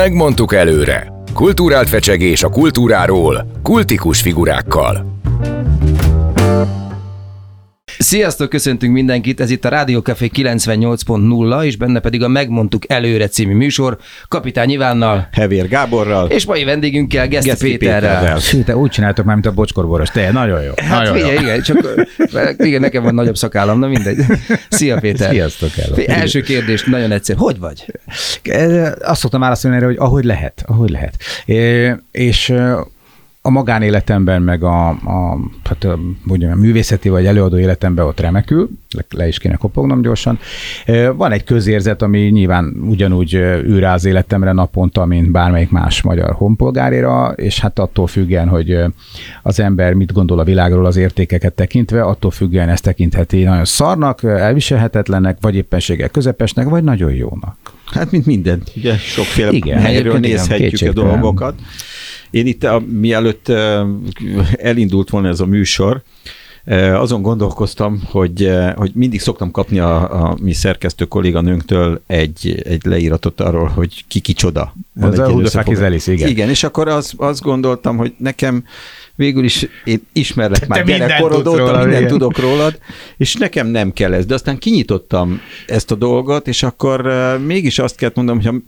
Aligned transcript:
Megmondtuk 0.00 0.54
előre. 0.54 1.12
Kultúrált 1.34 1.88
fecsegés 1.88 2.42
a 2.42 2.48
kultúráról, 2.48 3.50
kultikus 3.62 4.20
figurákkal. 4.20 5.20
Sziasztok, 8.02 8.48
köszöntünk 8.48 8.92
mindenkit, 8.92 9.40
ez 9.40 9.50
itt 9.50 9.64
a 9.64 9.68
Rádió 9.68 10.00
Café 10.00 10.30
98.0, 10.34 11.64
és 11.64 11.76
benne 11.76 12.00
pedig 12.00 12.22
a 12.22 12.28
Megmondtuk 12.28 12.90
előre 12.90 13.28
című 13.28 13.54
műsor, 13.54 13.98
Kapitány 14.28 14.70
Ivánnal, 14.70 15.28
Hevér 15.32 15.68
Gáborral, 15.68 16.28
és 16.30 16.46
mai 16.46 16.64
vendégünkkel, 16.64 17.28
Geszti, 17.28 17.48
Geszti 17.48 17.76
Péterrel. 17.76 18.20
Péterrel. 18.20 18.64
Te 18.64 18.76
úgy 18.76 18.90
csináltok 18.90 19.24
már, 19.24 19.34
mint 19.34 19.46
a 19.46 19.52
bocskorboros. 19.52 20.08
Te, 20.08 20.32
nagyon 20.32 20.62
jó. 20.62 20.72
Hát 20.76 20.98
nagyon 20.98 21.14
figyelj, 21.14 21.34
jó. 21.34 21.40
igen, 21.40 21.62
csak 21.62 22.06
igen, 22.58 22.80
nekem 22.80 23.02
van 23.02 23.14
nagyobb 23.14 23.36
szakállam, 23.36 23.78
na 23.78 23.86
mindegy. 23.86 24.18
Szia 24.68 24.98
Péter. 24.98 25.30
Sziasztok, 25.30 25.70
hello. 25.70 25.94
Figyelj, 25.94 26.20
Első 26.20 26.40
kérdés, 26.40 26.84
nagyon 26.84 27.12
egyszerű. 27.12 27.38
Hogy 27.38 27.58
vagy? 27.58 27.86
Azt 29.00 29.20
szoktam 29.20 29.40
válaszolni 29.40 29.76
erre, 29.76 29.86
hogy 29.86 29.96
ahogy 29.98 30.24
lehet, 30.24 30.64
ahogy 30.66 30.90
lehet. 30.90 31.14
Eh, 31.46 31.96
És 32.10 32.52
a 33.42 33.50
magánéletemben, 33.50 34.42
meg 34.42 34.62
a, 34.62 34.88
a, 34.88 35.38
hát 35.64 35.84
a, 35.84 35.98
mondjam, 36.22 36.52
a 36.52 36.54
művészeti 36.54 37.08
vagy 37.08 37.26
előadó 37.26 37.58
életemben 37.58 38.06
ott 38.06 38.20
remekül, 38.20 38.70
le, 38.90 39.04
le 39.10 39.28
is 39.28 39.38
kéne 39.38 39.54
kopognom 39.54 40.02
gyorsan. 40.02 40.38
Van 41.16 41.32
egy 41.32 41.44
közérzet, 41.44 42.02
ami 42.02 42.18
nyilván 42.18 42.76
ugyanúgy 42.88 43.32
rá 43.78 43.94
az 43.94 44.04
életemre 44.04 44.52
naponta, 44.52 45.04
mint 45.04 45.30
bármelyik 45.30 45.70
más 45.70 46.02
magyar 46.02 46.32
honpolgárira, 46.32 47.32
és 47.36 47.60
hát 47.60 47.78
attól 47.78 48.06
függően, 48.06 48.48
hogy 48.48 48.78
az 49.42 49.60
ember 49.60 49.92
mit 49.92 50.12
gondol 50.12 50.38
a 50.38 50.44
világról 50.44 50.86
az 50.86 50.96
értékeket 50.96 51.52
tekintve, 51.52 52.02
attól 52.02 52.30
függően 52.30 52.68
ezt 52.68 52.82
tekintheti 52.82 53.42
nagyon 53.42 53.64
szarnak, 53.64 54.22
elviselhetetlennek, 54.22 55.36
vagy 55.40 55.54
éppenséggel 55.56 56.08
közepesnek, 56.08 56.68
vagy 56.68 56.84
nagyon 56.84 57.12
jónak. 57.12 57.56
Hát, 57.84 58.10
mint 58.10 58.26
mindent, 58.26 58.72
ugye 58.76 58.96
sokféle 58.96 59.50
Igen, 59.50 59.78
helyről 59.78 60.18
nézhetjük 60.18 60.90
a 60.90 60.92
dolgokat. 60.92 61.54
Én 62.30 62.46
itt, 62.46 62.64
a, 62.64 62.82
mielőtt 62.86 63.48
elindult 64.56 65.10
volna 65.10 65.28
ez 65.28 65.40
a 65.40 65.46
műsor, 65.46 66.02
azon 66.94 67.22
gondolkoztam, 67.22 68.02
hogy, 68.10 68.50
hogy 68.74 68.90
mindig 68.94 69.20
szoktam 69.20 69.50
kapni 69.50 69.78
a, 69.78 70.24
a 70.24 70.36
mi 70.42 70.52
szerkesztő 70.52 71.04
kolléganőnktől 71.04 72.02
egy, 72.06 72.62
egy 72.64 72.84
leíratot 72.84 73.40
arról, 73.40 73.66
hogy 73.66 74.04
ki 74.08 74.20
kicsoda. 74.20 74.74
Van 74.92 75.12
Ez 75.12 75.18
egy 75.18 75.24
a 75.24 75.28
ilyen 75.28 75.38
Who 75.38 75.48
the 75.48 75.50
fuck 75.50 75.68
is 75.68 75.72
összefoglaló. 75.72 75.86
Alice, 75.86 76.12
igen. 76.12 76.28
Igen, 76.28 76.48
és 76.48 76.62
akkor 76.62 76.88
az, 76.88 77.12
azt 77.16 77.42
gondoltam, 77.42 77.96
hogy 77.96 78.14
nekem 78.18 78.64
végül 79.14 79.44
is 79.44 79.66
én 79.84 80.06
ismerlek 80.12 80.66
már 80.66 80.84
mindent 80.84 81.08
gyerekkorod 81.08 81.46
óta, 81.46 81.58
róla, 81.58 81.78
mindent 81.78 81.96
igen. 81.96 82.08
tudok 82.08 82.38
rólad, 82.38 82.78
és 83.16 83.34
nekem 83.34 83.66
nem 83.66 83.92
kell 83.92 84.12
ez. 84.12 84.26
De 84.26 84.34
aztán 84.34 84.58
kinyitottam 84.58 85.40
ezt 85.66 85.90
a 85.90 85.94
dolgot, 85.94 86.48
és 86.48 86.62
akkor 86.62 87.08
mégis 87.46 87.78
azt 87.78 87.96
kell 87.96 88.10
mondom, 88.14 88.42
hogy 88.42 88.62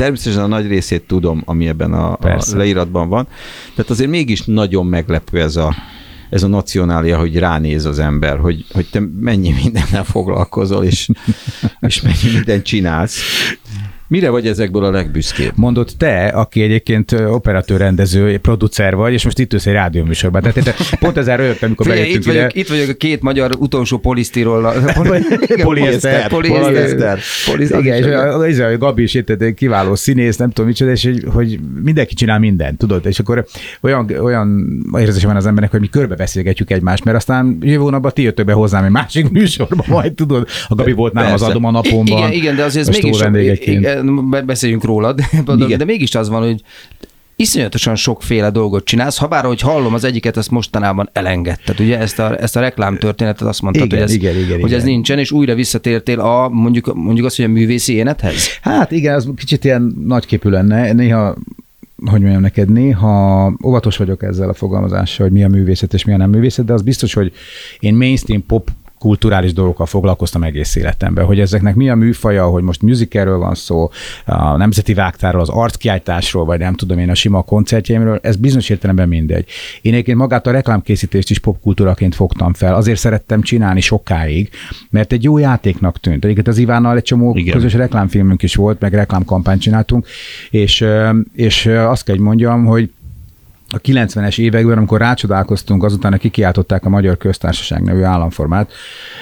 természetesen 0.00 0.42
a 0.42 0.46
nagy 0.46 0.66
részét 0.66 1.02
tudom, 1.02 1.42
ami 1.44 1.68
ebben 1.68 1.92
a, 1.92 2.12
a 2.12 2.16
Persze. 2.16 2.56
leíratban 2.56 3.08
van. 3.08 3.28
Tehát 3.74 3.90
azért 3.90 4.10
mégis 4.10 4.44
nagyon 4.44 4.86
meglepő 4.86 5.40
ez 5.40 5.56
a, 5.56 5.74
ez 6.30 6.42
a 6.42 6.46
nacionália, 6.46 7.18
hogy 7.18 7.36
ránéz 7.36 7.84
az 7.84 7.98
ember, 7.98 8.38
hogy, 8.38 8.64
hogy 8.72 8.86
te 8.90 9.00
mennyi 9.20 9.54
mindennel 9.62 10.04
foglalkozol, 10.04 10.84
és, 10.84 11.08
és 11.80 12.00
mennyi 12.00 12.32
mindent 12.34 12.62
csinálsz. 12.62 13.20
Mire 14.10 14.30
vagy 14.30 14.46
ezekből 14.46 14.84
a 14.84 14.90
legbüszkébb? 14.90 15.52
Mondott 15.54 15.90
te, 15.98 16.26
aki 16.26 16.62
egyébként 16.62 17.12
operatőr, 17.12 17.78
rendező, 17.78 18.38
producer 18.38 18.94
vagy, 18.94 19.12
és 19.12 19.24
most 19.24 19.38
itt 19.38 19.52
ülsz 19.52 19.66
egy 19.66 19.72
rádióműsorban. 19.72 20.42
Tehát 20.42 20.56
én 20.56 20.64
pont 20.98 21.16
ezzel 21.16 21.36
rögtem, 21.36 21.58
amikor 21.62 21.86
Figyelj, 21.86 22.10
itt 22.10 22.16
ide. 22.16 22.32
vagyok, 22.32 22.54
itt 22.54 22.68
vagyok 22.68 22.88
a 22.88 22.92
két 22.92 23.22
magyar 23.22 23.50
utolsó 23.58 23.98
polisztirollal. 23.98 24.74
Polieszter, 25.62 26.28
polieszter. 26.28 27.18
Igen, 27.80 27.96
és 27.96 28.04
a, 28.04 28.40
a, 28.40 28.72
a 28.72 28.78
Gabi 28.78 29.02
is 29.02 29.14
itt 29.14 29.30
egy 29.30 29.54
kiváló 29.54 29.94
színész, 29.94 30.36
nem 30.36 30.50
tudom 30.50 30.70
micsoda, 30.70 30.90
és 30.90 31.04
hogy, 31.04 31.24
hogy 31.32 31.58
mindenki 31.82 32.14
csinál 32.14 32.38
mindent, 32.38 32.78
tudod? 32.78 33.06
És 33.06 33.18
akkor 33.18 33.46
olyan, 33.80 34.10
olyan 34.20 34.76
érzése 34.98 35.26
van 35.26 35.36
az 35.36 35.46
embernek, 35.46 35.70
hogy 35.70 35.80
mi 35.80 35.88
körbebeszélgetjük 35.88 36.70
egymást, 36.70 37.04
mert 37.04 37.16
aztán 37.16 37.58
jövő 37.60 37.76
hónapban 37.82 38.12
ti 38.14 38.22
jöttök 38.22 38.46
be 38.46 38.52
hozzám 38.52 38.84
egy 38.84 38.90
másik 38.90 39.30
műsorba, 39.38 39.84
majd 39.86 40.12
tudod, 40.12 40.48
a 40.68 40.74
Gabi 40.74 40.92
volt 40.92 41.12
nálam 41.12 41.32
az 41.32 41.42
adom 41.42 41.64
a 41.64 41.70
napomban. 41.70 42.18
Igen, 42.18 42.32
igen, 42.32 42.56
de 42.56 42.64
azért 42.64 42.88
ez 42.88 42.94
mégis, 42.94 43.18
beszéljünk 44.46 44.84
rólad, 44.84 45.20
de, 45.68 45.76
de 45.76 45.84
mégis 45.84 46.14
az 46.14 46.28
van, 46.28 46.42
hogy 46.42 46.62
iszonyatosan 47.40 47.96
sokféle 47.96 48.50
dolgot 48.50 48.84
csinálsz, 48.84 49.16
ha 49.16 49.26
bár, 49.26 49.44
hogy 49.44 49.60
hallom, 49.60 49.94
az 49.94 50.04
egyiket 50.04 50.36
ezt 50.36 50.50
mostanában 50.50 51.08
elengedted, 51.12 51.80
ugye 51.80 51.98
ezt 51.98 52.18
a, 52.18 52.40
ezt 52.42 52.56
a 52.56 52.60
reklám 52.60 52.98
történetet 52.98 53.48
azt 53.48 53.62
mondtad, 53.62 53.84
Igen, 53.84 53.98
hogy, 53.98 54.08
ez, 54.08 54.14
igen, 54.14 54.36
igen, 54.36 54.60
hogy 54.60 54.72
ez 54.72 54.82
igen. 54.82 54.92
nincsen, 54.92 55.18
és 55.18 55.30
újra 55.30 55.54
visszatértél 55.54 56.20
a, 56.20 56.48
mondjuk, 56.48 56.94
mondjuk 56.94 57.26
azt, 57.26 57.36
hogy 57.36 57.44
a 57.44 57.48
művészi 57.48 57.94
énethez? 57.94 58.34
Hát 58.62 58.90
igen, 58.90 59.14
az 59.14 59.28
kicsit 59.36 59.64
ilyen 59.64 59.94
nagyképű 60.04 60.48
lenne. 60.48 60.92
Néha 60.92 61.36
hogy 62.04 62.20
mondjam 62.20 62.40
neked, 62.40 62.68
néha 62.68 63.52
óvatos 63.64 63.96
vagyok 63.96 64.22
ezzel 64.22 64.48
a 64.48 64.54
fogalmazással, 64.54 65.26
hogy 65.26 65.36
mi 65.36 65.44
a 65.44 65.48
művészet 65.48 65.94
és 65.94 66.04
mi 66.04 66.12
a 66.12 66.16
nem 66.16 66.30
művészet, 66.30 66.64
de 66.64 66.72
az 66.72 66.82
biztos, 66.82 67.14
hogy 67.14 67.32
én 67.78 67.94
mainstream 67.94 68.46
pop 68.46 68.70
kulturális 69.00 69.52
dolgokkal 69.52 69.86
foglalkoztam 69.86 70.42
egész 70.42 70.76
életemben, 70.76 71.24
hogy 71.24 71.40
ezeknek 71.40 71.74
mi 71.74 71.90
a 71.90 71.94
műfaja, 71.94 72.46
hogy 72.46 72.62
most 72.62 72.82
musicalről 72.82 73.38
van 73.38 73.54
szó, 73.54 73.90
a 74.24 74.56
nemzeti 74.56 74.94
vágtáról, 74.94 75.40
az 75.40 75.48
arckiáltásról, 75.48 76.44
vagy 76.44 76.58
nem 76.58 76.74
tudom 76.74 76.98
én 76.98 77.10
a 77.10 77.14
sima 77.14 77.42
koncertjeimről, 77.42 78.18
ez 78.22 78.36
bizonyos 78.36 78.68
értelemben 78.68 79.08
mindegy. 79.08 79.48
Én 79.82 79.92
egyébként 79.92 80.18
magát 80.18 80.46
a 80.46 80.50
reklámkészítést 80.50 81.30
is 81.30 81.38
popkultúraként 81.38 82.14
fogtam 82.14 82.54
fel, 82.54 82.74
azért 82.74 82.98
szerettem 82.98 83.42
csinálni 83.42 83.80
sokáig, 83.80 84.50
mert 84.90 85.12
egy 85.12 85.22
jó 85.22 85.38
játéknak 85.38 86.00
tűnt. 86.00 86.24
Egyébként 86.24 86.48
az 86.48 86.58
Ivánnal 86.58 86.96
egy 86.96 87.02
csomó 87.02 87.34
Igen. 87.36 87.54
Közös 87.54 87.74
reklámfilmünk 87.74 88.42
is 88.42 88.54
volt, 88.54 88.80
meg 88.80 88.94
reklámkampányt 88.94 89.60
csináltunk, 89.60 90.06
és, 90.50 90.84
és 91.34 91.66
azt 91.66 92.04
kell, 92.04 92.14
hogy 92.14 92.24
mondjam, 92.24 92.64
hogy 92.64 92.90
a 93.72 93.80
90-es 93.80 94.38
években, 94.38 94.76
amikor 94.76 95.00
rácsodálkoztunk, 95.00 95.84
azután 95.84 96.18
kikiáltották 96.18 96.84
a 96.84 96.88
Magyar 96.88 97.16
Köztársaság 97.16 97.82
nevű 97.82 98.02
államformát, 98.02 98.72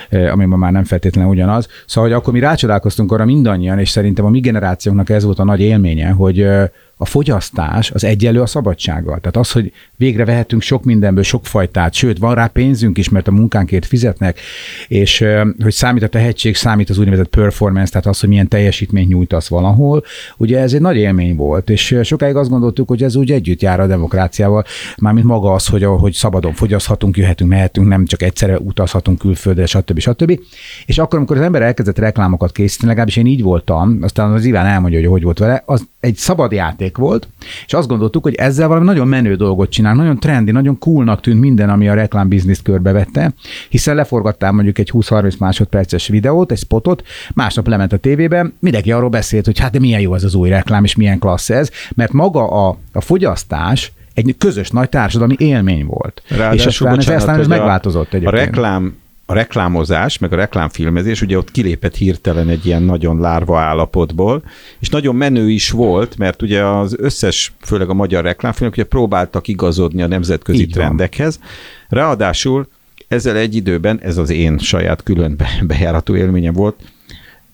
eh, 0.09 0.33
ami 0.33 0.45
ma 0.45 0.57
már 0.57 0.73
nem 0.73 0.85
feltétlenül 0.85 1.31
ugyanaz. 1.31 1.69
Szóval, 1.87 2.11
hogy 2.11 2.19
akkor 2.19 2.33
mi 2.33 2.41
rácsodálkoztunk 2.41 3.13
arra 3.13 3.25
mindannyian, 3.25 3.79
és 3.79 3.89
szerintem 3.89 4.25
a 4.25 4.31
mi 4.31 4.41
generációnknak 4.41 5.11
ez 5.11 5.25
volt 5.25 5.39
a 5.39 5.45
nagy 5.45 5.61
élménye, 5.61 6.09
hogy 6.09 6.41
eh, 6.41 6.69
a 7.01 7.05
fogyasztás 7.05 7.91
az 7.91 8.05
egyenlő 8.05 8.41
a 8.41 8.47
szabadsággal. 8.47 9.19
Tehát 9.19 9.37
az, 9.37 9.51
hogy 9.53 9.73
végre 9.97 10.25
vehetünk 10.25 10.63
sok 10.63 10.85
mindenből, 10.85 11.23
sok 11.23 11.47
fajtát, 11.47 11.95
sőt, 11.95 12.19
van 12.19 12.35
rá 12.35 12.47
pénzünk 12.47 12.99
is, 12.99 13.09
mert 13.09 13.29
a 13.29 13.31
munkánkért 13.31 13.87
fizetnek, 13.87 14.41
és 14.89 15.25
hogy 15.63 15.73
számít 15.73 16.03
a 16.03 16.09
tehetség, 16.09 16.57
számít 16.57 16.91
az 16.91 16.99
úgynevezett 16.99 17.29
performance, 17.29 17.91
tehát 17.91 18.07
az, 18.07 18.21
hogy 18.21 18.29
milyen 18.29 18.49
teljesítményt 18.49 19.09
nyújtasz 19.09 19.49
valahol. 19.49 20.05
Ugye 20.37 20.59
ez 20.59 20.73
egy 20.73 20.81
nagy 20.81 20.97
élmény 20.97 21.37
volt, 21.37 21.71
és 21.71 21.99
sokáig 22.03 22.37
azt 22.37 22.51
gondoltuk, 22.51 22.89
hogy 22.89 23.03
ez 23.03 23.17
úgy 23.17 23.33
együtt 23.33 23.61
jár 23.61 23.81
a 23.81 23.87
demokráciával, 23.87 24.65
mármint 24.97 25.27
maga 25.27 25.53
az, 25.53 25.67
hogy, 25.67 25.85
hogy 25.85 26.13
szabadon 26.13 26.53
fogyaszthatunk, 26.53 27.17
jöhetünk, 27.17 27.51
mehetünk, 27.51 27.89
nem 27.89 28.07
csak 28.07 28.23
egyszerre 28.23 28.59
utazhatunk 28.59 29.19
külföldre, 29.19 29.67
stb. 29.67 29.99
stb. 29.99 30.41
És 30.87 30.99
akkor, 30.99 31.19
amikor 31.19 31.37
az 31.37 31.43
ember 31.43 31.63
elkezdett 31.63 31.99
reklámokat 31.99 32.53
készíteni, 32.53 32.89
legalábbis 32.89 33.17
én 33.17 33.27
így 33.27 33.43
voltam, 33.43 33.99
aztán 34.03 34.33
az 34.33 34.45
Iván 34.45 34.67
elmondja, 34.67 34.99
hogy 34.99 35.09
hogy 35.09 35.23
volt 35.23 35.39
vele, 35.39 35.63
az 35.67 35.87
egy 36.01 36.17
szabad 36.17 36.53
játék 36.53 36.88
volt, 36.97 37.29
és 37.67 37.73
azt 37.73 37.89
gondoltuk, 37.89 38.23
hogy 38.23 38.35
ezzel 38.35 38.69
valami 38.69 38.87
nagyon 38.87 39.09
menő 39.09 39.35
dolgot 39.35 39.71
csinál, 39.71 39.95
nagyon 39.95 40.19
trendi, 40.21 40.51
nagyon 40.51 40.79
coolnak 40.79 41.21
tűnt 41.21 41.41
minden, 41.41 41.71
ami 41.71 41.89
a 41.89 41.95
reklámbizniszt 41.95 42.63
körbevette, 42.63 43.33
hiszen 43.69 43.95
leforgattál 43.95 44.53
mondjuk 44.53 44.79
egy 44.79 44.91
20-30 44.95 45.39
másodperces 45.39 46.09
videót, 46.09 46.53
egy 46.53 46.59
spotot, 46.59 47.03
másnap 47.35 47.67
lement 47.69 47.93
a 47.93 47.97
tévében, 47.97 48.55
mindenki 48.61 48.93
arról 48.93 49.09
beszélt, 49.09 49.45
hogy 49.45 49.59
hát 49.59 49.73
de 49.73 49.79
milyen 49.79 50.01
jó 50.01 50.15
ez 50.15 50.25
az 50.25 50.35
új 50.35 50.49
reklám, 50.49 50.85
és 50.85 50.97
milyen 50.97 51.19
klassz 51.19 51.51
ez, 51.51 51.71
mert 51.95 52.13
maga 52.13 52.69
a, 52.69 52.77
a 52.93 53.01
fogyasztás 53.01 53.93
egy 54.15 54.35
közös 54.39 54.71
nagy 54.71 54.89
társadalmi 54.89 55.35
élmény 55.39 55.87
volt. 55.87 56.23
és 56.53 56.67
aztán 56.67 56.99
ez, 56.99 57.09
aztán 57.09 57.39
ez 57.39 57.47
a- 57.47 57.49
megváltozott 57.49 58.13
A 58.13 58.17
egyébként. 58.17 58.45
reklám 58.45 58.95
a 59.31 59.35
reklámozás, 59.35 60.19
meg 60.19 60.33
a 60.33 60.37
reklámfilmezés, 60.37 61.23
ugye 61.23 61.37
ott 61.37 61.51
kilépett 61.51 61.95
hirtelen 61.97 62.49
egy 62.49 62.67
ilyen 62.67 62.83
nagyon 62.83 63.21
lárva 63.21 63.59
állapotból, 63.59 64.43
és 64.79 64.89
nagyon 64.89 65.17
menő 65.17 65.51
is 65.51 65.71
volt, 65.71 66.17
mert 66.17 66.43
ugye 66.43 66.65
az 66.65 66.97
összes, 66.99 67.53
főleg 67.61 67.89
a 67.89 67.95
magyar 67.95 68.25
reklámfilmek, 68.25 68.75
ugye 68.77 68.85
próbáltak 68.85 69.49
igazodni 69.49 70.03
a 70.03 70.07
nemzetközi 70.07 70.61
Így 70.61 70.75
van. 70.75 70.85
trendekhez. 70.85 71.41
Ráadásul 71.89 72.69
ezzel 73.09 73.37
egy 73.37 73.55
időben, 73.55 74.01
ez 74.03 74.17
az 74.17 74.31
én 74.31 74.59
saját 74.59 75.03
külön 75.03 75.37
be- 75.37 75.63
bejárató 75.67 76.17
élményem 76.17 76.53
volt, 76.53 76.77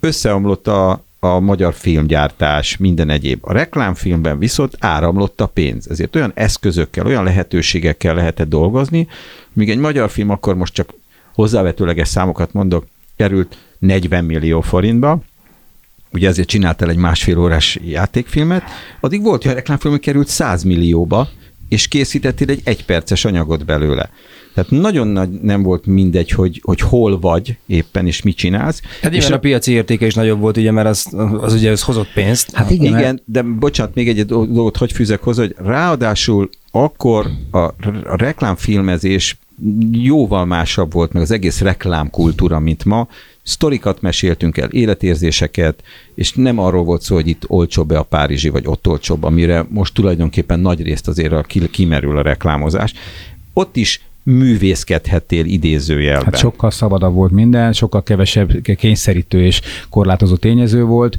összeomlott 0.00 0.67
a, 0.67 1.05
a 1.19 1.38
magyar 1.41 1.75
filmgyártás, 1.75 2.76
minden 2.76 3.11
egyéb. 3.11 3.38
A 3.41 3.53
reklámfilmben 3.53 4.38
viszont 4.38 4.76
áramlott 4.79 5.41
a 5.41 5.47
pénz. 5.47 5.88
Ezért 5.91 6.17
olyan 6.17 6.32
eszközökkel, 6.35 7.06
olyan 7.06 7.25
lehetőségekkel 7.25 8.15
lehetett 8.15 8.49
dolgozni, 8.49 9.09
míg 9.53 9.71
egy 9.71 9.79
magyar 9.79 10.11
film 10.11 10.31
akkor 10.31 10.55
most 10.55 10.75
csak 10.75 10.94
hozzávetőleges 11.35 12.09
számokat 12.09 12.53
mondok, 12.53 12.87
került 13.17 13.57
40 13.79 14.25
millió 14.25 14.61
forintba, 14.61 15.23
ugye 16.13 16.29
ezért 16.29 16.49
csináltál 16.49 16.91
egy 16.91 16.97
másfél 16.97 17.39
órás 17.39 17.79
játékfilmet, 17.85 18.63
addig 19.01 19.23
volt, 19.23 19.43
hogy 19.43 19.53
a 19.53 19.55
reklámfilm 19.55 19.99
került 19.99 20.29
100 20.29 20.63
millióba, 20.63 21.29
és 21.69 21.89
készítettél 21.89 22.51
egy 22.51 22.61
egyperces 22.65 23.25
anyagot 23.25 23.65
belőle. 23.65 24.11
Tehát 24.55 24.71
nagyon 24.71 25.09
nagy 25.09 25.31
nem 25.31 25.63
volt 25.63 25.87
mindegy, 25.87 26.31
hogy, 26.31 26.61
hogy 26.65 26.81
hol 26.81 27.21
vagy 27.21 27.57
éppen, 27.67 28.07
és 28.07 28.23
mit 28.23 28.37
csinálsz. 28.37 28.81
Hát 29.03 29.15
és 29.15 29.31
a, 29.31 29.35
a 29.35 29.39
piaci 29.39 29.73
értéke 29.73 30.07
is 30.07 30.15
nagyobb 30.15 30.41
volt, 30.41 30.57
ugye, 30.57 30.71
mert 30.71 30.89
az, 30.89 31.07
az 31.41 31.55
ugye 31.55 31.71
az 31.71 31.83
hozott 31.83 32.13
pénzt. 32.13 32.51
Hát 32.53 32.71
igen, 32.71 32.99
igen 32.99 33.23
de 33.25 33.43
bocsánat, 33.43 33.95
még 33.95 34.09
egy 34.09 34.27
dolgot 34.27 34.77
hogy 34.77 34.93
fűzek 34.93 35.23
hozzá, 35.23 35.43
hogy 35.43 35.55
ráadásul 35.59 36.51
akkor 36.71 37.31
a, 37.51 37.59
a 37.59 37.75
reklámfilmezés 38.17 39.39
jóval 39.90 40.44
másabb 40.44 40.93
volt, 40.93 41.12
meg 41.12 41.22
az 41.22 41.31
egész 41.31 41.61
reklámkultúra, 41.61 42.58
mint 42.58 42.84
ma. 42.84 43.08
Sztorikat 43.43 44.00
meséltünk 44.00 44.56
el, 44.56 44.69
életérzéseket, 44.69 45.82
és 46.14 46.32
nem 46.32 46.58
arról 46.58 46.84
volt 46.84 47.02
szó, 47.02 47.14
hogy 47.14 47.28
itt 47.28 47.44
olcsóbb-e 47.46 47.99
a 47.99 48.02
Párizsi, 48.02 48.49
vagy 48.49 48.66
ott 48.66 48.87
olcsóbb, 48.87 49.22
amire 49.22 49.66
most 49.69 49.94
tulajdonképpen 49.94 50.61
nagy 50.61 50.82
részt 50.82 51.08
azért 51.08 51.32
a, 51.32 51.44
kimerül 51.70 52.16
a 52.16 52.22
reklámozás. 52.22 52.93
Ott 53.52 53.76
is 53.76 54.00
művészkedhettél 54.25 55.44
idézőjelben. 55.44 56.25
Hát 56.25 56.37
sokkal 56.37 56.71
szabadabb 56.71 57.15
volt 57.15 57.32
minden, 57.32 57.73
sokkal 57.73 58.03
kevesebb 58.03 58.50
kényszerítő 58.76 59.43
és 59.43 59.61
korlátozó 59.91 60.37
tényező 60.37 60.85
volt. 60.85 61.19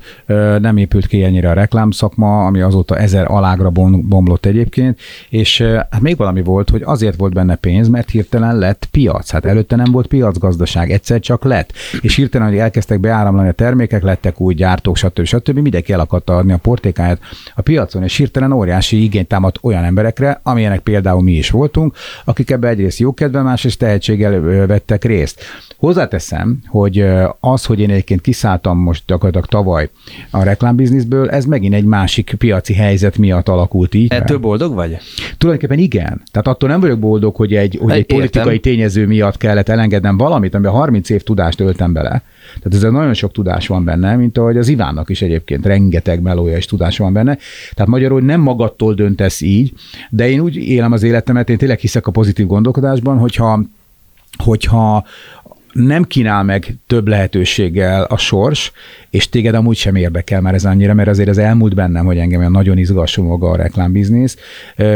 Nem 0.59 0.77
épült 0.77 1.07
ki 1.07 1.23
ennyire 1.23 1.49
a 1.49 1.53
reklámszakma, 1.53 2.45
ami 2.45 2.61
azóta 2.61 2.97
ezer 2.97 3.31
alágra 3.31 3.69
bomlott 4.01 4.45
egyébként, 4.45 4.99
és 5.29 5.61
hát 5.61 6.01
még 6.01 6.17
valami 6.17 6.43
volt, 6.43 6.69
hogy 6.69 6.81
azért 6.85 7.17
volt 7.17 7.33
benne 7.33 7.55
pénz, 7.55 7.87
mert 7.87 8.09
hirtelen 8.09 8.57
lett 8.57 8.87
piac. 8.91 9.31
Hát 9.31 9.45
előtte 9.45 9.75
nem 9.75 9.91
volt 9.91 10.07
piacgazdaság, 10.07 10.91
egyszer 10.91 11.19
csak 11.19 11.43
lett. 11.43 11.73
És 12.01 12.15
hirtelen, 12.15 12.47
hogy 12.47 12.57
elkezdtek 12.57 12.99
beáramlani 12.99 13.47
a 13.47 13.51
termékek, 13.51 14.03
lettek 14.03 14.41
új 14.41 14.53
gyártók, 14.53 14.97
stb. 14.97 15.23
stb. 15.23 15.59
Mindenki 15.59 15.93
el 15.93 15.99
akarta 15.99 16.35
adni 16.35 16.51
a 16.51 16.57
portékáját 16.57 17.19
a 17.55 17.61
piacon, 17.61 18.03
és 18.03 18.17
hirtelen 18.17 18.51
óriási 18.51 19.03
igényt 19.03 19.27
támadt 19.27 19.59
olyan 19.61 19.83
emberekre, 19.83 20.39
amilyenek 20.43 20.79
például 20.79 21.21
mi 21.21 21.31
is 21.31 21.49
voltunk, 21.49 21.95
akik 22.25 22.51
ebbe 22.51 22.67
egyrészt 22.67 22.94
egyrészt 22.95 22.99
jókedvel, 22.99 23.43
másrészt 23.43 23.79
tehetséggel 23.79 24.67
vettek 24.67 25.03
részt. 25.03 25.41
Hozzáteszem, 25.77 26.59
hogy 26.67 27.05
az, 27.39 27.65
hogy 27.65 27.79
én 27.79 27.89
egyébként 27.89 28.21
kiszálltam 28.21 28.77
most 28.77 29.03
gyakorlatilag 29.07 29.45
tavaly 29.47 29.89
a 30.31 30.43
reklámbizniszből, 30.43 31.29
ez 31.29 31.45
megint 31.45 31.73
egy 31.73 31.85
másik 31.85 32.33
piaci 32.37 32.73
helyzet 32.73 33.17
miatt 33.17 33.47
alakult 33.47 33.93
így. 33.93 34.13
Ettől 34.13 34.37
boldog 34.37 34.73
vagy? 34.73 34.97
Tulajdonképpen 35.37 35.83
igen. 35.83 36.21
Tehát 36.31 36.47
attól 36.47 36.69
nem 36.69 36.79
vagyok 36.79 36.99
boldog, 36.99 37.35
hogy 37.35 37.53
egy, 37.55 37.77
hogy 37.81 37.91
egy 37.91 38.05
politikai 38.05 38.59
tényező 38.59 39.07
miatt 39.07 39.37
kellett 39.37 39.69
elengednem 39.69 40.17
valamit, 40.17 40.53
amiben 40.53 40.73
30 40.73 41.09
év 41.09 41.23
tudást 41.23 41.59
öltem 41.59 41.93
bele. 41.93 42.23
Tehát 42.61 42.83
ez 42.85 42.91
nagyon 42.91 43.13
sok 43.13 43.31
tudás 43.31 43.67
van 43.67 43.83
benne, 43.83 44.15
mint 44.15 44.37
ahogy 44.37 44.57
az 44.57 44.67
Ivánnak 44.67 45.09
is 45.09 45.21
egyébként 45.21 45.65
rengeteg 45.65 46.21
melója 46.21 46.57
és 46.57 46.65
tudás 46.65 46.97
van 46.97 47.13
benne. 47.13 47.37
Tehát 47.73 47.91
magyarul 47.91 48.21
nem 48.21 48.41
magadtól 48.41 48.93
döntesz 48.93 49.41
így, 49.41 49.73
de 50.09 50.29
én 50.29 50.39
úgy 50.39 50.55
élem 50.55 50.91
az 50.91 51.03
életemet, 51.03 51.49
én 51.49 51.57
tényleg 51.57 51.79
hiszek 51.79 52.07
a 52.07 52.11
pozitív 52.11 52.45
gondolkodásban, 52.47 53.17
hogyha 53.17 53.61
hogyha 54.43 55.05
nem 55.75 56.03
kínál 56.03 56.43
meg 56.43 56.75
több 56.87 57.07
lehetőséggel 57.07 58.03
a 58.03 58.17
sors, 58.17 58.71
és 59.09 59.29
téged 59.29 59.53
amúgy 59.53 59.75
sem 59.75 59.95
érdekel 59.95 60.41
már 60.41 60.53
ez 60.53 60.65
annyira, 60.65 60.93
mert 60.93 61.09
azért 61.09 61.29
az 61.29 61.37
elmúlt 61.37 61.75
bennem, 61.75 62.05
hogy 62.05 62.17
engem 62.17 62.51
nagyon 62.51 62.77
izgasson 62.77 63.25
maga 63.25 63.49
a 63.49 63.55
reklámbiznisz, 63.55 64.37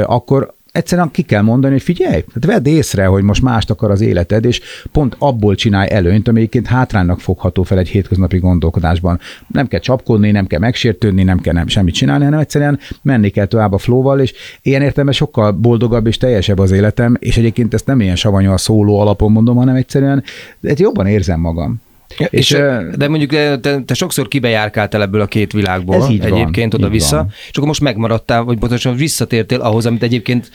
akkor 0.03 0.53
egyszerűen 0.71 1.11
ki 1.11 1.21
kell 1.21 1.41
mondani, 1.41 1.73
hogy 1.73 1.81
figyelj, 1.81 2.23
hát 2.33 2.45
vedd 2.45 2.67
észre, 2.67 3.05
hogy 3.05 3.23
most 3.23 3.41
mást 3.41 3.69
akar 3.69 3.91
az 3.91 4.01
életed, 4.01 4.45
és 4.45 4.61
pont 4.91 5.15
abból 5.19 5.55
csinálj 5.55 5.89
előnyt, 5.91 6.27
amelyiként 6.27 6.67
hátránynak 6.67 7.19
fogható 7.19 7.63
fel 7.63 7.77
egy 7.77 7.89
hétköznapi 7.89 8.37
gondolkodásban. 8.37 9.19
Nem 9.47 9.67
kell 9.67 9.79
csapkodni, 9.79 10.31
nem 10.31 10.47
kell 10.47 10.59
megsértődni, 10.59 11.23
nem 11.23 11.39
kell 11.39 11.53
nem 11.53 11.67
semmit 11.67 11.93
csinálni, 11.93 12.23
hanem 12.23 12.39
egyszerűen 12.39 12.79
menni 13.01 13.29
kell 13.29 13.45
tovább 13.45 13.73
a 13.73 13.77
flóval, 13.77 14.19
és 14.19 14.33
ilyen 14.61 14.81
értelemben 14.81 15.15
sokkal 15.15 15.51
boldogabb 15.51 16.07
és 16.07 16.17
teljesebb 16.17 16.59
az 16.59 16.71
életem, 16.71 17.15
és 17.19 17.37
egyébként 17.37 17.73
ezt 17.73 17.85
nem 17.85 18.01
ilyen 18.01 18.15
savanyú 18.15 18.51
a 18.51 18.57
szóló 18.57 18.99
alapon 18.99 19.31
mondom, 19.31 19.57
hanem 19.57 19.75
egyszerűen 19.75 20.23
hát 20.67 20.79
jobban 20.79 21.07
érzem 21.07 21.39
magam. 21.39 21.81
Ja, 22.19 22.27
és, 22.29 22.51
és, 22.51 22.57
de 22.97 23.07
mondjuk 23.07 23.29
te, 23.29 23.59
te 23.85 23.93
sokszor 23.93 24.27
kibejárkáltál 24.27 25.01
ebből 25.01 25.21
a 25.21 25.25
két 25.25 25.51
világból 25.51 25.95
ez 25.95 26.09
így 26.09 26.23
egyébként 26.23 26.73
oda-vissza, 26.73 27.27
és 27.49 27.55
akkor 27.55 27.67
most 27.67 27.81
megmaradtál, 27.81 28.43
vagy 28.43 28.57
pontosan 28.57 28.95
visszatértél 28.95 29.59
ahhoz, 29.59 29.85
amit 29.85 30.03
egyébként 30.03 30.49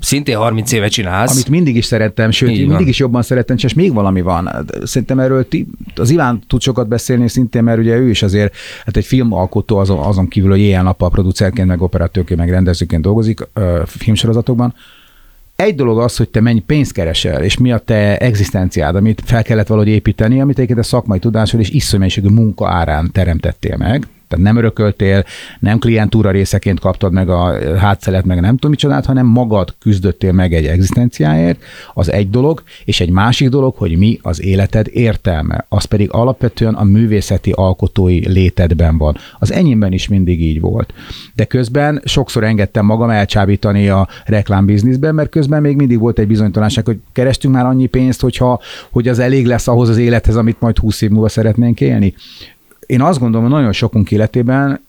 szintén 0.00 0.36
30 0.36 0.72
éve 0.72 0.88
csinálsz. 0.88 1.32
Amit 1.32 1.48
mindig 1.48 1.76
is 1.76 1.84
szerettem, 1.84 2.30
sőt, 2.30 2.50
Így 2.50 2.66
mindig 2.66 2.88
is 2.88 2.98
jobban 2.98 3.22
szerettem, 3.22 3.56
és 3.62 3.74
még 3.74 3.92
valami 3.92 4.20
van. 4.20 4.66
Szerintem 4.84 5.18
erről 5.18 5.48
ti, 5.48 5.66
az 5.96 6.10
Iván 6.10 6.42
tud 6.46 6.60
sokat 6.60 6.88
beszélni 6.88 7.28
szintén, 7.28 7.62
mert 7.62 7.78
ugye 7.78 7.96
ő 7.96 8.10
is 8.10 8.22
azért 8.22 8.54
hát 8.84 8.96
egy 8.96 9.04
filmalkotó 9.04 9.76
azon, 9.76 9.98
azon 9.98 10.28
kívül, 10.28 10.50
hogy 10.50 10.60
éjjel-nappal 10.60 11.10
producerként, 11.10 11.68
meg 11.68 11.82
operatőrként, 11.82 12.40
meg 12.40 12.50
rendezőként 12.50 13.02
dolgozik 13.02 13.40
ö, 13.54 13.82
filmsorozatokban 13.86 14.74
egy 15.60 15.74
dolog 15.74 15.98
az, 15.98 16.16
hogy 16.16 16.28
te 16.28 16.40
mennyi 16.40 16.60
pénzt 16.60 16.92
keresel, 16.92 17.42
és 17.42 17.58
mi 17.58 17.72
a 17.72 17.78
te 17.78 18.18
egzisztenciád, 18.18 18.96
amit 18.96 19.22
fel 19.24 19.42
kellett 19.42 19.66
valahogy 19.66 19.90
építeni, 19.90 20.40
amit 20.40 20.56
egyébként 20.56 20.78
a 20.78 20.82
szakmai 20.82 21.18
tudásod 21.18 21.60
és 21.60 21.70
iszonyú 21.70 22.28
munka 22.30 22.68
árán 22.68 23.10
teremtettél 23.12 23.76
meg, 23.76 24.06
tehát 24.30 24.44
nem 24.44 24.56
örököltél, 24.56 25.24
nem 25.60 25.78
klientúra 25.78 26.30
részeként 26.30 26.80
kaptad 26.80 27.12
meg 27.12 27.28
a 27.28 27.76
hátszelet, 27.78 28.24
meg 28.24 28.40
nem 28.40 28.54
tudom 28.54 28.70
micsodát, 28.70 29.06
hanem 29.06 29.26
magad 29.26 29.74
küzdöttél 29.78 30.32
meg 30.32 30.54
egy 30.54 30.66
egzisztenciáért, 30.66 31.62
az 31.94 32.12
egy 32.12 32.30
dolog, 32.30 32.62
és 32.84 33.00
egy 33.00 33.10
másik 33.10 33.48
dolog, 33.48 33.74
hogy 33.76 33.98
mi 33.98 34.18
az 34.22 34.42
életed 34.42 34.88
értelme. 34.92 35.64
Az 35.68 35.84
pedig 35.84 36.08
alapvetően 36.12 36.74
a 36.74 36.84
művészeti 36.84 37.50
alkotói 37.54 38.28
létedben 38.28 38.98
van. 38.98 39.16
Az 39.38 39.52
enyémben 39.52 39.92
is 39.92 40.08
mindig 40.08 40.42
így 40.42 40.60
volt. 40.60 40.94
De 41.34 41.44
közben 41.44 42.02
sokszor 42.04 42.44
engedtem 42.44 42.84
magam 42.84 43.10
elcsábítani 43.10 43.88
a 43.88 44.08
reklámbizniszben, 44.24 45.14
mert 45.14 45.30
közben 45.30 45.62
még 45.62 45.76
mindig 45.76 45.98
volt 45.98 46.18
egy 46.18 46.26
bizonytalanság, 46.26 46.84
hogy 46.84 46.98
kerestünk 47.12 47.54
már 47.54 47.66
annyi 47.66 47.86
pénzt, 47.86 48.20
hogyha, 48.20 48.60
hogy 48.90 49.08
az 49.08 49.18
elég 49.18 49.46
lesz 49.46 49.68
ahhoz 49.68 49.88
az 49.88 49.96
élethez, 49.96 50.36
amit 50.36 50.60
majd 50.60 50.78
20 50.78 51.02
év 51.02 51.10
múlva 51.10 51.28
szeretnénk 51.28 51.80
élni 51.80 52.14
én 52.90 53.00
azt 53.00 53.18
gondolom, 53.18 53.46
hogy 53.46 53.56
nagyon 53.56 53.72
sokunk 53.72 54.10
életében 54.10 54.84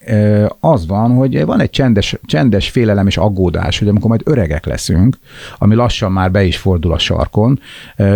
az 0.59 0.88
van, 0.88 1.12
hogy 1.12 1.45
van 1.45 1.59
egy 1.59 1.69
csendes, 1.69 2.18
csendes 2.25 2.69
félelem 2.69 3.07
és 3.07 3.18
aggódás, 3.18 3.80
hogy 3.80 3.88
amikor 3.88 4.09
majd 4.09 4.21
öregek 4.25 4.65
leszünk, 4.65 5.18
ami 5.57 5.75
lassan 5.75 6.12
már 6.12 6.31
be 6.31 6.44
is 6.44 6.57
fordul 6.57 6.94
a 6.94 6.98
sarkon, 6.98 7.59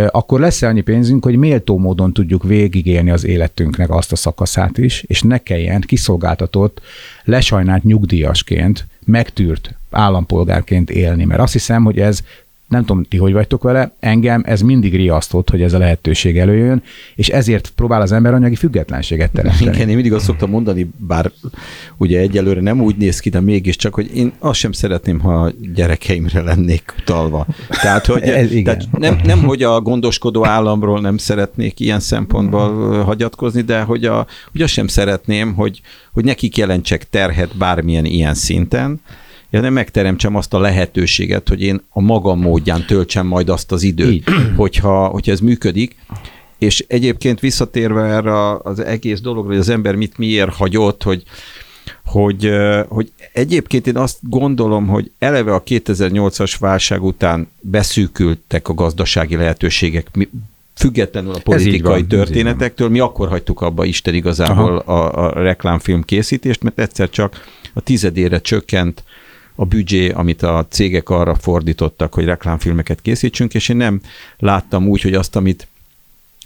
akkor 0.08 0.40
lesz 0.40 0.62
annyi 0.62 0.82
pénzünk, 0.82 1.24
hogy 1.24 1.36
méltó 1.36 1.78
módon 1.78 2.14
tudjuk 2.14 2.44
végigélni 2.44 3.10
az 3.10 3.26
életünknek 3.26 3.90
azt 3.90 4.12
a 4.12 4.16
szakaszát 4.16 4.78
is, 4.78 5.04
és 5.08 5.22
ne 5.22 5.38
kelljen 5.38 5.82
kiszolgáltatott, 5.82 6.82
lesajnált 7.24 7.84
nyugdíjasként, 7.84 8.88
megtűrt 9.06 9.76
állampolgárként 9.92 10.90
élni, 10.90 11.26
mert 11.26 11.42
azt 11.42 11.54
hiszem, 11.54 11.84
hogy 11.84 12.00
ez 12.00 12.20
nem 12.68 12.86
tudom, 12.86 13.04
ti 13.04 13.18
hogy 13.18 13.34
vagytok 13.34 13.64
vele, 13.64 13.96
engem 14.00 14.44
ez 14.46 14.62
mindig 14.62 14.96
riasztott, 14.96 15.50
hogy 15.50 15.62
ez 15.62 15.74
a 15.74 15.78
lehetőség 15.78 16.38
előjön, 16.38 16.84
és 17.16 17.30
ezért 17.30 17.72
próbál 17.76 18.02
az 18.02 18.12
ember 18.12 18.34
anyagi 18.34 18.56
függetlenséget 18.56 19.32
teremteni. 19.32 19.76
Igen, 19.76 19.90
én 19.90 19.94
mindig 19.96 20.14
azt 20.14 20.26
szoktam 20.26 20.50
mondani, 20.50 20.90
bár 20.98 21.32
ugye 21.98 22.20
egyelőre 22.20 22.62
nem 22.62 22.82
úgy 22.82 22.96
néz 22.96 23.20
ki, 23.20 23.30
de 23.30 23.40
mégiscsak, 23.40 23.94
hogy 23.94 24.16
én 24.16 24.34
azt 24.40 24.60
sem 24.60 24.72
szeretném, 24.72 25.20
ha 25.20 25.52
gyerekeimre 25.76 26.42
lennék 26.42 26.94
utalva. 27.00 27.48
Tehát, 27.70 28.06
hogy 28.06 28.22
ez, 28.22 28.50
tehát 28.64 28.88
nem, 28.92 29.20
nem, 29.24 29.44
hogy 29.44 29.64
a 29.64 29.82
gondoskodó 29.82 30.46
államról 30.46 31.02
nem 31.02 31.18
szeretnék 31.18 31.80
ilyen 31.80 32.00
szempontból 32.00 33.04
hagyatkozni, 33.04 33.62
de 33.62 33.82
hogy, 33.82 34.06
a, 34.06 34.28
hogy 34.52 34.62
azt 34.62 34.74
sem 34.74 34.88
szeretném, 34.88 35.54
hogy, 35.54 35.82
hogy 36.14 36.24
nekik 36.24 36.58
jelentsek 36.58 37.10
terhet 37.10 37.58
bármilyen 37.58 38.06
ilyen 38.06 38.34
szinten, 38.34 39.02
nem 39.60 39.74
megteremtsem 39.74 40.36
azt 40.36 40.54
a 40.54 40.60
lehetőséget, 40.60 41.50
hogy 41.50 41.62
én 41.62 41.82
a 41.90 42.02
magam 42.02 42.40
módján 42.40 42.86
töltsem 42.86 43.28
majd 43.28 43.50
azt 43.50 43.72
az 43.72 43.84
időt, 43.84 44.30
hogyha, 44.58 45.08
hogyha 45.08 45.32
ez 45.32 45.40
működik. 45.40 45.96
És 46.58 46.86
egyébként 46.88 47.40
visszatérve 47.40 48.04
erre 48.04 48.58
az 48.58 48.80
egész 48.80 49.20
dologra, 49.20 49.50
hogy 49.50 49.60
az 49.60 49.70
ember 49.70 49.96
mit 49.96 50.18
miért 50.18 50.54
hagyott, 50.54 51.04
hogy, 51.04 51.24
hogy, 52.06 52.52
hogy 52.88 53.12
egyébként 53.34 53.88
én 53.88 53.98
azt 53.98 54.18
gondolom, 54.22 54.88
hogy 54.88 55.12
eleve 55.20 55.54
a 55.54 55.64
2008-as 55.64 56.56
válság 56.60 57.04
után 57.04 57.48
beszűkültek 57.60 58.68
a 58.68 58.74
gazdasági 58.74 59.36
lehetőségek, 59.36 60.08
függetlenül 60.76 61.34
a 61.34 61.40
politikai 61.44 62.00
van, 62.00 62.08
történetektől, 62.08 62.90
mi 62.90 63.00
akkor 63.00 63.28
hagytuk 63.28 63.62
abba 63.62 63.86
Isten 63.86 64.14
igazából 64.14 64.78
a, 64.78 65.26
a 65.26 65.34
reklámfilm 65.34 66.04
készítést, 66.04 66.64
mert 66.64 66.80
egyszer 66.80 67.10
csak 67.10 67.46
a 67.74 67.82
tizedére 67.82 68.42
csökkent 68.42 69.04
a 69.56 69.66
büdzsé, 69.66 70.10
amit 70.10 70.42
a 70.42 70.66
cégek 70.70 71.10
arra 71.10 71.36
fordítottak, 71.36 72.14
hogy 72.14 72.26
reklámfilmeket 72.26 73.02
készítsünk, 73.02 73.54
és 73.54 73.70
én 73.70 73.78
nem 73.78 74.02
láttam 74.38 74.88
úgy, 74.88 75.02
hogy 75.02 75.14
azt, 75.14 75.36
amit 75.36 75.68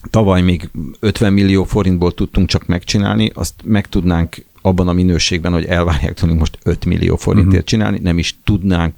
tavaly 0.09 0.41
még 0.41 0.69
50 0.99 1.33
millió 1.33 1.63
forintból 1.63 2.13
tudtunk 2.13 2.47
csak 2.47 2.65
megcsinálni, 2.65 3.31
azt 3.33 3.53
meg 3.63 3.87
tudnánk 3.87 4.43
abban 4.61 4.87
a 4.87 4.93
minőségben, 4.93 5.51
hogy 5.51 5.65
elvárják 5.65 6.13
tőlünk 6.13 6.39
most 6.39 6.57
5 6.63 6.85
millió 6.85 7.15
forintért 7.15 7.51
uh-huh. 7.53 7.67
csinálni, 7.67 7.99
nem 7.99 8.17
is 8.17 8.35
tudnánk, 8.43 8.93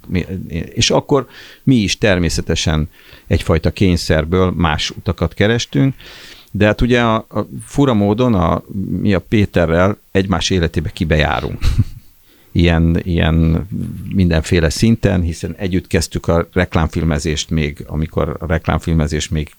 és 0.74 0.90
akkor 0.90 1.26
mi 1.62 1.74
is 1.74 1.98
természetesen 1.98 2.88
egyfajta 3.26 3.70
kényszerből 3.70 4.50
más 4.56 4.90
utakat 4.90 5.34
kerestünk, 5.34 5.94
de 6.50 6.66
hát 6.66 6.80
ugye 6.80 7.00
a, 7.00 7.14
a 7.14 7.46
fura 7.66 7.94
módon 7.94 8.34
a, 8.34 8.62
mi 9.00 9.14
a 9.14 9.20
Péterrel 9.20 9.98
egymás 10.10 10.50
életébe 10.50 10.90
kibejárunk. 10.90 11.58
ilyen, 12.52 13.00
ilyen 13.02 13.66
mindenféle 14.14 14.68
szinten, 14.68 15.20
hiszen 15.20 15.54
együtt 15.58 15.86
kezdtük 15.86 16.28
a 16.28 16.48
reklámfilmezést 16.52 17.50
még, 17.50 17.84
amikor 17.86 18.36
a 18.40 18.46
reklámfilmezés 18.46 19.28
még, 19.28 19.50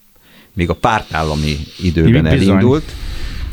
még 0.54 0.70
a 0.70 0.76
pártállami 0.76 1.58
időben 1.82 2.24
Bizony. 2.24 2.50
elindult, 2.50 2.92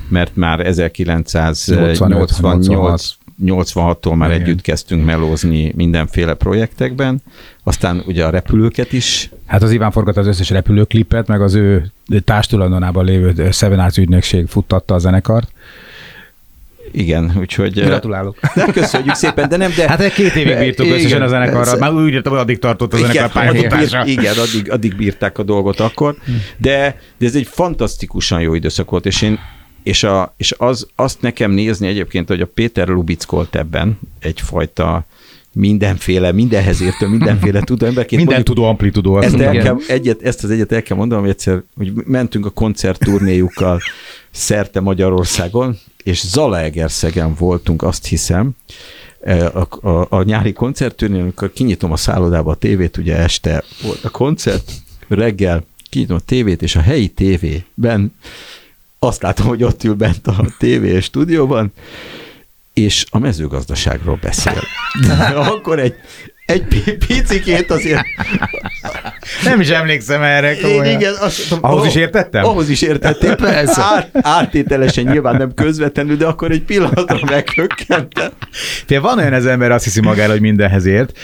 mert 0.08 0.36
már 0.36 0.66
1988 0.66 3.18
86-tól 3.44 4.16
már 4.16 4.30
Igen. 4.30 4.42
együtt 4.42 4.60
kezdtünk 4.60 5.04
melózni 5.04 5.72
mindenféle 5.76 6.34
projektekben, 6.34 7.22
aztán 7.62 8.02
ugye 8.06 8.24
a 8.24 8.30
repülőket 8.30 8.92
is, 8.92 9.30
Hát 9.46 9.62
az 9.62 9.70
Iván 9.70 9.90
forgatta 9.90 10.20
az 10.20 10.26
összes 10.26 10.50
repülőklipet, 10.50 11.26
meg 11.26 11.42
az 11.42 11.54
ő 11.54 11.92
társtulajdonában 12.24 13.04
lévő 13.04 13.50
Seven 13.50 13.78
Arts 13.78 13.98
ügynökség 13.98 14.46
futtatta 14.46 14.94
a 14.94 14.98
zenekart. 14.98 15.48
Igen, 16.92 17.32
úgyhogy... 17.38 17.72
Gratulálok. 17.84 18.38
De 18.54 18.64
köszönjük 18.72 19.14
szépen, 19.14 19.48
de 19.48 19.56
nem, 19.56 19.72
de... 19.76 19.88
Hát 19.88 20.12
két 20.14 20.34
évig 20.34 20.58
bírtuk 20.58 20.86
Igen, 20.86 20.98
összesen 20.98 21.22
a 21.22 21.28
zenekarral. 21.28 21.74
ez- 21.74 21.78
Már 21.80 21.92
úgy 21.92 22.12
írtam, 22.12 22.32
hogy 22.32 22.40
addig 22.42 22.58
tartott 22.58 22.92
a 22.94 22.98
Igen, 22.98 23.10
zenekar 23.12 23.46
addig, 23.46 23.68
pályafutása. 23.68 24.06
igen 24.06 24.34
addig, 24.38 24.70
addig 24.70 24.96
bírták 24.96 25.38
a 25.38 25.42
dolgot 25.42 25.80
akkor, 25.80 26.16
de, 26.56 27.00
de 27.18 27.26
ez 27.26 27.34
egy 27.34 27.46
fantasztikusan 27.46 28.40
jó 28.40 28.54
időszak 28.54 28.90
volt, 28.90 29.06
és 29.06 29.22
én 29.22 29.38
és, 29.82 30.02
a, 30.02 30.34
és 30.36 30.54
az, 30.58 30.86
azt 30.96 31.20
nekem 31.20 31.50
nézni 31.50 31.86
egyébként, 31.88 32.28
hogy 32.28 32.40
a 32.40 32.46
Péter 32.46 32.88
lubickolt 32.88 33.56
ebben 33.56 33.98
egyfajta 34.18 35.04
mindenféle, 35.52 36.32
mindenhez 36.32 36.80
értő, 36.80 37.06
mindenféle 37.06 37.60
tudó 37.60 37.86
emberként. 37.86 38.22
Minden 38.22 38.34
Mondjuk 38.34 38.56
tudó 38.56 38.68
amplitudó. 38.68 39.18
ezt, 39.20 39.34
el 39.40 39.52
kell, 39.62 39.76
egyet, 39.88 40.22
ezt 40.22 40.44
az 40.44 40.50
egyet 40.50 40.72
el 40.72 40.82
kell 40.82 40.96
mondanom, 40.96 41.22
hogy 41.24 41.32
egyszer 41.32 41.62
hogy 41.76 41.92
mentünk 41.94 42.46
a 42.46 42.50
koncertturnéjukkal 42.50 43.80
szerte 44.30 44.80
Magyarországon, 44.80 45.78
és 46.02 46.26
Zalaegerszegen 46.26 47.34
voltunk, 47.34 47.82
azt 47.82 48.06
hiszem, 48.06 48.50
e, 49.20 49.46
a, 49.46 49.88
a, 49.88 50.06
a 50.10 50.22
nyári 50.22 50.52
koncertturnén, 50.52 51.20
amikor 51.20 51.52
kinyitom 51.52 51.92
a 51.92 51.96
szállodába 51.96 52.50
a 52.50 52.54
tévét, 52.54 52.96
ugye 52.96 53.16
este 53.16 53.64
volt 53.82 54.04
a 54.04 54.10
koncert, 54.10 54.72
reggel 55.08 55.64
kinyitom 55.88 56.16
a 56.16 56.20
tévét, 56.20 56.62
és 56.62 56.76
a 56.76 56.80
helyi 56.80 57.08
tévében 57.08 58.14
azt 58.98 59.22
látom, 59.22 59.46
hogy 59.46 59.62
ott 59.62 59.84
ül 59.84 59.94
bent 59.94 60.26
a 60.26 60.44
tévé 60.58 61.00
stúdióban, 61.00 61.72
és 62.74 63.06
a 63.10 63.18
mezőgazdaságról 63.18 64.18
beszél. 64.22 64.62
Akkor 65.54 65.78
egy, 65.78 65.94
egy 66.46 66.64
pi- 66.64 66.96
picikét 67.06 67.70
azért 67.70 68.04
Nem 69.44 69.60
is 69.60 69.68
emlékszem 69.68 70.22
erre. 70.22 70.54
én 70.56 70.62
komolyan. 70.62 70.86
igen, 71.00 71.14
azt, 71.20 71.56
Ahhoz 71.60 71.86
is 71.86 71.94
értettem? 71.94 72.44
Ahhoz 72.44 72.68
is 72.70 72.82
értettem. 72.82 73.36
Persze. 73.36 73.82
Át, 73.82 74.08
áttételesen 74.12 75.04
nyilván 75.04 75.36
nem 75.36 75.54
közvetlenül, 75.54 76.16
de 76.16 76.26
akkor 76.26 76.50
egy 76.50 76.62
pillanatra 76.62 77.18
meghökkentem. 77.30 78.28
Fél, 78.86 79.00
van 79.00 79.18
olyan 79.18 79.32
ez 79.32 79.44
ember, 79.44 79.70
azt 79.70 79.84
hiszi 79.84 80.00
magára, 80.00 80.30
hogy 80.32 80.40
mindenhez 80.40 80.84
ért. 80.84 81.18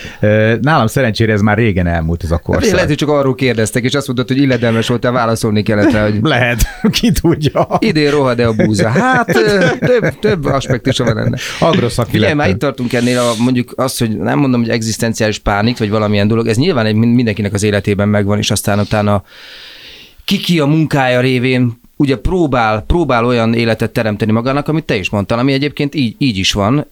Nálam 0.60 0.86
szerencsére 0.86 1.32
ez 1.32 1.40
már 1.40 1.56
régen 1.56 1.86
elmúlt 1.86 2.22
ez 2.24 2.30
a 2.30 2.34
Hát, 2.34 2.42
korszak. 2.44 2.72
lehet, 2.72 2.88
hogy 2.88 2.96
csak 2.96 3.08
arról 3.08 3.34
kérdeztek, 3.34 3.82
és 3.84 3.94
azt 3.94 4.06
mondtad, 4.06 4.28
hogy 4.28 4.36
illedelmes 4.38 4.88
voltál, 4.88 5.12
válaszolni 5.12 5.62
kellett 5.62 5.92
rá, 5.92 6.02
hogy 6.02 6.18
Lehet, 6.22 6.60
ki 7.00 7.10
tudja. 7.20 7.66
idén 7.78 8.10
rohad-e 8.10 8.46
a 8.46 8.52
búza. 8.52 8.88
Hát 8.88 9.26
több, 9.78 10.18
több 10.20 10.44
aspektusa 10.44 11.04
van 11.04 11.18
ennek. 11.18 11.40
Agroszaki 11.60 12.10
Figyelj, 12.10 12.34
már 12.34 12.48
itt 12.48 12.58
tartunk 12.58 12.92
ennél, 12.92 13.18
a, 13.18 13.32
mondjuk 13.38 13.72
azt, 13.76 13.98
hogy 13.98 14.16
nem 14.16 14.38
mondom, 14.38 14.60
hogy 14.60 14.70
egzisztenciális 14.70 15.38
pánik, 15.38 15.78
vagy 15.78 15.90
valamilyen 15.90 16.28
dolog, 16.28 16.46
ez 16.46 16.56
nyilván 16.56 16.86
egy, 16.86 16.94
mindenkinek 16.94 17.52
az 17.52 17.62
életében 17.62 17.95
megvan, 18.04 18.38
és 18.38 18.50
aztán 18.50 18.78
utána 18.78 19.22
ki-ki 20.24 20.60
a 20.60 20.66
munkája 20.66 21.20
révén 21.20 21.84
ugye 21.96 22.16
próbál, 22.16 22.80
próbál 22.80 23.24
olyan 23.24 23.54
életet 23.54 23.92
teremteni 23.92 24.32
magának, 24.32 24.68
amit 24.68 24.84
te 24.84 24.96
is 24.96 25.10
mondtál, 25.10 25.38
ami 25.38 25.52
egyébként 25.52 25.94
így, 25.94 26.14
így 26.18 26.36
is 26.36 26.52
van. 26.52 26.86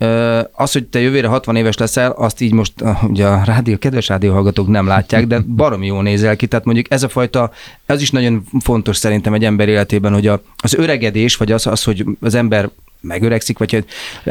Az, 0.53 0.73
hogy 0.73 0.85
te 0.85 1.01
jövőre 1.01 1.29
60 1.29 1.57
éves 1.57 1.77
leszel, 1.77 2.11
azt 2.11 2.41
így 2.41 2.53
most 2.53 2.73
ugye 3.03 3.27
a 3.27 3.43
rádió, 3.45 3.79
kedves 3.79 4.09
rádióhallgatók 4.09 4.69
nem 4.69 4.87
látják, 4.87 5.27
de 5.27 5.41
baromi 5.57 5.87
jól 5.87 6.03
nézel 6.03 6.37
ki. 6.37 6.47
Tehát 6.47 6.65
mondjuk 6.65 6.87
ez 6.91 7.03
a 7.03 7.09
fajta, 7.09 7.51
ez 7.87 8.03
is 8.03 8.11
nagyon 8.11 8.43
fontos 8.61 8.97
szerintem 8.97 9.35
egy 9.35 9.45
ember 9.45 9.69
életében, 9.69 10.13
hogy 10.13 10.27
a, 10.27 10.43
az 10.57 10.75
öregedés, 10.75 11.37
vagy 11.37 11.53
az, 11.53 11.67
az, 11.67 11.85
hogy 11.85 12.05
az 12.21 12.35
ember 12.35 12.71
megöregszik, 13.01 13.59
vagy 13.59 13.71
hogy 13.71 13.85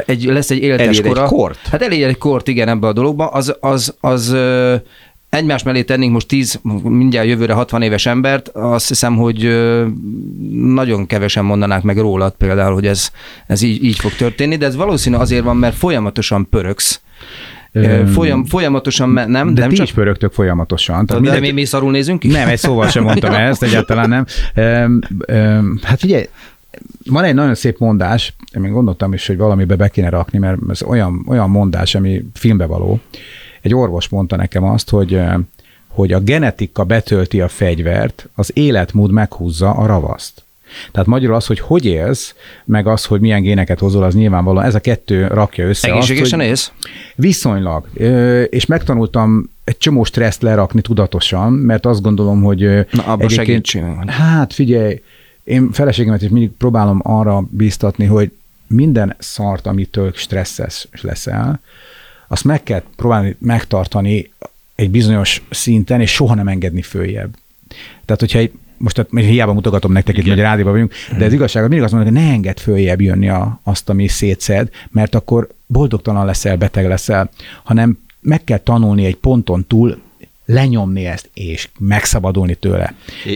egy, 0.05 0.23
lesz 0.23 0.49
egy 0.49 0.61
életes 0.61 0.87
Elér 0.87 0.99
egy 0.99 1.07
kora. 1.07 1.25
kort. 1.25 1.67
Hát 1.67 1.81
elér 1.81 2.07
egy 2.07 2.17
kort, 2.17 2.47
igen, 2.47 2.69
ebbe 2.69 2.87
a 2.87 2.93
dologba. 2.93 3.27
Az, 3.27 3.55
az, 3.59 3.95
az 3.99 4.29
ö, 4.29 4.75
egymás 5.33 5.63
mellé 5.63 5.83
tennénk 5.83 6.11
most 6.11 6.27
10, 6.27 6.59
mindjárt 6.83 7.27
jövőre 7.27 7.53
60 7.53 7.81
éves 7.81 8.05
embert, 8.05 8.47
azt 8.47 8.87
hiszem, 8.87 9.15
hogy 9.15 9.65
nagyon 10.51 11.05
kevesen 11.05 11.45
mondanák 11.45 11.83
meg 11.83 11.97
rólad 11.97 12.33
például, 12.37 12.73
hogy 12.73 12.87
ez, 12.87 13.11
ez 13.47 13.61
így, 13.61 13.83
így 13.83 13.99
fog 13.99 14.11
történni, 14.11 14.55
de 14.55 14.65
ez 14.65 14.75
valószínű 14.75 15.15
azért 15.15 15.43
van, 15.43 15.57
mert 15.57 15.75
folyamatosan 15.75 16.49
pöröksz. 16.49 17.01
Folyam, 18.13 18.45
folyamatosan, 18.45 19.09
me- 19.09 19.27
nem, 19.27 19.53
De 19.53 19.59
nem 19.59 19.69
ti 19.69 19.75
csak... 19.75 19.85
is 19.85 19.93
pörögtök 19.93 20.31
folyamatosan. 20.31 21.05
Tehát 21.05 21.23
De 21.23 21.29
minden, 21.29 21.53
mi, 21.53 21.59
mi 21.61 21.65
szarul 21.65 21.91
nézünk 21.91 22.19
ki? 22.19 22.27
Nem, 22.27 22.47
egy 22.47 22.59
szóval 22.59 22.87
sem 22.87 23.03
mondtam 23.03 23.33
ezt, 23.33 23.63
egyáltalán 23.63 24.09
nem. 24.09 24.25
Öm, 24.55 25.01
öm, 25.25 25.79
hát 25.83 25.99
figyelj, 25.99 26.25
van 27.05 27.23
egy 27.23 27.33
nagyon 27.33 27.55
szép 27.55 27.77
mondás, 27.77 28.33
én 28.55 28.61
még 28.61 28.71
gondoltam 28.71 29.13
is, 29.13 29.27
hogy 29.27 29.37
valamibe 29.37 29.75
be 29.75 29.87
kéne 29.87 30.09
rakni, 30.09 30.37
mert 30.37 30.57
ez 30.69 30.83
olyan, 30.83 31.25
olyan 31.27 31.49
mondás, 31.49 31.95
ami 31.95 32.23
filmbe 32.33 32.65
való. 32.65 32.99
Egy 33.63 33.73
orvos 33.73 34.09
mondta 34.09 34.35
nekem 34.35 34.63
azt, 34.63 34.89
hogy 34.89 35.21
hogy 35.87 36.13
a 36.13 36.19
genetika 36.19 36.83
betölti 36.83 37.41
a 37.41 37.47
fegyvert, 37.47 38.29
az 38.35 38.51
életmód 38.53 39.11
meghúzza 39.11 39.69
a 39.69 39.85
ravaszt. 39.85 40.43
Tehát 40.91 41.07
magyarul 41.07 41.35
az, 41.35 41.45
hogy 41.45 41.59
hogy 41.59 41.85
élsz, 41.85 42.35
meg 42.65 42.87
az, 42.87 43.05
hogy 43.05 43.19
milyen 43.21 43.41
géneket 43.41 43.79
hozol, 43.79 44.03
az 44.03 44.13
nyilvánvalóan 44.13 44.65
ez 44.65 44.75
a 44.75 44.79
kettő 44.79 45.27
rakja 45.27 45.67
össze 45.67 45.91
Egészségesen 45.91 46.39
azt, 46.39 46.47
élsz? 46.47 46.71
Viszonylag. 47.15 47.87
És 48.49 48.65
megtanultam 48.65 49.49
egy 49.63 49.77
csomó 49.77 50.03
stresszt 50.03 50.41
lerakni 50.41 50.81
tudatosan, 50.81 51.53
mert 51.53 51.85
azt 51.85 52.01
gondolom, 52.01 52.43
hogy 52.43 52.87
Na, 52.91 53.29
segítségem 53.29 53.95
van. 53.95 54.07
Hát 54.07 54.53
figyelj, 54.53 55.01
én 55.43 55.71
feleségemet 55.71 56.21
is 56.21 56.29
mindig 56.29 56.51
próbálom 56.51 56.99
arra 57.03 57.43
bíztatni, 57.49 58.05
hogy 58.05 58.31
minden 58.67 59.15
szart, 59.19 59.67
amitől 59.67 60.11
stresszes 60.15 60.87
leszel, 61.01 61.61
azt 62.33 62.43
meg 62.43 62.63
kell 62.63 62.83
próbálni 62.95 63.35
megtartani 63.39 64.31
egy 64.75 64.89
bizonyos 64.89 65.41
szinten, 65.49 66.01
és 66.01 66.11
soha 66.11 66.35
nem 66.35 66.47
engedni 66.47 66.81
följebb. 66.81 67.35
Tehát, 68.05 68.19
hogyha 68.21 68.39
egy, 68.39 68.51
most 68.77 69.05
hiába 69.11 69.53
mutogatom 69.53 69.91
nektek 69.91 70.17
itt, 70.17 70.27
hogy 70.27 70.37
rádióban 70.37 70.73
vagyunk, 70.73 70.93
de 71.17 71.25
az 71.25 71.33
igazság, 71.33 71.63
az 71.63 71.69
mindig 71.69 71.85
azt 71.85 71.93
mondom, 71.93 72.13
hogy 72.13 72.23
ne 72.23 72.31
engedd 72.31 72.57
följebb 72.57 73.01
jönni 73.01 73.29
a, 73.29 73.59
azt, 73.63 73.89
ami 73.89 74.07
szétszed, 74.07 74.69
mert 74.89 75.15
akkor 75.15 75.47
boldogtalan 75.65 76.25
leszel, 76.25 76.57
beteg 76.57 76.87
leszel, 76.87 77.29
hanem 77.63 77.97
meg 78.19 78.43
kell 78.43 78.57
tanulni 78.57 79.05
egy 79.05 79.15
ponton 79.15 79.65
túl 79.67 80.01
lenyomni 80.45 81.05
ezt, 81.05 81.29
és 81.33 81.69
megszabadulni 81.79 82.55
tőle. 82.55 82.93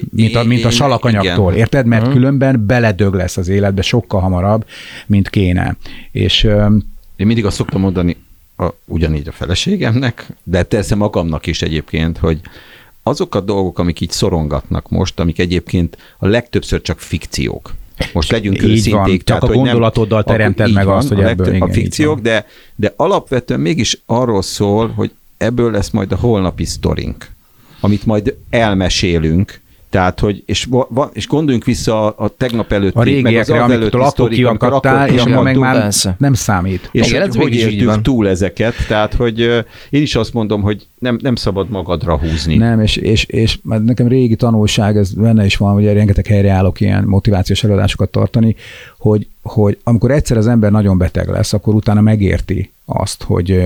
Mint 0.10 0.36
a, 0.36 0.44
mint 0.44 0.66
a 0.66 0.70
salakanyagtól, 0.70 1.52
igen. 1.52 1.64
érted? 1.64 1.86
Mert 1.86 2.12
különben 2.12 2.66
beledög 2.66 3.14
lesz 3.14 3.38
az 3.38 3.48
életbe 3.48 3.82
sokkal 3.82 4.22
hamarabb, 4.22 4.66
mint 5.06 5.30
kéne. 5.30 5.76
És 6.12 6.44
Én 7.16 7.26
mindig 7.26 7.46
azt 7.46 7.56
szoktam 7.56 7.82
mondani, 7.82 8.18
a, 8.58 8.68
ugyanígy 8.86 9.28
a 9.28 9.32
feleségemnek, 9.32 10.28
de 10.44 10.64
persze 10.64 10.96
magamnak 10.96 11.46
is 11.46 11.62
egyébként, 11.62 12.18
hogy 12.18 12.40
azok 13.04 13.36
a 13.36 13.40
dolgok, 13.40 13.80
amik 13.80 14.00
így 14.00 14.12
szorongatnak 14.12 14.90
most, 14.90 15.20
amik 15.20 15.40
egyébként 15.40 15.98
a 16.18 16.28
legtöbbször 16.28 16.82
csak 16.82 17.00
fikciók. 17.00 17.74
Most 18.14 18.32
legyünk 18.32 18.64
őszinték. 18.64 19.24
csak 19.24 19.24
tehát, 19.24 19.44
a 19.44 19.48
nem- 19.48 19.56
gondolatoddal 19.56 20.20
akkor 20.20 20.36
teremted 20.36 20.72
meg 20.72 20.86
van, 20.86 20.98
azt, 20.98 21.08
hogy 21.08 21.24
a 21.24 21.28
ebből- 21.28 21.48
igen, 21.48 21.62
A 21.70 21.72
fikciók, 21.72 22.20
de, 22.20 22.46
de 22.76 22.94
alapvetően 22.96 23.60
mégis 23.60 24.02
arról 24.06 24.42
szól, 24.42 24.88
hogy 24.88 25.12
ebből 25.38 25.72
lesz 25.72 25.90
majd 25.90 26.12
a 26.12 26.16
holnapi 26.16 26.66
sztorink, 26.66 27.30
amit 27.80 28.06
majd 28.06 28.36
elmesélünk, 28.50 29.62
tehát, 29.90 30.20
hogy, 30.20 30.44
és, 30.46 30.68
va- 30.70 31.16
és 31.16 31.28
gondoljunk 31.28 31.66
vissza 31.66 32.06
a, 32.06 32.24
a 32.26 32.28
tegnap 32.38 32.72
előtti, 32.72 32.98
a 32.98 33.00
meg 33.00 33.08
az 33.08 33.14
régiekre, 33.14 33.40
az 33.42 33.50
amiktől 33.50 33.74
előtti 33.74 33.98
akkor 33.98 34.10
sztorik, 34.10 34.46
amikor 34.46 34.68
kiakadtál, 34.70 35.04
akkor 35.04 35.14
és 35.16 35.24
meg 35.44 35.58
már 35.58 35.82
persze. 35.82 36.16
nem 36.18 36.34
számít. 36.34 36.90
És 36.92 37.08
Igen, 37.10 37.32
hogy, 37.32 37.64
hogy 37.64 37.86
van. 37.86 38.04
túl 38.04 38.28
ezeket, 38.28 38.74
tehát 38.88 39.14
hogy 39.14 39.40
én 39.90 40.02
is 40.02 40.16
azt 40.16 40.34
mondom, 40.34 40.62
hogy 40.62 40.88
nem, 41.00 41.18
nem 41.22 41.36
szabad 41.36 41.70
magadra 41.70 42.18
húzni. 42.18 42.58
Nem, 42.58 42.82
és, 42.82 42.96
és, 42.96 43.24
és 43.24 43.60
mert 43.64 43.84
nekem 43.84 44.08
régi 44.08 44.36
tanulság, 44.36 44.98
ez 44.98 45.14
benne 45.14 45.46
is 45.46 45.58
van, 45.58 45.74
hogy 45.74 45.86
rengeteg 45.86 46.28
helyre 46.28 46.52
állok 46.52 46.82
ilyen 46.82 47.04
motivációs 47.04 47.64
előadásokat 47.64 48.10
tartani, 48.10 48.56
hogy, 48.98 49.28
hogy 49.42 49.78
amikor 49.84 50.12
egyszer 50.12 50.38
az 50.38 50.48
ember 50.48 50.72
nagyon 50.72 50.98
beteg 50.98 51.28
lesz, 51.30 51.54
akkor 51.54 51.74
utána 51.74 52.02
megérti 52.02 52.72
azt, 52.86 53.24
hogy 53.24 53.62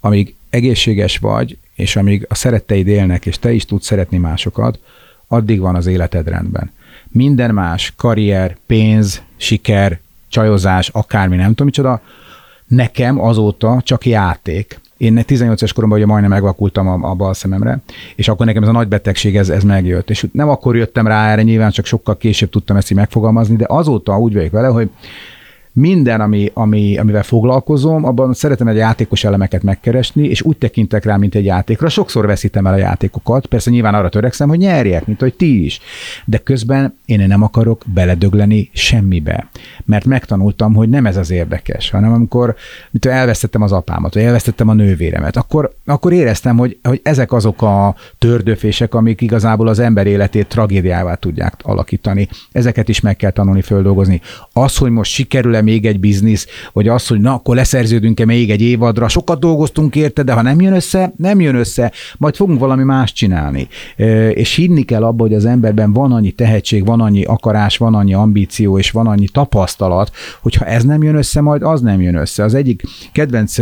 amíg 0.00 0.34
egészséges 0.50 1.18
vagy, 1.18 1.56
és 1.74 1.96
amíg 1.96 2.26
a 2.28 2.34
szeretteid 2.34 2.86
élnek, 2.86 3.26
és 3.26 3.38
te 3.38 3.52
is 3.52 3.64
tudsz 3.64 3.86
szeretni 3.86 4.16
másokat, 4.16 4.78
addig 5.28 5.60
van 5.60 5.74
az 5.74 5.86
életed 5.86 6.28
rendben. 6.28 6.70
Minden 7.08 7.54
más, 7.54 7.92
karrier, 7.96 8.56
pénz, 8.66 9.22
siker, 9.36 10.00
csajozás, 10.28 10.88
akármi, 10.88 11.36
nem 11.36 11.48
tudom 11.48 11.66
micsoda, 11.66 12.00
nekem 12.66 13.20
azóta 13.20 13.80
csak 13.84 14.06
játék. 14.06 14.80
Én 14.96 15.24
18 15.24 15.60
éves 15.60 15.72
koromban 15.72 15.98
ugye 15.98 16.06
majdnem 16.06 16.30
megvakultam 16.30 16.88
a, 16.88 17.10
a 17.10 17.14
bal 17.14 17.34
szememre, 17.34 17.78
és 18.14 18.28
akkor 18.28 18.46
nekem 18.46 18.62
ez 18.62 18.68
a 18.68 18.72
nagy 18.72 18.88
betegség, 18.88 19.36
ez, 19.36 19.48
ez 19.48 19.62
megjött. 19.62 20.10
És 20.10 20.26
nem 20.32 20.48
akkor 20.48 20.76
jöttem 20.76 21.06
rá 21.06 21.30
erre, 21.30 21.42
nyilván 21.42 21.70
csak 21.70 21.86
sokkal 21.86 22.16
később 22.16 22.50
tudtam 22.50 22.76
ezt 22.76 22.90
így 22.90 22.96
megfogalmazni, 22.96 23.56
de 23.56 23.64
azóta 23.68 24.18
úgy 24.18 24.34
vagyok 24.34 24.50
vele, 24.50 24.68
hogy 24.68 24.90
minden, 25.78 26.20
ami, 26.20 26.50
ami, 26.54 26.98
amivel 26.98 27.22
foglalkozom, 27.22 28.04
abban 28.04 28.34
szeretem 28.34 28.68
egy 28.68 28.76
játékos 28.76 29.24
elemeket 29.24 29.62
megkeresni, 29.62 30.28
és 30.28 30.42
úgy 30.42 30.56
tekintek 30.56 31.04
rá, 31.04 31.16
mint 31.16 31.34
egy 31.34 31.44
játékra. 31.44 31.88
Sokszor 31.88 32.26
veszítem 32.26 32.66
el 32.66 32.72
a 32.72 32.76
játékokat, 32.76 33.46
persze 33.46 33.70
nyilván 33.70 33.94
arra 33.94 34.08
törekszem, 34.08 34.48
hogy 34.48 34.58
nyerjek, 34.58 35.06
mint 35.06 35.20
hogy 35.20 35.34
ti 35.34 35.64
is. 35.64 35.80
De 36.24 36.38
közben 36.38 36.94
én 37.06 37.26
nem 37.26 37.42
akarok 37.42 37.82
beledögleni 37.86 38.70
semmibe, 38.72 39.48
mert 39.84 40.04
megtanultam, 40.04 40.74
hogy 40.74 40.88
nem 40.88 41.06
ez 41.06 41.16
az 41.16 41.30
érdekes, 41.30 41.90
hanem 41.90 42.12
amikor 42.12 42.54
mint 42.90 43.04
elvesztettem 43.04 43.62
az 43.62 43.72
apámat, 43.72 44.14
vagy 44.14 44.22
elvesztettem 44.22 44.68
a 44.68 44.72
nővéremet, 44.72 45.36
akkor, 45.36 45.72
akkor 45.84 46.12
éreztem, 46.12 46.56
hogy, 46.56 46.78
hogy 46.82 47.00
ezek 47.02 47.32
azok 47.32 47.62
a 47.62 47.94
tördöfések, 48.18 48.94
amik 48.94 49.20
igazából 49.20 49.68
az 49.68 49.78
ember 49.78 50.06
életét 50.06 50.46
tragédiává 50.46 51.14
tudják 51.14 51.54
alakítani. 51.62 52.28
Ezeket 52.52 52.88
is 52.88 53.00
meg 53.00 53.16
kell 53.16 53.30
tanulni 53.30 53.62
földolgozni. 53.62 54.20
Az, 54.52 54.76
hogy 54.76 54.90
most 54.90 55.12
sikerül-e 55.12 55.60
még 55.68 55.86
egy 55.86 56.00
biznisz, 56.00 56.46
vagy 56.72 56.88
az, 56.88 57.06
hogy 57.06 57.20
na, 57.20 57.34
akkor 57.34 57.56
leszerződünk-e 57.56 58.24
még 58.24 58.50
egy 58.50 58.62
évadra, 58.62 59.08
sokat 59.08 59.40
dolgoztunk 59.40 59.96
érte, 59.96 60.22
de 60.22 60.32
ha 60.32 60.42
nem 60.42 60.60
jön 60.60 60.72
össze, 60.72 61.12
nem 61.16 61.40
jön 61.40 61.54
össze, 61.54 61.92
majd 62.18 62.36
fogunk 62.36 62.58
valami 62.58 62.82
más 62.82 63.12
csinálni. 63.12 63.68
És 64.32 64.54
hinni 64.54 64.82
kell 64.82 65.04
abba, 65.04 65.22
hogy 65.22 65.34
az 65.34 65.44
emberben 65.44 65.92
van 65.92 66.12
annyi 66.12 66.30
tehetség, 66.30 66.84
van 66.84 67.00
annyi 67.00 67.24
akarás, 67.24 67.76
van 67.76 67.94
annyi 67.94 68.14
ambíció, 68.14 68.78
és 68.78 68.90
van 68.90 69.06
annyi 69.06 69.26
tapasztalat, 69.32 70.10
hogyha 70.40 70.64
ez 70.64 70.84
nem 70.84 71.02
jön 71.02 71.14
össze, 71.14 71.40
majd 71.40 71.62
az 71.62 71.80
nem 71.80 72.00
jön 72.00 72.14
össze. 72.14 72.44
Az 72.44 72.54
egyik 72.54 72.82
kedvenc 73.12 73.56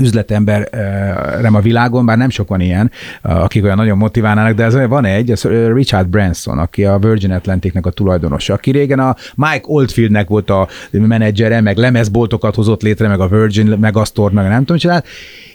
üzletemberem 0.00 1.54
a 1.54 1.60
világon, 1.60 2.06
bár 2.06 2.16
nem 2.16 2.30
sok 2.30 2.48
van 2.48 2.60
ilyen, 2.60 2.90
akik 3.22 3.64
olyan 3.64 3.76
nagyon 3.76 3.98
motiválnának, 3.98 4.54
de 4.54 4.64
ez 4.64 4.86
van 4.88 5.04
egy, 5.04 5.30
ez 5.30 5.42
Richard 5.74 6.08
Branson, 6.08 6.58
aki 6.58 6.84
a 6.84 6.98
Virgin 6.98 7.32
Atlanticnek 7.32 7.86
a 7.86 7.90
tulajdonosa, 7.90 8.54
aki 8.54 8.70
régen 8.70 8.98
a 8.98 9.16
Mike 9.34 9.64
Oldfieldnek 9.64 10.28
volt 10.28 10.50
a 10.50 10.68
menedzsere, 10.90 11.60
meg 11.60 11.76
lemezboltokat 11.76 12.54
hozott 12.54 12.82
létre, 12.82 13.08
meg 13.08 13.20
a 13.20 13.28
Virgin 13.28 13.66
Megastore, 13.66 14.34
meg 14.34 14.48
nem 14.48 14.58
tudom, 14.58 14.76
csinált, 14.76 15.06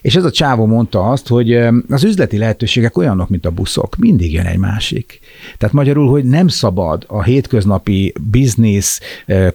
és 0.01 0.15
ez 0.15 0.23
a 0.23 0.31
csávó 0.31 0.65
mondta 0.65 1.09
azt, 1.09 1.27
hogy 1.27 1.53
az 1.89 2.03
üzleti 2.03 2.37
lehetőségek 2.37 2.97
olyanok, 2.97 3.29
mint 3.29 3.45
a 3.45 3.51
buszok, 3.51 3.95
mindig 3.97 4.33
jön 4.33 4.45
egy 4.45 4.57
másik. 4.57 5.19
Tehát 5.57 5.75
magyarul, 5.75 6.09
hogy 6.09 6.23
nem 6.23 6.47
szabad 6.47 7.03
a 7.07 7.23
hétköznapi 7.23 8.13
biznisz, 8.31 9.01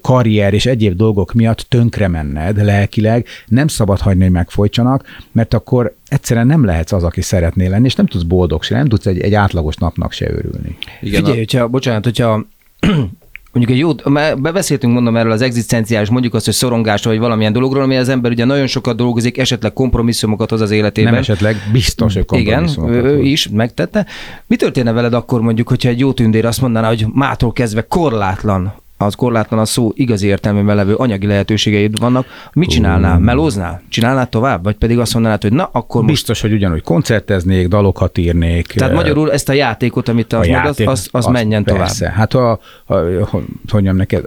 karrier 0.01 0.55
és 0.55 0.67
egyéb 0.67 0.97
dolgok 0.97 1.33
miatt 1.33 1.67
tönkre 1.69 2.09
menned 2.09 2.65
lelkileg, 2.65 3.27
nem 3.47 3.67
szabad 3.67 4.01
hagyni, 4.01 4.31
hogy 4.55 4.70
megfojtsanak, 4.77 5.29
mert 5.33 5.55
akkor 5.55 5.95
egyszerűen 6.09 6.47
nem 6.47 6.65
lehetsz 6.65 6.93
az, 6.93 7.05
aki 7.05 7.21
szeretnél 7.21 7.71
lenni, 7.71 7.87
és 7.87 7.95
nem 7.95 8.07
tudsz 8.07 8.23
boldog 8.23 8.63
se, 8.63 8.77
nem 8.77 8.87
tudsz 8.87 9.07
egy, 9.07 9.21
egy 9.21 9.35
átlagos 9.35 9.77
napnak 9.77 10.13
se 10.13 10.31
örülni. 10.31 10.77
Igen, 11.01 11.21
Figyelj, 11.21 11.37
a... 11.37 11.39
hogyha, 11.39 11.69
bocsánat, 11.69 12.05
hogyha 12.05 12.45
mondjuk 13.53 13.77
egy 13.77 13.79
jó, 13.79 13.93
bebeszéltünk 14.39 14.93
mondom 14.93 15.17
erről 15.17 15.33
az 15.33 15.43
egzisztenciális, 15.43 16.09
mondjuk 16.09 16.35
azt, 16.35 16.45
hogy 16.45 16.55
szorongás 16.55 17.05
vagy 17.05 17.19
valamilyen 17.19 17.53
dologról, 17.53 17.83
ami 17.83 17.97
az 17.97 18.09
ember 18.09 18.31
ugye 18.31 18.45
nagyon 18.45 18.67
sokat 18.67 18.97
dolgozik, 18.97 19.39
esetleg 19.39 19.73
kompromisszumokat 19.73 20.51
hoz 20.51 20.61
az 20.61 20.71
életében. 20.71 21.13
Nem 21.13 21.21
esetleg, 21.21 21.57
biztos, 21.73 22.15
hogy 22.15 22.39
Igen, 22.39 22.69
ő 22.87 23.23
is 23.23 23.49
megtette. 23.49 24.07
Mi 24.47 24.57
történne 24.57 24.93
veled 24.93 25.15
akkor 25.15 25.41
mondjuk, 25.41 25.69
hogyha 25.69 25.89
egy 25.89 25.99
jó 25.99 26.13
tündér 26.13 26.47
azt 26.47 26.61
mondaná, 26.61 26.89
hogy 26.89 27.07
mától 27.13 27.53
kezdve 27.53 27.87
korlátlan 27.87 28.75
az 29.05 29.15
korlátlan 29.15 29.61
a 29.61 29.65
szó 29.65 29.93
igazi 29.95 30.27
értelmében 30.27 30.77
levő 30.77 30.95
anyagi 30.95 31.27
lehetőségeid 31.27 31.99
vannak, 31.99 32.27
mit 32.53 32.69
csinálnál? 32.69 33.19
Melóznál? 33.19 33.83
Csinálnál 33.89 34.29
tovább? 34.29 34.65
Vagy 34.65 34.75
pedig 34.75 34.99
azt 34.99 35.15
mondanád, 35.15 35.43
hogy 35.43 35.53
na, 35.53 35.69
akkor 35.73 36.01
most... 36.01 36.15
Biztos, 36.15 36.41
hogy 36.41 36.53
ugyanúgy 36.53 36.83
koncerteznék, 36.83 37.69
dalokat 37.69 38.19
írnék. 38.19 38.67
Tehát 38.67 38.95
magyarul 38.95 39.33
ezt 39.33 39.49
a 39.49 39.53
játékot, 39.53 40.09
amit 40.09 40.27
te 40.27 40.39
azt 40.39 40.49
játék, 40.49 40.89
az, 40.89 41.09
az, 41.13 41.27
az 41.27 41.33
menjen 41.33 41.65
persze. 41.65 41.99
tovább. 41.99 42.15
Hát 42.15 42.35
a, 42.35 42.51
a, 42.85 42.95
a, 42.95 43.27
hogy 43.31 43.45
mondjam 43.73 43.97
neked, 43.97 44.25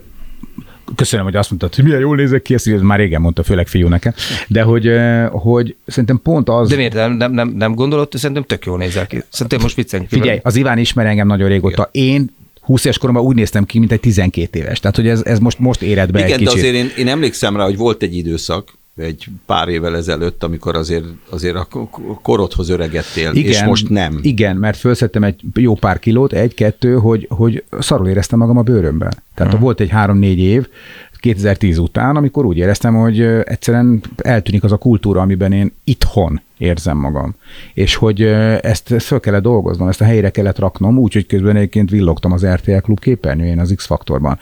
köszönöm, 0.95 1.25
hogy 1.25 1.35
azt 1.35 1.49
mondtad, 1.49 1.75
hogy 1.75 1.83
milyen 1.83 1.99
jól 1.99 2.15
nézek 2.15 2.41
ki, 2.41 2.53
ezt 2.53 2.81
már 2.81 2.99
régen 2.99 3.21
mondta, 3.21 3.43
főleg 3.43 3.67
fiú 3.67 3.87
nekem, 3.87 4.13
de 4.47 4.61
hogy, 4.61 4.91
hogy 5.31 5.75
szerintem 5.85 6.19
pont 6.23 6.49
az... 6.49 6.69
De 6.69 6.75
miért 6.75 6.93
nem, 6.93 7.11
nem, 7.11 7.31
nem, 7.31 7.47
nem 7.47 7.75
gondolod? 7.75 8.07
Szerintem 8.11 8.43
tök 8.43 8.65
jól 8.65 8.77
nézel 8.77 9.07
ki. 9.07 9.23
Szerintem 9.29 9.59
most 9.61 9.75
viccelni. 9.75 10.05
Figyelj, 10.09 10.39
az 10.43 10.55
Iván 10.55 10.77
ismer 10.77 11.05
engem 11.05 11.27
nagyon 11.27 11.47
régóta. 11.47 11.89
Én 11.91 12.31
20 12.63 12.83
éves 12.85 12.97
koromban 12.97 13.23
úgy 13.23 13.35
néztem 13.35 13.65
ki, 13.65 13.79
mint 13.79 13.91
egy 13.91 13.99
12 13.99 14.59
éves. 14.59 14.79
Tehát, 14.79 14.95
hogy 14.95 15.07
ez, 15.07 15.21
ez 15.25 15.39
most, 15.39 15.59
most 15.59 15.81
éred 15.81 16.11
be 16.11 16.19
Igen, 16.19 16.31
egy 16.31 16.37
kicsit. 16.37 16.53
de 16.53 16.59
azért 16.59 16.75
én, 16.75 16.91
én 16.97 17.07
emlékszem 17.07 17.55
rá, 17.55 17.63
hogy 17.63 17.77
volt 17.77 18.03
egy 18.03 18.15
időszak, 18.15 18.77
egy 18.95 19.27
pár 19.45 19.67
évvel 19.67 19.95
ezelőtt, 19.95 20.43
amikor 20.43 20.75
azért, 20.75 21.05
azért 21.29 21.55
a 21.55 21.67
korodhoz 22.21 22.69
öregedtél, 22.69 23.31
igen, 23.33 23.51
és 23.51 23.63
most 23.63 23.89
nem. 23.89 24.19
Igen, 24.21 24.55
mert 24.55 24.77
felszettem 24.77 25.23
egy 25.23 25.41
jó 25.53 25.75
pár 25.75 25.99
kilót, 25.99 26.33
egy-kettő, 26.33 26.95
hogy, 26.95 27.27
hogy 27.29 27.63
szarul 27.79 28.07
éreztem 28.07 28.39
magam 28.39 28.57
a 28.57 28.61
bőrömben. 28.61 29.13
Tehát 29.33 29.53
uh-huh. 29.53 29.59
volt 29.59 29.79
egy 29.79 29.89
három-négy 29.89 30.39
év, 30.39 30.67
2010 31.19 31.77
után, 31.77 32.15
amikor 32.15 32.45
úgy 32.45 32.57
éreztem, 32.57 32.95
hogy 32.95 33.21
egyszerűen 33.21 34.01
eltűnik 34.17 34.63
az 34.63 34.71
a 34.71 34.77
kultúra, 34.77 35.21
amiben 35.21 35.51
én 35.51 35.73
itthon 35.83 36.41
érzem 36.57 36.97
magam. 36.97 37.35
És 37.73 37.95
hogy 37.95 38.21
ezt 38.61 38.93
föl 39.01 39.19
kellett 39.19 39.41
dolgoznom, 39.41 39.87
ezt 39.87 40.01
a 40.01 40.05
helyre 40.05 40.29
kellett 40.29 40.59
raknom, 40.59 40.97
úgyhogy 40.97 41.25
közben 41.25 41.55
egyébként 41.55 41.89
villogtam 41.89 42.31
az 42.31 42.45
RTL 42.45 42.77
klub 42.77 42.99
képernyőjén 42.99 43.59
az 43.59 43.73
X-faktorban. 43.75 44.37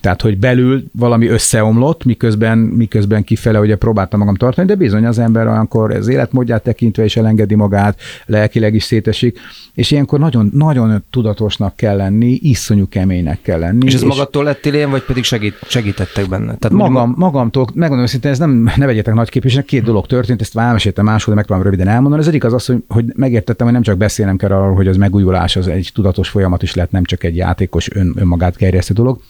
Tehát, 0.00 0.22
hogy 0.22 0.38
belül 0.38 0.84
valami 0.92 1.26
összeomlott, 1.26 2.04
miközben, 2.04 2.58
miközben 2.58 3.24
kifele 3.24 3.60
ugye 3.60 3.76
próbáltam 3.76 4.18
magam 4.18 4.34
tartani, 4.34 4.66
de 4.66 4.74
bizony 4.74 5.06
az 5.06 5.18
ember 5.18 5.46
olyankor 5.46 5.94
az 5.94 6.08
életmódját 6.08 6.62
tekintve 6.62 7.04
is 7.04 7.16
elengedi 7.16 7.54
magát, 7.54 8.00
lelkileg 8.26 8.74
is 8.74 8.82
szétesik, 8.82 9.38
és 9.74 9.90
ilyenkor 9.90 10.18
nagyon, 10.18 10.50
nagyon 10.54 11.04
tudatosnak 11.10 11.76
kell 11.76 11.96
lenni, 11.96 12.38
iszonyú 12.42 12.88
keménynek 12.88 13.42
kell 13.42 13.58
lenni. 13.58 13.86
És 13.86 13.94
ez 13.94 14.02
és 14.02 14.06
magadtól 14.06 14.44
lettél 14.44 14.74
ilyen, 14.74 14.90
vagy 14.90 15.02
pedig 15.02 15.24
segít, 15.24 15.54
segítettek 15.68 16.28
benne? 16.28 16.54
Tehát 16.56 16.70
magam, 16.70 17.14
magamtól, 17.16 17.66
megmondom 17.74 18.04
őszintén, 18.04 18.30
ez 18.30 18.38
nem, 18.38 18.70
ne 18.76 18.86
vegyetek 18.86 19.14
nagy 19.14 19.28
képviselőnek, 19.28 19.70
két 19.70 19.82
dolog 19.82 20.06
történt, 20.06 20.40
ezt 20.40 20.58
elmeséltem 20.58 21.04
máshol, 21.04 21.34
de 21.34 21.40
megpróbálom 21.50 21.62
röviden 21.62 21.88
elmondani. 21.94 22.22
Az 22.22 22.28
egyik 22.28 22.44
az 22.44 22.52
az, 22.52 22.66
hogy, 22.66 22.82
hogy 22.88 23.04
megértettem, 23.16 23.66
hogy 23.66 23.74
nem 23.74 23.84
csak 23.84 23.96
beszélnem 23.96 24.36
kell 24.36 24.50
arról, 24.50 24.74
hogy 24.74 24.88
az 24.88 24.96
megújulás 24.96 25.56
az 25.56 25.68
egy 25.68 25.90
tudatos 25.94 26.28
folyamat 26.28 26.62
is 26.62 26.74
lehet, 26.74 26.90
nem 26.90 27.04
csak 27.04 27.24
egy 27.24 27.36
játékos 27.36 27.90
ön, 27.94 28.14
önmagát 28.16 28.56
gerjesztő 28.56 28.94
dolog. 28.94 29.20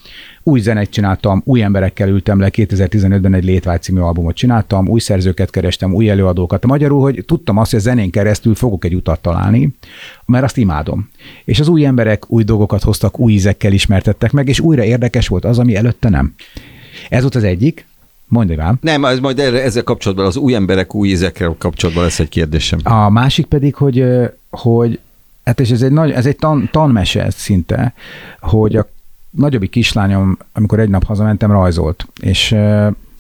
Új 0.43 0.61
zenét 0.61 0.91
csináltam, 0.91 1.43
új 1.45 1.63
emberekkel 1.63 2.09
ültem 2.09 2.41
le, 2.41 2.49
2015-ben 2.53 3.35
egy 3.35 3.45
Létvágy 3.45 3.83
című 3.83 4.01
albumot 4.01 4.35
csináltam, 4.35 4.89
új 4.89 5.01
szerzőket 5.01 5.51
kerestem, 5.51 5.95
új 5.95 6.11
előadókat. 6.11 6.67
Magyarul, 6.67 7.01
hogy 7.01 7.25
tudtam 7.27 7.57
azt, 7.57 7.71
hogy 7.71 7.81
a 7.81 7.83
zenén 7.83 8.11
keresztül 8.11 8.55
fogok 8.55 8.85
egy 8.85 8.95
utat 8.95 9.21
találni, 9.21 9.75
mert 10.27 10.45
azt 10.45 10.57
imádom. 10.57 11.09
És 11.45 11.61
az 11.61 11.69
új 11.69 11.85
emberek 11.85 12.31
új 12.31 12.43
dolgokat 12.43 12.83
hoztak, 12.83 13.19
új 13.19 13.33
ízekkel 13.33 13.73
ismertettek 13.73 14.33
meg, 14.33 14.49
és 14.49 14.61
újra 14.61 14.85
érdekes 14.85 15.29
volt 15.29 15.45
az, 15.45 15.59
ami 15.59 15.77
előtte 15.77 16.09
nem. 16.09 16.35
Ez 17.09 17.21
volt 17.21 17.35
az 17.35 17.45
egyik. 17.45 17.87
Mondj 18.31 18.55
rám. 18.55 18.79
Nem, 18.81 19.05
ez 19.05 19.19
majd 19.19 19.39
erre, 19.39 19.63
ezzel 19.63 19.83
kapcsolatban, 19.83 20.27
az 20.27 20.37
új 20.37 20.55
emberek 20.55 20.95
új 20.95 21.09
ízekkel 21.09 21.55
kapcsolatban 21.59 22.05
lesz 22.05 22.21
egy 22.21 22.29
kérdésem. 22.29 22.79
A 22.83 23.11
másik 23.11 23.47
pedig, 23.47 23.75
hogy, 23.75 24.05
hogy 24.51 24.99
hát 25.45 25.61
és 25.61 25.71
ez 25.71 25.83
egy, 25.83 25.93
nagy, 25.93 26.11
ez 26.11 26.27
egy 26.27 26.37
tan, 26.37 26.69
tanmese 26.73 27.31
szinte, 27.31 27.93
hogy 28.41 28.77
a 28.77 28.89
nagyobbik 29.31 29.71
kislányom, 29.71 30.39
amikor 30.53 30.81
egy 30.81 30.89
nap 30.89 31.05
hazamentem, 31.05 31.51
rajzolt, 31.51 32.07
és 32.21 32.57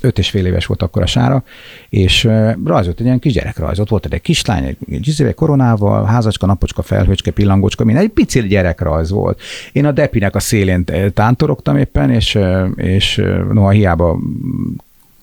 öt 0.03 0.19
és 0.19 0.31
fél 0.31 0.47
éves 0.47 0.67
volt 0.67 0.83
akkor 0.83 1.03
a 1.03 1.07
sára, 1.07 1.45
és 1.89 2.25
rajzolt 2.65 3.01
egy 3.01 3.07
ilyen 3.07 3.19
kis 3.19 3.33
gyerekrajzot. 3.33 3.89
Volt 3.89 4.07
egy 4.07 4.21
kislány, 4.21 4.65
egy, 4.65 4.77
egy, 4.91 5.23
egy 5.23 5.35
koronával, 5.35 6.05
házacska, 6.05 6.47
napocska, 6.47 6.83
felhőcske, 6.83 7.31
pillangócska, 7.31 7.85
minden, 7.85 8.05
egy 8.05 8.11
pici 8.11 8.41
gyerekrajz 8.41 9.11
volt. 9.11 9.41
Én 9.73 9.87
a 9.87 9.93
depinek 9.93 10.35
a 10.35 10.41
szélén 10.41 10.85
tántorogtam 11.15 11.77
éppen, 11.77 12.11
és, 12.11 12.39
és 12.77 13.23
noha 13.53 13.71
hiába 13.71 14.19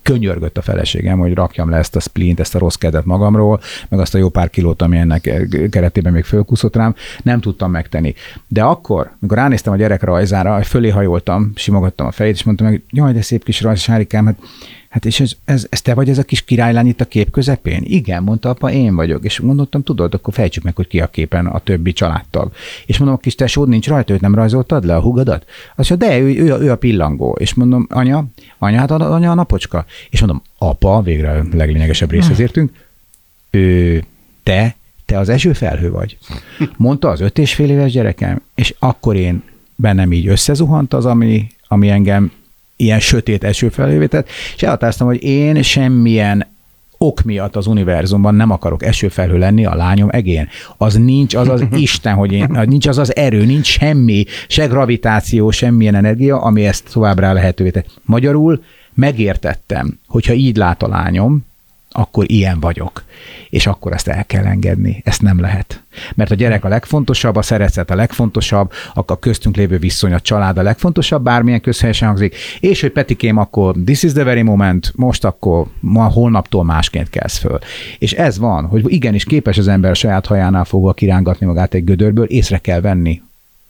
könyörgött 0.08 0.58
a 0.58 0.62
feleségem, 0.62 1.20
hogy 1.20 1.34
rakjam 1.34 1.70
le 1.70 1.78
ezt 1.78 1.96
a 1.96 2.00
splint, 2.00 2.40
ezt 2.40 2.56
a 2.56 2.60
rossz 2.60 2.76
kedvet 2.76 3.06
magamról, 3.06 3.60
meg 3.90 4.00
azt 4.00 4.16
a 4.16 4.18
jó 4.18 4.30
pár 4.30 4.50
kilót, 4.50 4.82
ami 4.82 4.98
ennek 4.98 5.48
keretében 5.70 6.14
még 6.14 6.24
fölkuszott 6.24 6.76
rám, 6.76 6.96
nem 7.24 7.40
tudtam 7.40 7.72
megtenni. 7.72 8.14
De 8.48 8.64
akkor, 8.64 9.12
amikor 9.20 9.38
ránéztem 9.38 9.74
a 9.74 9.76
gyerek 9.76 10.04
rajzára, 10.04 10.64
fölé 10.64 10.90
hajoltam, 10.90 11.52
simogattam 11.56 12.08
a 12.08 12.12
fejét, 12.12 12.36
és 12.36 12.44
mondtam 12.44 12.68
meg, 12.68 12.84
jaj, 12.90 13.14
de 13.14 13.22
szép 13.22 13.44
kis 13.44 13.62
rajz, 13.62 13.80
Sárikám, 13.80 14.26
hát 14.26 14.38
Hát 14.90 15.06
és 15.06 15.20
ez, 15.20 15.32
ez, 15.46 15.68
ez 15.70 15.82
te 15.82 15.94
vagy 15.94 16.10
ez 16.10 16.18
a 16.18 16.24
kis 16.24 16.44
királylány 16.44 16.88
itt 16.88 17.02
a 17.02 17.06
kép 17.06 17.32
közepén? 17.32 17.82
Igen, 17.84 18.24
mondta 18.24 18.50
apa, 18.50 18.72
én 18.72 18.96
vagyok. 18.96 19.26
És 19.26 19.40
gondoltam, 19.40 19.84
tudod, 19.84 20.14
akkor 20.14 20.34
fejtsük 20.34 20.64
meg, 20.64 20.76
hogy 20.76 20.88
ki 20.88 21.00
a 21.00 21.08
képen 21.08 21.46
a 21.46 21.60
többi 21.60 21.94
családtag. 21.94 22.52
És 22.86 22.98
mondom, 22.98 23.18
a 23.18 23.22
kis 23.22 23.36
tesód 23.36 23.68
nincs 23.68 23.88
rajta, 23.88 24.14
őt 24.14 24.22
nem 24.22 24.36
rajzoltad 24.36 24.86
le 24.86 24.96
a 24.96 25.02
hugadat? 25.02 25.46
Azt 25.76 25.90
mondja, 25.90 26.08
de 26.08 26.20
ő, 26.20 26.36
ő, 26.36 26.58
ő, 26.60 26.72
a 26.72 26.76
pillangó. 26.76 27.36
És 27.40 27.54
mondom, 27.54 27.88
anya, 27.90 28.26
anya, 28.58 28.80
hát 28.80 28.92
anya 28.92 29.32
a 29.32 29.34
napocska. 29.34 29.86
És 30.10 30.20
mondom, 30.20 30.42
apa, 30.58 31.02
végre 31.02 31.32
a 31.32 31.44
leglényegesebb 31.52 32.12
részhez 32.12 32.40
értünk, 32.40 32.72
ő, 33.50 34.04
te, 34.44 34.76
te 35.06 35.18
az 35.18 35.30
esőfelhő 35.30 35.92
vagy. 35.92 36.18
Mondta 36.78 37.10
az 37.10 37.22
öt 37.22 37.38
és 37.38 37.54
fél 37.54 37.70
éves 37.70 37.92
gyerekem, 37.92 38.42
és 38.56 38.76
akkor 38.80 39.16
én 39.16 39.44
bennem 39.76 40.12
így 40.12 40.28
összezuhant 40.28 40.94
az, 40.94 41.06
ami, 41.06 41.48
ami 41.68 41.90
engem 41.90 42.32
ilyen 42.78 43.00
sötét 43.00 43.44
esőfelhővétet, 43.44 44.30
és 44.56 44.64
elhatároztam, 44.64 45.08
hogy 45.08 45.24
én 45.24 45.62
semmilyen 45.62 46.48
ok 46.98 47.22
miatt 47.22 47.56
az 47.56 47.68
univerzumban 47.68 48.36
nem 48.36 48.52
akarok 48.52 48.84
esőfelhő 48.84 49.38
lenni 49.38 49.66
a 49.66 49.76
lányom 49.76 50.10
egén. 50.12 50.48
Az 50.78 50.96
nincs 50.96 51.36
az 51.36 51.50
az 51.50 51.64
Isten, 51.88 52.14
hogy 52.14 52.32
én, 52.32 52.60
nincs 52.66 52.88
az 52.88 52.98
az 52.98 53.16
erő, 53.16 53.46
nincs 53.46 53.68
semmi, 53.68 54.26
se 54.48 54.66
gravitáció, 54.66 55.52
semmilyen 55.52 55.96
energia, 55.96 56.42
ami 56.42 56.66
ezt 56.66 56.90
továbbra 56.92 57.34
lehetővé 57.34 57.70
tett. 57.70 57.90
Magyarul 58.02 58.64
megértettem, 58.94 60.00
hogyha 60.08 60.34
így 60.34 60.56
lát 60.56 60.84
a 60.84 60.88
lányom, 60.88 61.46
akkor 61.92 62.32
ilyen 62.32 62.60
vagyok. 62.60 63.04
És 63.50 63.68
akkor 63.68 63.94
ezt 63.94 64.08
el 64.08 64.26
kell 64.26 64.46
engedni. 64.46 65.02
Ezt 65.06 65.22
nem 65.22 65.40
lehet. 65.40 65.84
Mert 66.16 66.32
a 66.32 66.36
gyerek 66.36 66.66
a 66.66 66.68
legfontosabb, 66.68 67.36
a 67.36 67.42
szeretet 67.42 67.92
a 67.92 67.96
legfontosabb, 67.96 68.72
a 68.94 69.20
köztünk 69.20 69.56
lévő 69.56 69.78
viszony, 69.78 70.14
a 70.14 70.20
család 70.20 70.58
a 70.58 70.62
legfontosabb, 70.62 71.24
bármilyen 71.24 71.62
közhelyesen 71.62 72.08
hangzik. 72.08 72.36
És 72.60 72.82
hogy 72.82 72.92
Petikém, 72.92 73.38
akkor 73.38 73.76
this 73.86 74.04
is 74.04 74.12
the 74.12 74.24
very 74.24 74.42
moment, 74.42 74.92
most 74.96 75.26
akkor 75.26 75.66
ma 75.80 76.04
holnaptól 76.04 76.64
másként 76.64 77.10
kezd 77.10 77.38
föl. 77.38 77.60
És 78.00 78.14
ez 78.14 78.38
van, 78.38 78.66
hogy 78.66 78.84
igenis 78.88 79.24
képes 79.24 79.58
az 79.58 79.68
ember 79.68 79.92
a 79.92 79.94
saját 79.94 80.26
hajánál 80.26 80.66
fogva 80.66 80.94
kirángatni 80.94 81.46
magát 81.46 81.74
egy 81.74 81.84
gödörből, 81.84 82.26
észre 82.26 82.58
kell 82.58 82.82
venni, 82.82 83.22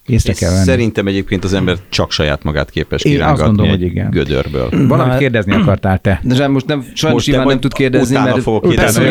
Észre 0.08 0.34
kell 0.34 0.52
venni. 0.52 0.64
Szerintem 0.64 1.08
egyébként 1.08 1.44
az 1.44 1.54
ember 1.54 1.76
csak 1.90 2.12
saját 2.12 2.44
magát 2.44 2.70
képes 2.70 3.04
Én 3.04 3.12
kirángatni 3.12 3.42
azt 3.44 3.48
gondolom, 3.50 3.72
egy 3.72 3.80
hogy 3.82 3.88
igen. 3.92 4.10
gödörből. 4.10 4.70
Valamit 4.88 5.14
Na, 5.14 5.18
kérdezni 5.20 5.54
akartál 5.62 5.98
te. 5.98 6.20
De 6.24 6.48
most 6.48 6.66
nem, 6.66 6.86
sajnos 6.94 7.26
Most 7.26 7.28
Iván 7.28 7.48
nem 7.48 7.60
tud 7.60 7.74
kérdezni, 7.74 8.16
mert 8.18 8.46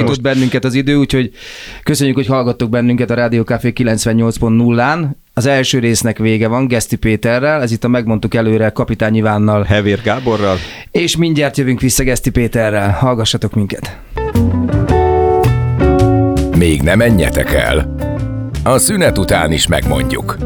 Most- 0.06 0.22
bennünket 0.22 0.64
az 0.64 0.74
idő, 0.74 0.94
úgyhogy 0.96 1.30
köszönjük, 1.82 2.16
hogy 2.16 2.26
hallgattok 2.26 2.70
bennünket 2.70 3.10
a 3.10 3.14
Rádió 3.14 3.42
Café 3.42 3.72
98.0-án. 3.74 5.04
Az 5.34 5.46
első 5.46 5.78
résznek 5.78 6.18
vége 6.18 6.48
van, 6.48 6.66
Geszti 6.66 6.96
Péterrel, 6.96 7.62
ez 7.62 7.72
itt 7.72 7.84
a 7.84 7.88
megmondtuk 7.88 8.34
előre 8.34 8.68
Kapitány 8.70 9.14
Ivánnal, 9.14 9.62
Hevér 9.62 10.00
Gáborral. 10.02 10.56
és 10.90 11.16
mindjárt 11.16 11.56
jövünk 11.56 11.80
vissza 11.80 12.02
Geszti 12.02 12.30
Péterrel. 12.30 12.90
Hallgassatok 12.90 13.54
minket! 13.54 13.98
Még 16.58 16.82
ne 16.82 16.94
menjetek 16.94 17.52
el. 17.52 17.94
A 18.66 18.78
szünet 18.78 19.18
után 19.18 19.52
is 19.52 19.66
megmondjuk. 19.66 20.36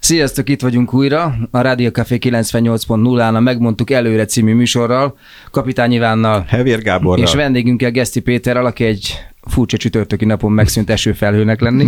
Sziasztok, 0.00 0.48
itt 0.48 0.60
vagyunk 0.60 0.94
újra, 0.94 1.34
a 1.50 1.60
Rádió 1.60 1.88
Café 1.90 2.18
98.0-án 2.20 3.34
a 3.34 3.40
Megmondtuk 3.40 3.90
előre 3.90 4.24
című 4.24 4.54
műsorral, 4.54 5.18
Kapitány 5.50 5.92
Ivánnal 5.92 6.44
Hevér 6.48 6.82
Gáborral. 6.82 7.24
és 7.24 7.34
vendégünkkel 7.34 7.90
Geszti 7.90 8.20
Péterrel, 8.20 8.66
aki 8.66 8.84
egy 8.84 9.26
furcsa 9.42 9.76
csütörtöki 9.76 10.24
napon 10.24 10.52
megszűnt 10.52 10.90
esőfelhőnek 10.90 11.60
lenni. 11.60 11.86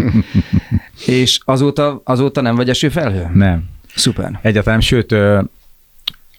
és 1.06 1.40
azóta, 1.44 2.00
azóta 2.04 2.40
nem 2.40 2.54
vagy 2.54 2.68
esőfelhő? 2.68 3.30
Nem. 3.34 3.62
Szuper. 3.94 4.38
Egyáltalán, 4.42 4.80
sőt, 4.80 5.14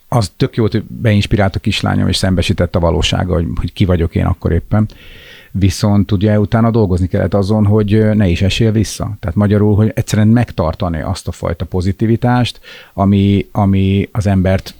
az 0.07 0.31
tök 0.37 0.55
jó, 0.55 0.67
hogy 0.71 0.83
beinspirált 0.83 1.55
a 1.55 1.59
kislányom, 1.59 2.07
és 2.07 2.15
szembesített 2.15 2.75
a 2.75 2.79
valósága, 2.79 3.33
hogy, 3.33 3.45
hogy 3.55 3.73
ki 3.73 3.85
vagyok 3.85 4.15
én 4.15 4.25
akkor 4.25 4.51
éppen. 4.51 4.87
Viszont 5.51 6.11
ugye 6.11 6.39
utána 6.39 6.71
dolgozni 6.71 7.07
kellett 7.07 7.33
azon, 7.33 7.65
hogy 7.65 8.15
ne 8.15 8.27
is 8.27 8.41
esél 8.41 8.71
vissza. 8.71 9.15
Tehát 9.19 9.35
magyarul, 9.35 9.75
hogy 9.75 9.91
egyszerűen 9.95 10.27
megtartani 10.27 11.01
azt 11.01 11.27
a 11.27 11.31
fajta 11.31 11.65
pozitivitást, 11.65 12.59
ami, 12.93 13.47
ami 13.51 14.09
az 14.11 14.27
embert 14.27 14.73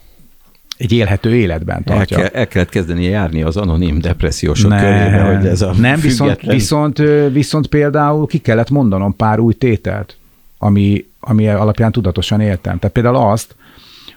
egy 0.78 0.92
élhető 0.92 1.36
életben 1.36 1.76
el, 1.76 1.84
tartja. 1.84 2.18
kell, 2.18 2.28
el 2.28 2.48
kellett 2.48 2.70
kezdeni 2.70 3.04
járni 3.04 3.42
az 3.42 3.58
anonim 3.58 4.00
depressziósok 4.00 4.70
körébe, 4.70 5.36
hogy 5.36 5.46
ez 5.46 5.62
a 5.62 5.74
nem, 5.74 6.00
viszont, 6.00 6.30
független... 6.30 6.56
viszont, 6.56 7.00
ö, 7.00 7.30
viszont 7.32 7.68
például 7.68 8.28
ki 8.28 8.38
kellett 8.38 8.70
mondanom 8.70 9.16
pár 9.16 9.40
új 9.40 9.54
tételt, 9.54 10.16
ami, 10.58 11.06
ami 11.20 11.48
alapján 11.48 11.92
tudatosan 11.92 12.42
éltem. 12.42 12.80
Tehát 12.80 12.94
például 12.94 13.16
azt, 13.16 13.56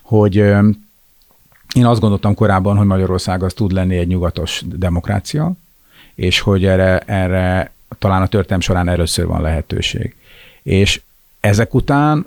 hogy 0.03 0.37
én 1.75 1.87
azt 1.87 2.01
gondoltam 2.01 2.35
korábban, 2.35 2.77
hogy 2.77 2.87
Magyarország 2.87 3.43
az 3.43 3.53
tud 3.53 3.73
lenni 3.73 3.97
egy 3.97 4.07
nyugatos 4.07 4.62
demokrácia, 4.67 5.53
és 6.14 6.40
hogy 6.40 6.64
erre, 6.64 6.98
erre 6.98 7.72
talán 7.98 8.22
a 8.22 8.27
történelm 8.27 8.61
során 8.61 8.88
először 8.88 9.27
van 9.27 9.42
lehetőség. 9.42 10.14
És 10.62 11.00
ezek 11.40 11.74
után 11.74 12.27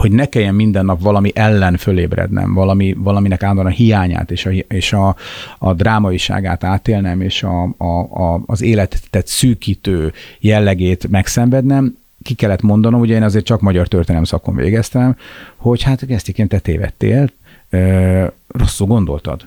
hogy 0.00 0.12
ne 0.12 0.26
kelljen 0.26 0.54
minden 0.54 0.84
nap 0.84 1.00
valami 1.00 1.32
ellen 1.34 1.76
fölébrednem, 1.76 2.54
valami, 2.54 2.94
valaminek 2.98 3.42
állandóan 3.42 3.68
a 3.68 3.74
hiányát 3.74 4.30
és, 4.30 4.46
a, 4.46 4.50
és 4.50 4.92
a, 4.92 5.16
a 5.58 5.72
drámaiságát 5.72 6.64
átélnem, 6.64 7.20
és 7.20 7.42
a, 7.42 7.62
a, 7.76 8.00
a, 8.24 8.42
az 8.46 8.62
életet 8.62 9.26
szűkítő 9.26 10.12
jellegét 10.38 11.08
megszenvednem, 11.08 11.96
ki 12.22 12.34
kellett 12.34 12.62
mondanom, 12.62 13.00
ugye 13.00 13.14
én 13.14 13.22
azért 13.22 13.44
csak 13.44 13.60
magyar 13.60 13.88
történelem 13.88 14.24
szakon 14.24 14.54
végeztem, 14.54 15.16
hogy 15.56 15.82
hát 15.82 16.06
Gesztiként 16.06 16.48
te 16.48 16.58
tévedtél, 16.58 17.30
rosszul 18.48 18.86
gondoltad. 18.86 19.44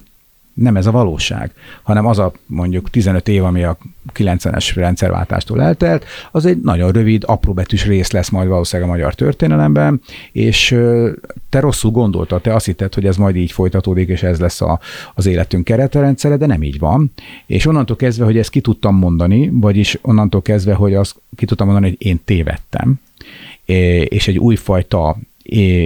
Nem 0.58 0.76
ez 0.76 0.86
a 0.86 0.92
valóság, 0.92 1.52
hanem 1.84 2.06
az 2.06 2.20
a 2.20 2.32
mondjuk 2.46 2.90
15 2.90 3.28
év, 3.28 3.44
ami 3.44 3.64
a 3.64 3.78
90-es 4.14 4.72
rendszerváltástól 4.76 5.62
eltelt, 5.62 6.06
az 6.32 6.46
egy 6.46 6.58
nagyon 6.62 6.92
rövid, 6.92 7.24
apróbetűs 7.26 7.86
rész 7.86 8.12
lesz 8.12 8.30
majd 8.30 8.48
valószínűleg 8.48 8.90
a 8.90 8.94
magyar 8.94 9.14
történelemben, 9.14 10.02
és 10.32 10.76
te 11.50 11.60
rosszul 11.60 11.92
gondoltad, 11.92 12.42
te 12.42 12.54
azt 12.54 12.66
hitted, 12.66 12.94
hogy 12.94 13.06
ez 13.06 13.18
majd 13.18 13.36
így 13.36 13.52
folytatódik, 13.52 14.10
és 14.10 14.24
ez 14.24 14.40
lesz 14.40 14.62
a, 14.62 14.80
az 15.14 15.26
életünk 15.26 15.64
keretrendszere, 15.64 16.38
de 16.38 16.46
nem 16.46 16.64
így 16.64 16.80
van. 16.80 17.12
És 17.46 17.66
onnantól 17.66 17.96
kezdve, 17.96 18.26
hogy 18.26 18.38
ezt 18.38 18.50
ki 18.50 18.62
tudtam 18.62 18.96
mondani, 18.96 19.50
vagyis 19.54 19.98
onnantól 20.02 20.42
kezdve, 20.42 20.74
hogy 20.74 20.94
azt 20.94 21.16
ki 21.36 21.46
tudtam 21.46 21.68
mondani, 21.68 21.88
hogy 21.88 22.08
én 22.08 22.20
tévedtem, 22.26 23.00
és 24.06 24.28
egy 24.28 24.38
újfajta 24.38 25.18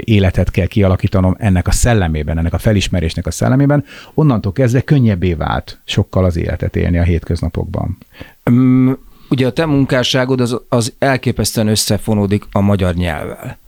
életet 0.04 0.52
kell 0.52 0.66
kialakítanom 0.66 1.36
ennek 1.40 1.68
a 1.68 1.72
szellemében, 1.72 2.38
ennek 2.38 2.54
a 2.54 2.58
felismerésnek 2.58 3.28
a 3.28 3.32
szellemében, 3.32 3.86
onnantól 4.14 4.52
kezdve 4.52 4.82
könnyebbé 4.82 5.34
vált 5.34 5.80
sokkal 5.84 6.26
az 6.26 6.38
életet 6.38 6.76
élni 6.76 6.98
a 6.98 7.04
hétköznapokban. 7.04 7.98
Um, 8.46 8.98
ugye 9.30 9.48
a 9.48 9.52
te 9.52 9.66
munkásságod 9.66 10.42
az, 10.42 10.62
az 10.70 10.94
elképesztően 11.00 11.68
összefonódik 11.68 12.44
a 12.52 12.62
magyar 12.62 12.94
nyelvvel. 12.94 13.60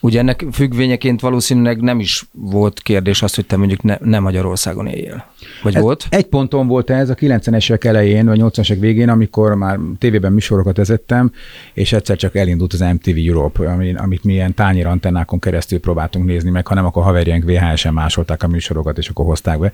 Ugye 0.00 0.18
ennek 0.18 0.44
függvényeként 0.52 1.20
valószínűleg 1.20 1.80
nem 1.80 2.00
is 2.00 2.24
volt 2.32 2.80
kérdés 2.80 3.22
az, 3.22 3.34
hogy 3.34 3.46
te 3.46 3.56
mondjuk 3.56 3.82
ne, 3.82 3.96
ne 4.00 4.18
Magyarországon 4.18 4.86
éljél. 4.86 5.24
Vagy 5.62 5.74
Ez 5.74 5.82
volt? 5.82 6.06
Egy 6.08 6.26
ponton 6.26 6.66
volt 6.66 6.90
ez 6.90 7.10
a 7.10 7.14
90-es 7.14 7.68
évek 7.68 7.84
elején, 7.84 8.26
vagy 8.26 8.40
80-as 8.42 8.70
évek 8.70 8.82
végén, 8.82 9.08
amikor 9.08 9.54
már 9.54 9.78
tévében 9.98 10.32
műsorokat 10.32 10.76
vezettem, 10.76 11.32
és 11.72 11.92
egyszer 11.92 12.16
csak 12.16 12.34
elindult 12.34 12.72
az 12.72 12.80
MTV 12.80 13.16
Europe, 13.26 13.70
ami, 13.70 13.94
amit 13.94 14.24
mi 14.24 14.32
ilyen 14.32 14.54
tányérantennákon 14.54 15.38
keresztül 15.38 15.80
próbáltunk 15.80 16.26
nézni 16.26 16.50
meg, 16.50 16.66
hanem 16.66 16.84
akkor 16.84 17.02
haverjaink 17.02 17.44
VHS-en 17.44 17.92
másolták 17.92 18.42
a 18.42 18.48
műsorokat, 18.48 18.98
és 18.98 19.08
akkor 19.08 19.24
hozták 19.24 19.58
be. 19.58 19.72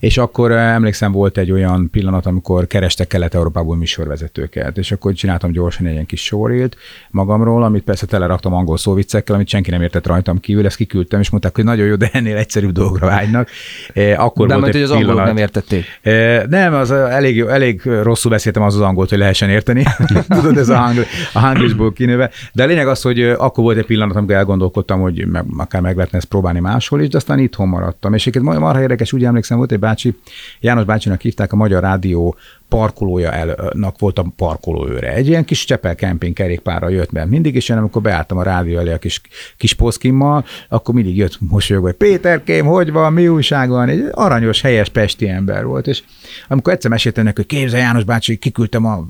És 0.00 0.18
akkor 0.18 0.52
eh, 0.52 0.74
emlékszem, 0.74 1.12
volt 1.12 1.38
egy 1.38 1.50
olyan 1.50 1.90
pillanat, 1.90 2.26
amikor 2.26 2.66
kerestek 2.66 3.06
Kelet-Európából 3.06 3.76
műsorvezetőket, 3.76 4.78
és 4.78 4.92
akkor 4.92 5.12
csináltam 5.12 5.52
gyorsan 5.52 5.86
egy 5.86 5.92
ilyen 5.92 6.06
kis 6.06 6.24
sorílt 6.24 6.76
magamról, 7.10 7.62
amit 7.62 7.82
persze 7.82 8.06
teleraktam 8.06 8.52
angol 8.54 8.76
szóviccekkel, 8.76 9.34
amit 9.34 9.46
senki 9.58 9.70
nem 9.70 9.82
értett 9.82 10.06
rajtam 10.06 10.40
kívül, 10.40 10.66
ezt 10.66 10.76
kiküldtem, 10.76 11.20
és 11.20 11.30
mondták, 11.30 11.54
hogy 11.54 11.64
nagyon 11.64 11.86
jó, 11.86 11.94
de 11.94 12.08
ennél 12.12 12.36
egyszerűbb 12.36 12.72
dolgra 12.72 13.06
vágynak. 13.06 13.48
Eh, 13.92 14.24
Akkor 14.24 14.46
De 14.46 14.54
volt 14.54 14.60
majd, 14.60 14.74
egy 14.74 14.80
hogy 14.80 14.82
az 14.82 14.90
angolok 14.90 15.10
pillanat. 15.10 15.34
nem 15.34 15.42
értették. 15.42 15.84
Eh, 16.02 16.42
Nem, 16.48 16.74
az 16.74 16.90
elég, 16.90 17.36
jó- 17.36 17.48
elég 17.48 17.82
rosszul 17.84 18.30
beszéltem 18.30 18.62
az 18.62 18.74
az 18.74 18.80
angolt, 18.80 19.08
hogy 19.08 19.18
lehessen 19.18 19.50
érteni. 19.50 19.84
Tudod, 20.28 20.56
ez 20.56 20.68
a, 20.68 20.76
hangli, 20.76 21.02
a 21.32 21.38
hanglisból 21.38 21.92
kinőve. 21.92 22.30
De 22.52 22.62
a 22.62 22.66
lényeg 22.66 22.88
az, 22.88 23.02
hogy 23.02 23.20
eh, 23.20 23.42
akkor 23.44 23.64
volt 23.64 23.78
egy 23.78 23.86
pillanat, 23.86 24.16
amikor 24.16 24.34
elgondolkodtam, 24.36 25.00
hogy 25.00 25.26
meg, 25.26 25.44
akár 25.56 25.80
meg 25.82 25.96
lehetne 25.96 26.18
ezt 26.18 26.26
próbálni 26.28 26.60
máshol 26.60 27.00
is, 27.00 27.08
de 27.08 27.16
aztán 27.16 27.38
itthon 27.38 27.68
maradtam. 27.68 28.14
És 28.14 28.26
egyébként 28.26 28.58
marha 28.58 28.80
érdekes, 28.80 29.12
úgy 29.12 29.24
emlékszem, 29.24 29.56
volt 29.56 29.72
egy 29.72 29.78
bácsi, 29.78 30.18
János 30.60 30.84
bácsinak 30.84 31.20
hívták 31.20 31.52
a 31.52 31.56
Magyar 31.56 31.82
Rádió 31.82 32.36
parkolója 32.68 33.32
elnak 33.32 33.98
volt 33.98 34.18
a 34.18 34.26
parkolóőre. 34.36 35.12
Egy 35.12 35.28
ilyen 35.28 35.44
kis 35.44 35.64
Csepel 35.64 35.94
kemping 35.94 36.34
kerékpárra 36.34 36.88
jött 36.88 37.12
be 37.12 37.24
mindig, 37.24 37.54
és 37.54 37.68
én 37.68 37.76
amikor 37.76 38.02
beálltam 38.02 38.38
a 38.38 38.42
rádió 38.42 38.78
elé 38.78 38.92
a 38.92 38.98
kis, 38.98 39.20
kis 39.56 39.74
poszkimmal, 39.74 40.44
akkor 40.68 40.94
mindig 40.94 41.16
jött 41.16 41.36
mosolyogva, 41.40 41.88
hogy 41.88 41.96
Péterkém, 41.96 42.66
hogy 42.66 42.92
van, 42.92 43.12
mi 43.12 43.28
újság 43.28 43.68
van? 43.68 43.88
Egy 43.88 44.08
aranyos, 44.10 44.60
helyes 44.60 44.88
pesti 44.88 45.28
ember 45.28 45.64
volt, 45.64 45.86
és 45.86 46.02
amikor 46.48 46.72
egyszer 46.72 46.90
meséltem 46.90 47.24
neki, 47.24 47.36
hogy 47.36 47.46
képzel 47.46 47.80
János 47.80 48.04
bácsi, 48.04 48.36
kiküldtem 48.36 48.86
a 48.86 49.06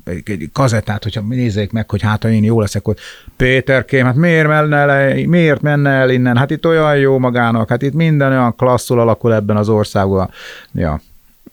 kazettát, 0.53 1.03
hogyha 1.03 1.21
nézzék 1.21 1.71
meg, 1.71 1.89
hogy 1.89 2.01
hát 2.01 2.23
ha 2.23 2.29
én 2.29 2.43
jó 2.43 2.59
leszek, 2.59 2.85
hogy 2.85 2.97
Péterkém, 3.37 4.05
hát 4.05 4.15
miért 4.15 4.47
menne 4.47 4.77
el, 4.77 5.27
miért 5.27 5.61
menne 5.61 5.89
el 5.89 6.09
innen? 6.09 6.37
Hát 6.37 6.51
itt 6.51 6.65
olyan 6.65 6.97
jó 6.97 7.17
magának, 7.17 7.69
hát 7.69 7.81
itt 7.81 7.93
minden 7.93 8.31
olyan 8.31 8.55
klasszul 8.55 8.99
alakul 8.99 9.33
ebben 9.33 9.57
az 9.57 9.69
országban. 9.69 10.29
Ja. 10.73 11.01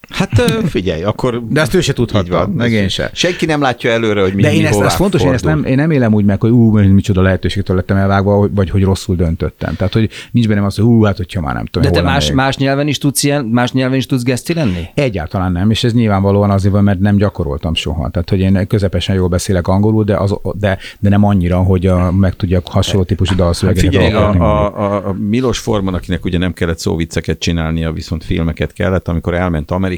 Hát 0.08 0.40
figyelj, 0.66 1.02
akkor... 1.02 1.42
De 1.48 1.60
ezt 1.60 1.74
ő 1.74 1.80
se 1.80 1.94
van. 2.28 2.50
meg 2.50 2.72
én 2.72 2.88
se. 2.88 3.10
Senki 3.12 3.46
nem 3.46 3.60
látja 3.60 3.90
előre, 3.90 4.20
hogy 4.20 4.34
mi, 4.34 4.42
De 4.42 4.50
mi 4.50 4.56
én 4.56 4.64
ezt, 4.64 4.74
hová 4.74 4.86
ez 4.86 4.94
fontos, 4.94 5.22
én 5.22 5.32
ezt 5.32 5.42
fordul. 5.44 5.60
nem, 5.62 5.70
én 5.70 5.76
nem 5.76 5.90
élem 5.90 6.14
úgy 6.14 6.24
meg, 6.24 6.40
hogy 6.40 6.50
ú, 6.50 6.78
micsoda 6.78 7.22
lehetőségtől 7.22 7.76
lettem 7.76 7.96
elvágva, 7.96 8.48
vagy 8.50 8.70
hogy 8.70 8.82
rosszul 8.82 9.16
döntöttem. 9.16 9.74
Tehát, 9.76 9.92
hogy 9.92 10.10
nincs 10.30 10.48
bennem 10.48 10.64
az, 10.64 10.76
hogy 10.76 10.84
ú, 10.84 11.02
hát 11.02 11.16
hogyha 11.16 11.40
már 11.40 11.54
nem 11.54 11.66
tudom. 11.66 11.92
De 11.92 11.98
te 11.98 12.04
más, 12.04 12.22
lennék. 12.22 12.36
más 12.36 12.56
nyelven 12.56 12.86
is 12.86 12.98
tudsz 12.98 13.22
ilyen, 13.22 13.44
más 13.44 13.72
nyelven 13.72 13.98
is 13.98 14.06
tudsz 14.06 14.22
geszti 14.22 14.54
lenni? 14.54 14.84
Egyáltalán 14.94 15.52
nem, 15.52 15.70
és 15.70 15.84
ez 15.84 15.92
nyilvánvalóan 15.92 16.50
azért 16.50 16.74
van, 16.74 16.84
mert 16.84 16.98
nem 16.98 17.16
gyakoroltam 17.16 17.74
soha. 17.74 18.10
Tehát, 18.10 18.30
hogy 18.30 18.40
én 18.40 18.66
közepesen 18.66 19.14
jól 19.16 19.28
beszélek 19.28 19.68
angolul, 19.68 20.04
de, 20.04 20.16
az, 20.16 20.34
de, 20.58 20.78
de 20.98 21.08
nem 21.08 21.24
annyira, 21.24 21.58
hogy 21.58 21.86
a, 21.86 22.12
meg 22.12 22.36
tudjak 22.36 22.68
hasonló 22.68 23.04
típusú 23.04 23.34
dalszövegeket 23.34 23.90
Figyelj, 23.90 24.12
alkotni. 24.12 24.40
a, 24.40 24.78
a, 24.78 25.08
a 25.08 25.12
Milos 25.12 25.58
Forman, 25.58 25.94
akinek 25.94 26.24
ugye 26.24 26.38
nem 26.38 26.52
kellett 26.52 26.78
szóvicceket 26.78 27.38
csinálnia, 27.38 27.92
viszont 27.92 28.24
filmeket 28.24 28.72
kellett, 28.72 29.08
amikor 29.08 29.34
elment 29.34 29.70
Amerikába, 29.70 29.95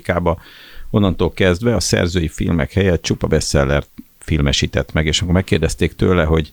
onnantól 0.91 1.33
kezdve 1.33 1.75
a 1.75 1.81
szerzői 1.81 2.29
filmek 2.29 2.73
helyett 2.73 3.03
csupa 3.03 3.27
bestseller 3.27 3.85
filmesített 4.19 4.93
meg, 4.93 5.07
és 5.07 5.21
akkor 5.21 5.35
megkérdezték 5.35 5.95
tőle, 5.95 6.25
hogy, 6.25 6.53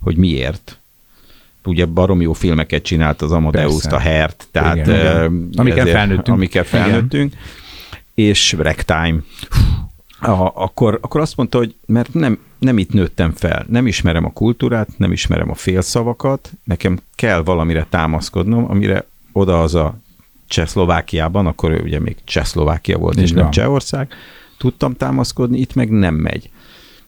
hogy 0.00 0.16
miért, 0.16 0.78
ugye 1.64 1.86
barom 1.86 2.20
jó 2.20 2.32
filmeket 2.32 2.82
csinált 2.82 3.22
az 3.22 3.32
Amadeus, 3.32 3.84
a 3.84 3.98
Hert, 3.98 4.48
tehát 4.50 4.76
Igen, 4.76 4.94
igen. 4.94 5.50
Amikkel 5.56 5.86
felnőttünk. 5.86 6.36
Amikkel 6.36 6.64
felnőttünk. 6.64 7.34
És 8.14 8.52
Ragtime. 8.52 9.18
A, 10.20 10.62
akkor, 10.62 10.98
akkor 11.02 11.20
azt 11.20 11.36
mondta, 11.36 11.58
hogy 11.58 11.74
mert 11.86 12.14
nem, 12.14 12.38
nem 12.58 12.78
itt 12.78 12.92
nőttem 12.92 13.32
fel, 13.32 13.66
nem 13.68 13.86
ismerem 13.86 14.24
a 14.24 14.32
kultúrát, 14.32 14.88
nem 14.96 15.12
ismerem 15.12 15.50
a 15.50 15.54
félszavakat, 15.54 16.52
nekem 16.64 16.98
kell 17.14 17.42
valamire 17.42 17.86
támaszkodnom, 17.88 18.70
amire 18.70 19.04
oda 19.32 19.62
az 19.62 19.74
a 19.74 19.98
Csehszlovákiában, 20.48 21.46
akkor 21.46 21.72
ugye 21.72 22.00
még 22.00 22.16
Csehszlovákia 22.24 22.98
volt, 22.98 23.16
és 23.18 23.32
nem 23.32 23.50
Csehország, 23.50 24.12
tudtam 24.58 24.94
támaszkodni, 24.94 25.58
itt 25.58 25.74
meg 25.74 25.90
nem 25.90 26.14
megy. 26.14 26.50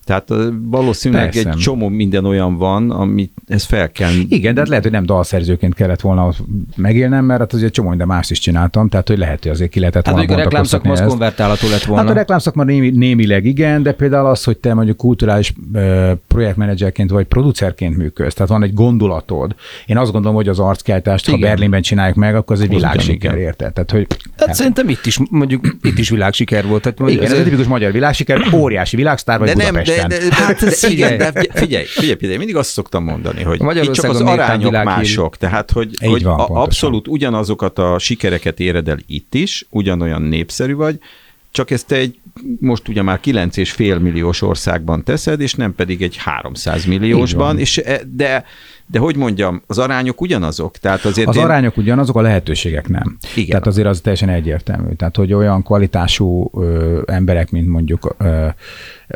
Tehát 0.09 0.33
valószínűleg 0.63 1.31
Persze. 1.31 1.49
egy 1.49 1.57
csomó 1.57 1.89
minden 1.89 2.25
olyan 2.25 2.57
van, 2.57 2.91
amit 2.91 3.33
ez 3.47 3.65
fel 3.65 3.91
kell. 3.91 4.13
Igen, 4.29 4.55
de 4.55 4.61
hát 4.61 4.69
lehet, 4.69 4.85
hogy 4.85 4.93
nem 4.93 5.07
dalszerzőként 5.07 5.75
kellett 5.75 6.01
volna 6.01 6.33
megélnem, 6.77 7.25
mert 7.25 7.41
hát 7.41 7.53
azért 7.53 7.73
csomó 7.73 7.89
minden 7.89 8.07
más 8.07 8.31
is 8.31 8.39
csináltam, 8.39 8.89
tehát 8.89 9.09
hogy 9.09 9.19
lehet, 9.19 9.43
hogy 9.43 9.53
azért 9.53 9.71
ki 9.71 9.79
lehetett 9.79 10.07
hát, 10.07 10.15
volna 10.15 10.35
a 10.35 10.37
reklámszakma 10.37 10.93
az 10.93 11.03
konvertálható 11.07 11.69
lett 11.69 11.83
volna. 11.83 12.03
Hát 12.03 12.11
a 12.11 12.15
reklámszakma 12.15 12.65
némi, 12.65 12.91
némileg 12.91 13.45
igen, 13.45 13.83
de 13.83 13.93
például 13.93 14.27
az, 14.27 14.45
hogy 14.45 14.57
te 14.57 14.75
mondjuk 14.75 14.97
kulturális 14.97 15.55
projektmenedzserként 16.29 17.11
vagy 17.11 17.27
producerként 17.27 17.97
működsz, 17.97 18.35
tehát 18.35 18.51
van 18.51 18.63
egy 18.63 18.75
gondolatod. 18.75 19.55
Én 19.87 19.97
azt 19.97 20.13
gondolom, 20.13 20.37
hogy 20.37 20.49
az 20.49 20.59
arckeltást, 20.59 21.29
igen. 21.29 21.41
ha 21.41 21.47
Berlinben 21.47 21.83
csináljuk 21.83 22.17
meg, 22.17 22.37
akkor 22.37 22.57
az 22.57 22.63
egy 22.63 22.69
világsiker, 22.69 23.37
érted? 23.37 23.73
Tehát, 23.73 23.91
hogy, 23.91 24.07
hát, 24.37 24.47
hát, 24.47 24.57
szerintem 24.57 24.89
itt 24.89 25.07
is, 25.07 25.19
mondjuk 25.31 25.77
itt 25.83 25.99
is 25.99 26.11
világsiker 26.11 26.67
volt. 26.67 26.83
Tehát, 26.83 27.11
igen, 27.11 27.25
ez, 27.25 27.33
ez 27.33 27.39
egy 27.39 27.45
tipikus 27.45 27.67
magyar 27.67 27.93
világsiker, 27.93 28.41
óriási 28.55 28.97
világsztár 28.97 29.39
vagy 29.39 29.49
de 29.49 29.71
nem, 29.71 29.83
de, 29.83 29.98
de, 30.07 30.19
de, 30.19 30.35
hát 30.35 30.63
ez 30.63 30.85
igen, 30.85 31.19
de 31.19 31.33
figyelj, 31.33 31.85
figyelj, 31.85 32.17
figyelj, 32.19 32.37
mindig 32.37 32.57
azt 32.57 32.71
szoktam 32.71 33.05
mondani, 33.05 33.43
hogy 33.43 33.61
itt 33.77 33.93
csak 33.93 34.11
az 34.11 34.21
arányok 34.21 34.85
mások, 34.85 35.37
tehát 35.37 35.71
hogy, 35.71 35.91
hogy 36.07 36.23
van, 36.23 36.41
a, 36.41 36.63
abszolút 36.63 37.09
ugyanazokat 37.09 37.79
a 37.79 37.99
sikereket 37.99 38.61
éred 38.61 38.89
el 38.89 38.99
itt 39.07 39.35
is, 39.35 39.67
ugyanolyan 39.71 40.23
népszerű 40.23 40.75
vagy, 40.75 40.99
csak 41.51 41.71
ezt 41.71 41.93
egy 41.93 42.19
most 42.61 42.89
ugye 42.89 43.03
már 43.03 43.21
9,5 43.25 44.01
milliós 44.01 44.43
országban 44.43 45.05
teszed, 45.05 45.41
és 45.41 45.55
nem 45.55 45.75
pedig 45.75 46.03
egy 46.03 46.17
300 46.17 46.85
milliósban, 46.85 47.59
és 47.59 47.79
e, 47.79 48.01
de 48.15 48.45
de 48.91 48.99
hogy 48.99 49.17
mondjam, 49.17 49.63
az 49.67 49.79
arányok 49.79 50.21
ugyanazok? 50.21 50.77
Tehát 50.77 51.05
azért 51.05 51.29
az 51.29 51.37
én... 51.37 51.43
arányok 51.43 51.77
ugyanazok, 51.77 52.17
a 52.17 52.21
lehetőségek 52.21 52.89
nem. 52.89 53.19
Igen. 53.35 53.49
Tehát 53.49 53.67
azért 53.67 53.87
az 53.87 54.01
teljesen 54.01 54.29
egyértelmű. 54.29 54.93
Tehát, 54.93 55.17
hogy 55.17 55.33
olyan 55.33 55.63
kvalitású 55.63 56.51
ö, 56.55 57.01
emberek, 57.07 57.51
mint 57.51 57.69
mondjuk 57.69 58.15
ö, 58.19 58.47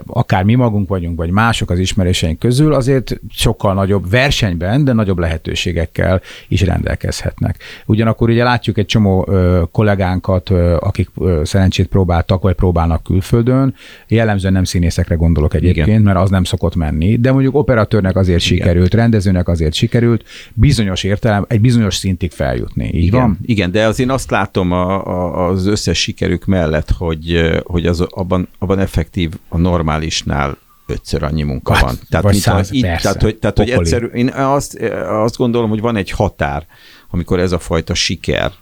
akár 0.07 0.45
mi 0.45 0.55
magunk 0.55 0.89
vagyunk, 0.89 1.19
vagy 1.19 1.31
mások 1.31 1.71
az 1.71 1.79
ismeréseink 1.79 2.39
közül, 2.39 2.73
azért 2.73 3.21
sokkal 3.31 3.75
nagyobb 3.75 4.11
versenyben, 4.11 4.85
de 4.85 4.93
nagyobb 4.93 5.19
lehetőségekkel 5.19 6.21
is 6.49 6.61
rendelkezhetnek. 6.61 7.57
Ugyanakkor 7.87 8.29
ugye 8.29 8.45
látjuk 8.45 8.79
egy 8.79 8.87
csomó 8.87 9.27
ö, 9.29 9.63
kollégánkat, 9.73 10.51
ö, 10.51 10.77
akik 10.81 11.09
ö, 11.19 11.41
szerencsét 11.45 11.87
próbáltak, 11.87 12.43
vagy 12.43 12.55
próbálnak 12.55 13.03
külföldön. 13.03 13.75
Jellemzően 14.09 14.53
nem 14.53 14.65
színészekre 14.65 15.15
gondolok 15.15 15.55
egyébként, 15.55 15.87
Igen. 15.87 16.03
mert 16.03 16.19
az 16.19 16.31
nem 16.31 16.45
szokott 16.45 16.75
menni, 16.75 17.17
de 17.17 17.33
mondjuk 17.33 17.55
operatőrnek 17.55 18.17
azért 18.17 18.45
Igen. 18.45 18.57
sikerült, 18.57 18.95
rendezőnek 18.95 19.49
azért 19.49 19.62
sikerült 19.71 20.25
bizonyos 20.53 21.05
értelem, 21.05 21.45
egy 21.49 21.61
bizonyos 21.61 21.97
szintig 21.97 22.31
feljutni. 22.31 22.85
Így 22.85 23.05
Igen. 23.05 23.21
van? 23.21 23.39
Igen, 23.43 23.71
de 23.71 23.87
az 23.87 23.99
én 23.99 24.11
azt 24.11 24.31
látom 24.31 24.73
a, 24.73 25.07
a, 25.07 25.49
az 25.49 25.67
összes 25.67 26.01
sikerük 26.01 26.45
mellett, 26.45 26.91
hogy, 26.91 27.51
hogy 27.65 27.87
az, 27.87 28.01
abban, 28.01 28.49
abban 28.59 28.79
effektív 28.79 29.31
a 29.49 29.59
norm 29.59 29.83
normálisnál 29.83 30.57
ötször 30.87 31.23
annyi 31.23 31.43
munka 31.43 31.73
hát, 31.73 31.83
van. 31.83 31.99
Tehát, 32.09 32.25
vagy 32.25 32.35
száz, 32.35 32.73
így, 32.73 32.83
persze, 32.83 33.03
tehát, 33.03 33.23
hogy, 33.23 33.37
tehát, 33.37 33.59
hogy 33.59 33.71
egyszerű, 33.71 34.07
én 34.07 34.29
azt, 34.29 34.79
azt 35.09 35.37
gondolom, 35.37 35.69
hogy 35.69 35.81
van 35.81 35.97
egy 35.97 36.11
határ, 36.11 36.67
amikor 37.11 37.39
ez 37.39 37.53
a 37.53 37.59
fajta 37.59 37.95
siker, 37.95 38.53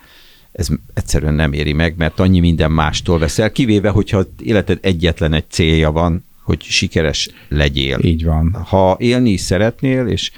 ez 0.52 0.68
egyszerűen 0.94 1.34
nem 1.34 1.52
éri 1.52 1.72
meg, 1.72 1.94
mert 1.96 2.20
annyi 2.20 2.40
minden 2.40 2.70
mástól 2.70 3.18
veszel, 3.18 3.52
kivéve, 3.52 3.88
hogyha 3.88 4.22
életed 4.42 4.78
egyetlen 4.82 5.32
egy 5.32 5.44
célja 5.48 5.90
van, 5.90 6.24
hogy 6.42 6.62
sikeres 6.62 7.30
legyél. 7.48 7.98
Így 8.02 8.24
van. 8.24 8.52
Ha 8.66 8.96
élni 8.98 9.30
is 9.30 9.40
szeretnél, 9.40 10.06
és 10.06 10.30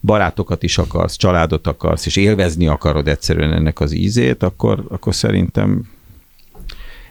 barátokat 0.00 0.62
is 0.62 0.78
akarsz, 0.78 1.16
családot 1.16 1.66
akarsz, 1.66 2.06
és 2.06 2.16
élvezni 2.16 2.66
akarod 2.66 3.08
egyszerűen 3.08 3.52
ennek 3.52 3.80
az 3.80 3.92
ízét, 3.92 4.42
akkor, 4.42 4.84
akkor 4.88 5.14
szerintem 5.14 5.88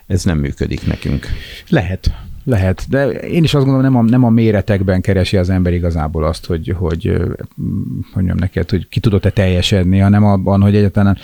ez 0.08 0.24
nem 0.24 0.38
működik 0.38 0.86
nekünk. 0.86 1.28
Lehet. 1.70 2.12
Lehet, 2.50 2.86
de 2.90 3.10
én 3.10 3.44
is 3.44 3.54
azt 3.54 3.66
gondolom, 3.66 3.94
nem 3.94 4.06
a, 4.06 4.10
nem 4.10 4.24
a 4.24 4.30
méretekben 4.30 5.02
keresi 5.02 5.38
az 5.38 5.50
ember 5.50 5.74
igazából 5.74 6.24
azt, 6.24 6.46
hogy, 6.46 6.76
hogy 6.78 7.18
mondjam 8.14 8.38
neked, 8.38 8.70
hogy 8.70 8.88
ki 8.90 9.00
tudott-e 9.00 9.30
teljesedni, 9.30 10.00
hanem 10.00 10.24
abban, 10.24 10.62
hogy 10.62 10.76
egyáltalán 10.76 11.18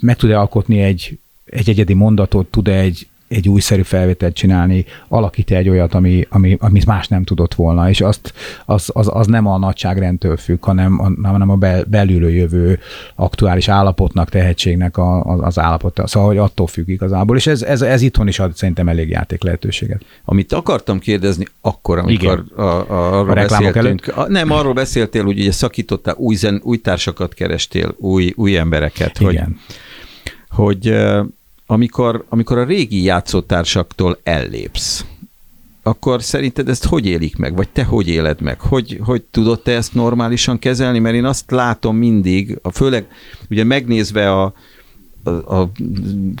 meg 0.00 0.16
tud-e 0.16 0.38
alkotni 0.38 0.80
egy, 0.80 1.18
egy 1.44 1.68
egyedi 1.68 1.94
mondatot, 1.94 2.46
tud-e 2.46 2.78
egy, 2.78 3.08
egy 3.30 3.48
újszerű 3.48 3.82
felvételt 3.82 4.34
csinálni, 4.34 4.84
alakít 5.08 5.50
egy 5.50 5.68
olyat, 5.68 5.94
ami, 5.94 6.26
ami, 6.28 6.56
ami 6.60 6.80
más 6.86 7.08
nem 7.08 7.24
tudott 7.24 7.54
volna, 7.54 7.88
és 7.88 8.00
azt, 8.00 8.32
az, 8.64 8.90
az, 8.92 9.10
az 9.12 9.26
nem 9.26 9.46
a 9.46 9.58
nagyságrendtől 9.58 10.36
függ, 10.36 10.64
hanem, 10.64 11.18
hanem 11.22 11.50
a 11.50 11.56
bel, 11.56 11.84
belülő 11.84 12.30
jövő 12.30 12.78
aktuális 13.14 13.68
állapotnak, 13.68 14.28
tehetségnek 14.28 14.96
a, 14.96 15.22
az, 15.24 15.38
az 15.42 15.58
állapota. 15.58 16.06
Szóval, 16.06 16.28
hogy 16.28 16.38
attól 16.38 16.66
függ 16.66 16.88
igazából, 16.88 17.36
és 17.36 17.46
ez, 17.46 17.62
ez, 17.62 17.82
ez 17.82 18.02
itthon 18.02 18.28
is 18.28 18.38
ad 18.38 18.56
szerintem 18.56 18.88
elég 18.88 19.08
játék 19.08 19.42
lehetőséget. 19.42 20.04
Amit 20.24 20.52
akartam 20.52 20.98
kérdezni 20.98 21.46
akkor, 21.60 21.98
amikor 21.98 22.44
a, 22.56 22.62
a, 22.62 23.18
arról 23.18 23.30
a 23.30 23.34
beszéltünk. 23.34 24.12
A, 24.16 24.28
nem, 24.28 24.50
arról 24.50 24.72
beszéltél, 24.72 25.24
hogy 25.24 25.38
ugye 25.38 25.52
szakítottál, 25.52 26.14
új, 26.18 26.34
zen, 26.34 26.60
új 26.64 26.76
társakat 26.76 27.34
kerestél, 27.34 27.94
új, 27.98 28.32
új 28.36 28.56
embereket, 28.56 29.20
Igen. 29.20 29.58
hogy, 30.48 30.88
hogy 30.90 30.94
amikor, 31.70 32.24
amikor 32.28 32.58
a 32.58 32.64
régi 32.64 33.02
játszótársaktól 33.02 34.18
ellépsz, 34.22 35.04
akkor 35.82 36.22
szerinted 36.22 36.68
ezt 36.68 36.84
hogy 36.84 37.06
élik 37.06 37.36
meg, 37.36 37.56
vagy 37.56 37.68
te 37.68 37.84
hogy 37.84 38.08
éled 38.08 38.40
meg? 38.40 38.60
Hogy, 38.60 39.00
hogy 39.02 39.22
tudod 39.22 39.62
te 39.62 39.72
ezt 39.72 39.94
normálisan 39.94 40.58
kezelni? 40.58 40.98
Mert 40.98 41.14
én 41.14 41.24
azt 41.24 41.50
látom 41.50 41.96
mindig, 41.96 42.58
a 42.62 42.70
főleg 42.70 43.06
ugye 43.50 43.64
megnézve 43.64 44.32
a, 44.32 44.52
a, 45.22 45.30
a 45.30 45.70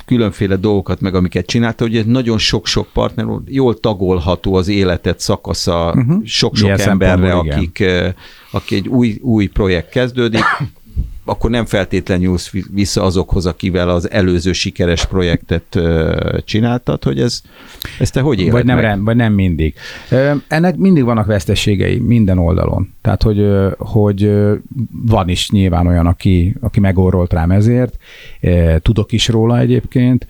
különféle 0.06 0.56
dolgokat, 0.56 1.00
meg 1.00 1.14
amiket 1.14 1.46
csinálta, 1.46 1.84
hogy 1.84 2.06
nagyon 2.06 2.38
sok-sok 2.38 2.88
partner 2.92 3.26
jól 3.46 3.80
tagolható 3.80 4.54
az 4.54 4.68
életet 4.68 5.20
szakasza 5.20 5.92
uh-huh. 5.96 6.24
sok-sok 6.24 6.74
Milyen 6.76 6.88
emberre, 6.88 7.32
akik, 7.32 7.84
aki 8.50 8.74
egy 8.74 8.88
új, 8.88 9.18
új 9.22 9.46
projekt 9.46 9.90
kezdődik, 9.90 10.44
akkor 11.30 11.50
nem 11.50 11.64
feltétlenül 11.64 12.26
nyúlsz 12.26 12.52
vissza 12.72 13.02
azokhoz, 13.02 13.46
akivel 13.46 13.88
az 13.88 14.10
előző 14.10 14.52
sikeres 14.52 15.06
projektet 15.06 15.78
csináltad, 16.44 17.04
hogy 17.04 17.20
ez, 17.20 17.42
ezt 17.98 18.12
te 18.12 18.20
hogy 18.20 18.40
éled 18.40 18.52
vagy 18.52 18.64
nem, 18.64 18.76
meg? 18.76 18.84
Rend, 18.84 19.04
vagy 19.04 19.16
nem 19.16 19.32
mindig. 19.32 19.74
Ennek 20.48 20.76
mindig 20.76 21.04
vannak 21.04 21.26
veszteségei 21.26 21.98
minden 21.98 22.38
oldalon. 22.38 22.94
Tehát, 23.02 23.22
hogy, 23.22 23.46
hogy 23.78 24.32
van 25.06 25.28
is 25.28 25.50
nyilván 25.50 25.86
olyan, 25.86 26.06
aki, 26.06 26.54
aki 26.60 26.80
megorrolt 26.80 27.32
rám 27.32 27.50
ezért. 27.50 27.96
Tudok 28.82 29.12
is 29.12 29.28
róla 29.28 29.58
egyébként. 29.58 30.26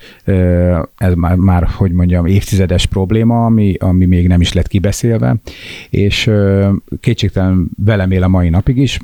Ez 0.97 1.15
már, 1.15 1.35
már 1.35 1.67
hogy 1.67 1.93
mondjam, 1.93 2.27
évtizedes 2.27 2.87
probléma, 2.87 3.45
ami, 3.45 3.75
ami 3.79 4.07
még 4.07 4.27
nem 4.27 4.41
is 4.41 4.53
lett 4.53 4.69
kibeszélve, 4.69 5.37
és 5.91 6.31
kétségtelen 7.01 7.71
velem 7.85 8.11
él 8.11 8.23
a 8.23 8.29
mai 8.29 8.49
napig 8.49 8.77
is. 8.77 8.99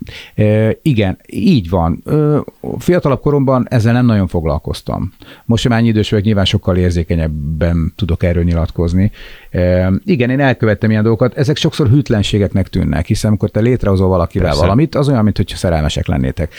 Igen, 0.83 1.19
így 1.27 1.69
van 1.69 1.86
van. 1.87 2.45
Fiatalabb 2.79 3.21
koromban 3.21 3.67
ezzel 3.71 3.93
nem 3.93 4.07
nagyon 4.07 4.27
foglalkoztam. 4.27 5.13
Most 5.45 5.63
sem 5.63 5.73
ennyi 5.73 5.89
idős 5.89 6.11
vagyok, 6.11 6.25
nyilván 6.25 6.45
sokkal 6.45 6.77
érzékenyebben 6.77 7.93
tudok 7.97 8.23
erről 8.23 8.45
nyilatkozni. 8.45 9.11
Igen, 10.05 10.31
én 10.31 10.41
elkövettem 10.41 10.91
ilyen 10.91 11.03
dolgokat, 11.03 11.37
ezek 11.37 11.57
sokszor 11.57 11.89
hűtlenségeknek 11.89 12.69
tűnnek, 12.69 13.07
hiszen 13.07 13.29
amikor 13.31 13.51
te 13.51 13.61
létrehozol 13.61 14.09
valakivel 14.09 14.47
Persze. 14.47 14.63
valamit, 14.63 14.95
az 14.95 15.09
olyan, 15.09 15.25
mintha 15.25 15.57
szerelmesek 15.57 16.07
lennétek. 16.07 16.55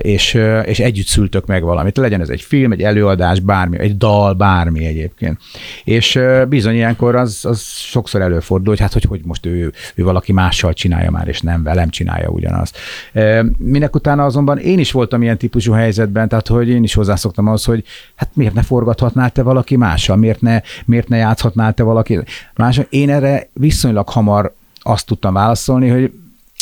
És, 0.00 0.34
és 0.64 0.80
együtt 0.80 1.06
szültök 1.06 1.46
meg 1.46 1.62
valamit. 1.62 1.96
Legyen 1.96 2.20
ez 2.20 2.28
egy 2.28 2.40
film, 2.40 2.72
egy 2.72 2.82
előadás, 2.82 3.40
bármi, 3.40 3.78
egy 3.78 3.96
dal, 3.96 4.32
bármi 4.32 4.86
egyébként. 4.86 5.38
És 5.84 6.20
bizony 6.48 6.74
ilyenkor 6.74 7.14
az, 7.14 7.44
az 7.44 7.62
sokszor 7.62 8.20
előfordul, 8.20 8.68
hogy 8.68 8.80
hát 8.80 8.92
hogy, 8.92 9.04
hogy 9.04 9.20
most 9.24 9.46
ő, 9.46 9.72
ő 9.94 10.04
valaki 10.04 10.32
mással 10.32 10.72
csinálja 10.72 11.10
már, 11.10 11.28
és 11.28 11.40
nem 11.40 11.62
velem 11.62 11.88
csinálja 11.88 12.28
ugyanazt. 12.28 12.78
Minek 13.58 13.94
utána 13.94 14.24
azonban 14.34 14.58
én 14.58 14.78
is 14.78 14.92
voltam 14.92 15.22
ilyen 15.22 15.38
típusú 15.38 15.72
helyzetben, 15.72 16.28
tehát 16.28 16.48
hogy 16.48 16.68
én 16.68 16.82
is 16.82 16.94
hozzászoktam 16.94 17.48
az, 17.48 17.64
hogy 17.64 17.84
hát 18.14 18.30
miért 18.32 18.54
ne 18.54 18.62
forgathatnál 18.62 19.30
te 19.30 19.42
valaki 19.42 19.76
mással, 19.76 20.16
miért 20.16 20.40
ne, 20.40 20.60
miért 20.84 21.08
ne 21.08 21.16
játszhatnál 21.16 21.74
te 21.74 21.82
valaki 21.82 22.18
mással. 22.54 22.86
Én 22.88 23.10
erre 23.10 23.48
viszonylag 23.52 24.08
hamar 24.08 24.54
azt 24.78 25.06
tudtam 25.06 25.32
válaszolni, 25.32 25.88
hogy 25.88 26.12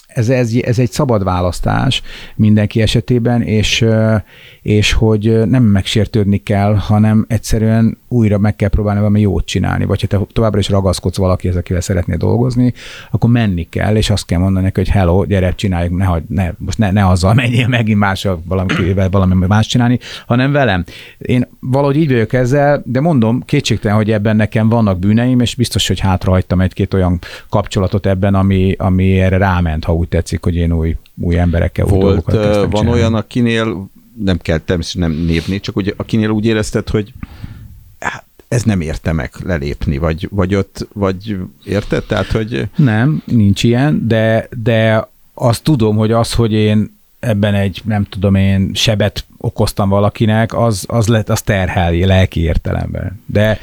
ez, 0.07 0.29
ez, 0.29 0.53
ez 0.63 0.79
egy 0.79 0.91
szabad 0.91 1.25
választás 1.25 2.03
mindenki 2.35 2.83
esetében, 2.83 3.43
és, 3.43 3.85
és 4.63 4.93
hogy 4.93 5.49
nem 5.49 5.63
megsértődni 5.63 6.43
kell, 6.43 6.75
hanem 6.75 7.25
egyszerűen 7.29 7.99
újra 8.12 8.38
meg 8.38 8.57
kell 8.57 8.68
próbálni 8.68 9.01
valami 9.01 9.20
jót 9.20 9.46
csinálni, 9.46 9.85
vagy 9.85 10.01
ha 10.01 10.07
te 10.07 10.20
továbbra 10.33 10.59
is 10.59 10.68
ragaszkodsz 10.68 11.16
valakihez, 11.16 11.57
akivel 11.57 11.81
szeretnél 11.81 12.16
dolgozni, 12.16 12.72
akkor 13.11 13.31
menni 13.31 13.66
kell, 13.68 13.96
és 13.96 14.11
azt 14.11 14.27
kell 14.27 14.38
mondani 14.38 14.64
neki, 14.64 14.81
hogy 14.81 14.88
hello, 14.88 15.25
gyere, 15.25 15.55
csináljuk, 15.55 15.96
ne, 15.96 16.05
hagy, 16.05 16.22
ne 16.29 16.51
most 16.59 16.79
ne, 16.79 16.90
ne 16.90 17.09
azzal 17.09 17.35
menjél 17.35 17.68
megint 17.79 17.98
mással 17.98 18.42
valamivel 18.48 19.11
valami 19.11 19.46
más 19.46 19.66
csinálni, 19.66 19.98
hanem 20.27 20.53
velem. 20.53 20.85
Én 21.18 21.48
valahogy 21.61 21.96
így 21.96 22.11
vagyok 22.11 22.33
ezzel, 22.33 22.83
de 22.85 23.01
mondom, 23.01 23.42
kétségtelen, 23.44 23.96
hogy 23.96 24.11
ebben 24.11 24.37
nekem 24.37 24.68
vannak 24.68 24.98
bűneim, 24.98 25.40
és 25.40 25.55
biztos, 25.55 25.88
hogy 25.88 26.01
hátrahagytam 26.01 26.61
egy-két 26.61 26.94
olyan 26.94 27.18
kapcsolatot 27.48 28.07
ebben, 28.07 28.35
ami, 28.35 28.75
ami 28.79 29.20
erre 29.20 29.37
ráment, 29.37 29.85
ha 29.85 29.94
úgy 29.94 30.09
tetszik, 30.09 30.44
hogy 30.44 30.57
én 30.57 30.72
új, 30.72 30.96
új 31.20 31.38
emberekkel 31.38 31.85
Volt, 31.85 32.03
új 32.03 32.09
dolgokat 32.09 32.35
kezdtem 32.35 32.70
van 32.70 32.81
csinálni. 32.81 33.01
olyan, 33.01 33.14
akinél 33.14 33.90
nem 34.25 34.38
kell 34.38 34.59
természetesen 34.59 35.11
nem 35.11 35.25
névni, 35.25 35.61
csak 35.61 35.75
hogy 35.75 35.94
akinél 35.96 36.31
úgy 36.31 36.46
érezted, 36.46 36.88
hogy 36.88 37.12
ez 38.53 38.62
nem 38.62 38.81
érte 38.81 39.12
meg 39.12 39.31
lelépni, 39.45 39.99
vagy, 39.99 40.29
vagy 40.31 40.55
ott, 40.55 40.88
vagy 40.93 41.37
érted? 41.65 42.05
Tehát, 42.05 42.27
hogy 42.27 42.69
Nem, 42.77 43.23
nincs 43.25 43.62
ilyen, 43.62 44.07
de, 44.07 44.49
de 44.62 45.09
azt 45.35 45.62
tudom, 45.62 45.97
hogy 45.97 46.12
az, 46.12 46.33
hogy 46.33 46.53
én 46.53 47.01
ebben 47.21 47.55
egy, 47.55 47.83
nem 47.85 48.05
tudom 48.05 48.35
én, 48.35 48.71
sebet 48.75 49.25
okoztam 49.37 49.88
valakinek, 49.88 50.55
az, 50.55 50.85
az, 50.88 51.07
lett, 51.07 51.29
az 51.29 51.43
terheli 51.43 52.05
lelki 52.05 52.41
értelemben. 52.41 53.21
De 53.27 53.59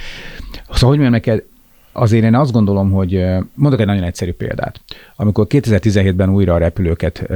szóval, 0.70 0.90
hogy 0.90 1.00
mondjam 1.00 1.12
neked, 1.12 1.44
azért 1.92 2.24
én 2.24 2.36
azt 2.36 2.52
gondolom, 2.52 2.92
hogy 2.92 3.26
mondok 3.54 3.80
egy 3.80 3.86
nagyon 3.86 4.04
egyszerű 4.04 4.32
példát. 4.32 4.82
Amikor 5.16 5.46
2017-ben 5.50 6.30
újra 6.30 6.54
a 6.54 6.58
repülőket 6.58 7.28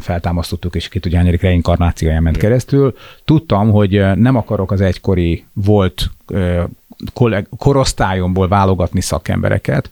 feltámasztottuk, 0.00 0.74
és 0.74 0.88
ki 0.88 0.98
tudja, 0.98 1.18
hányadik 1.18 1.42
reinkarnációján 1.42 2.22
ment 2.22 2.36
keresztül, 2.36 2.94
tudtam, 3.24 3.70
hogy 3.70 4.04
nem 4.14 4.36
akarok 4.36 4.72
az 4.72 4.80
egykori 4.80 5.44
volt 5.52 6.10
kolleg- 7.12 7.48
korosztályomból 7.58 8.48
válogatni 8.48 9.00
szakembereket, 9.00 9.90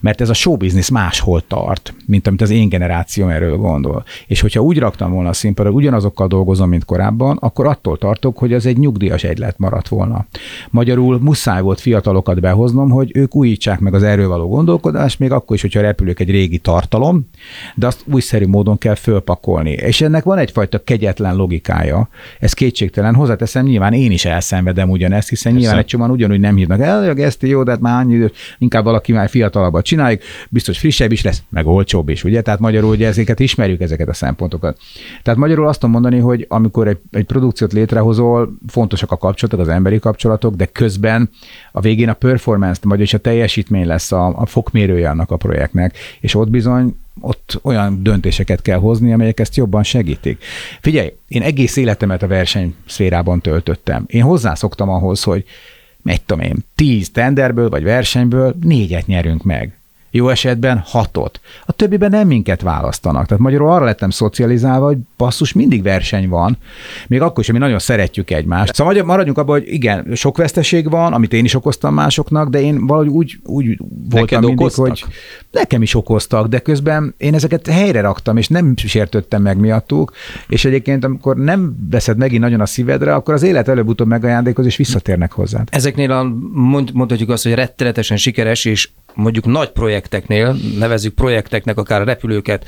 mert 0.00 0.20
ez 0.20 0.28
a 0.28 0.34
showbiznisz 0.34 0.88
máshol 0.88 1.42
tart, 1.46 1.94
mint 2.06 2.26
amit 2.26 2.40
az 2.40 2.50
én 2.50 2.68
generációm 2.68 3.28
erről 3.28 3.56
gondol. 3.56 4.04
És 4.26 4.40
hogyha 4.40 4.60
úgy 4.60 4.78
raktam 4.78 5.12
volna 5.12 5.28
a 5.28 5.32
színpadra, 5.32 5.70
ugyanazokkal 5.70 6.26
dolgozom, 6.26 6.68
mint 6.68 6.84
korábban, 6.84 7.36
akkor 7.40 7.66
attól 7.66 7.98
tartok, 7.98 8.38
hogy 8.38 8.52
ez 8.52 8.66
egy 8.66 8.78
nyugdíjas 8.78 9.24
egylet 9.24 9.58
maradt 9.58 9.88
volna. 9.88 10.26
Magyarul 10.70 11.18
muszáj 11.20 11.62
volt 11.62 11.80
fiatalokat 11.80 12.40
behoznom, 12.40 12.90
hogy 12.90 13.10
ők 13.14 13.34
újítsák 13.34 13.80
meg 13.80 13.94
az 13.94 14.02
erről 14.02 14.28
való 14.28 14.48
gondolkodást, 14.48 15.18
még 15.18 15.32
akkor 15.32 15.56
is, 15.56 15.62
hogyha 15.62 15.80
repülők 15.80 16.20
egy 16.20 16.30
régi 16.30 16.58
tartalom, 16.58 17.28
de 17.74 17.86
azt 17.86 18.04
újszerű 18.12 18.46
módon 18.46 18.78
kell 18.78 18.94
fölpakolni. 18.94 19.70
És 19.70 20.00
ennek 20.00 20.24
van 20.24 20.38
egyfajta 20.38 20.84
kegyetlen 20.84 21.36
logikája. 21.36 22.08
Ez 22.40 22.52
kétségtelen. 22.52 23.14
Hozzáteszem, 23.14 23.64
nyilván 23.64 23.92
én 23.92 24.10
is 24.10 24.24
elszenvedem 24.24 24.90
ugyanezt, 24.90 25.28
hiszen 25.28 25.52
Persze. 25.52 25.66
nyilván 25.66 25.84
egy 25.84 25.90
csomóan 25.90 26.10
ugyanúgy 26.10 26.40
nem 26.40 26.56
hívnak 26.56 26.80
el, 26.80 27.06
hogy 27.06 27.20
ezt 27.20 27.42
jó, 27.42 27.62
de 27.62 27.70
hát 27.70 27.80
már 27.80 28.00
annyi, 28.00 28.30
inkább 28.58 28.84
valaki 28.84 29.12
már 29.12 29.28
fiatalabbat 29.28 29.83
csináljuk, 29.84 30.22
biztos 30.50 30.78
frissebb 30.78 31.12
is 31.12 31.22
lesz, 31.22 31.42
meg 31.48 31.66
olcsóbb 31.66 32.08
is, 32.08 32.24
ugye? 32.24 32.42
Tehát 32.42 32.60
magyarul 32.60 32.90
ugye 32.90 33.06
ezeket 33.06 33.40
ismerjük, 33.40 33.80
ezeket 33.80 34.08
a 34.08 34.12
szempontokat. 34.12 34.78
Tehát 35.22 35.40
magyarul 35.40 35.68
azt 35.68 35.80
tudom 35.80 35.94
mondani, 35.94 36.18
hogy 36.18 36.46
amikor 36.48 36.88
egy, 36.88 36.98
egy 37.10 37.24
produkciót 37.24 37.72
létrehozol, 37.72 38.54
fontosak 38.66 39.10
a 39.10 39.16
kapcsolatok, 39.16 39.60
az 39.60 39.68
emberi 39.68 39.98
kapcsolatok, 39.98 40.54
de 40.54 40.66
közben 40.66 41.30
a 41.72 41.80
végén 41.80 42.08
a 42.08 42.14
performance, 42.14 42.80
vagyis 42.84 43.14
a 43.14 43.18
teljesítmény 43.18 43.86
lesz 43.86 44.12
a, 44.12 44.26
a 44.38 44.46
fokmérője 44.46 45.10
annak 45.10 45.30
a 45.30 45.36
projektnek, 45.36 45.96
és 46.20 46.34
ott 46.34 46.50
bizony 46.50 46.96
ott 47.20 47.60
olyan 47.62 48.02
döntéseket 48.02 48.62
kell 48.62 48.78
hozni, 48.78 49.12
amelyek 49.12 49.40
ezt 49.40 49.56
jobban 49.56 49.82
segítik. 49.82 50.44
Figyelj, 50.80 51.12
én 51.28 51.42
egész 51.42 51.76
életemet 51.76 52.22
a 52.22 52.26
versenyszférában 52.26 53.40
töltöttem. 53.40 54.04
Én 54.06 54.22
hozzászoktam 54.22 54.88
ahhoz, 54.88 55.22
hogy 55.22 55.44
meg 56.04 56.24
tudom 56.24 56.44
én, 56.44 56.56
tíz 56.74 57.10
tenderből 57.10 57.68
vagy 57.68 57.82
versenyből 57.82 58.54
négyet 58.60 59.06
nyerünk 59.06 59.42
meg. 59.42 59.78
Jó 60.16 60.28
esetben 60.28 60.82
hatot. 60.84 61.40
A 61.64 61.72
többiben 61.72 62.10
nem 62.10 62.26
minket 62.26 62.62
választanak. 62.62 63.26
Tehát 63.26 63.42
magyarul 63.42 63.70
arra 63.70 63.84
lettem 63.84 64.10
szocializálva, 64.10 64.86
hogy 64.86 64.98
basszus, 65.16 65.52
mindig 65.52 65.82
verseny 65.82 66.28
van, 66.28 66.56
még 67.08 67.20
akkor 67.20 67.38
is, 67.44 67.52
mi 67.52 67.58
nagyon 67.58 67.78
szeretjük 67.78 68.30
egymást. 68.30 68.74
Szóval 68.74 69.02
maradjunk 69.02 69.38
abban, 69.38 69.58
hogy 69.58 69.72
igen, 69.72 70.06
sok 70.14 70.36
veszteség 70.36 70.90
van, 70.90 71.12
amit 71.12 71.32
én 71.32 71.44
is 71.44 71.54
okoztam 71.54 71.94
másoknak, 71.94 72.48
de 72.48 72.60
én 72.60 72.86
valahogy 72.86 73.08
úgy, 73.08 73.38
úgy 73.44 73.78
voltam 74.10 74.40
mindig, 74.40 74.60
okoztak? 74.60 74.86
hogy 74.88 75.04
nekem 75.50 75.82
is 75.82 75.94
okoztak, 75.94 76.46
de 76.46 76.58
közben 76.58 77.14
én 77.16 77.34
ezeket 77.34 77.66
helyre 77.66 78.00
raktam, 78.00 78.36
és 78.36 78.48
nem 78.48 78.76
sértődtem 78.76 79.42
meg 79.42 79.58
miattuk, 79.58 80.12
és 80.48 80.64
egyébként 80.64 81.04
amikor 81.04 81.36
nem 81.36 81.76
veszed 81.90 82.16
megint 82.16 82.42
nagyon 82.42 82.60
a 82.60 82.66
szívedre, 82.66 83.14
akkor 83.14 83.34
az 83.34 83.42
élet 83.42 83.68
előbb-utóbb 83.68 84.08
megajándékoz, 84.08 84.66
és 84.66 84.76
visszatérnek 84.76 85.32
hozzád. 85.32 85.68
Ezeknél 85.70 86.10
a, 86.10 86.34
mond, 86.52 86.90
mondhatjuk 86.92 87.30
azt, 87.30 87.42
hogy 87.42 87.54
rettenetesen 87.54 88.16
sikeres 88.16 88.64
és 88.64 88.88
mondjuk 89.14 89.44
nagy 89.44 89.70
projekteknél, 89.70 90.56
nevezzük 90.78 91.14
projekteknek, 91.14 91.78
akár 91.78 92.00
a 92.00 92.04
repülőket, 92.04 92.66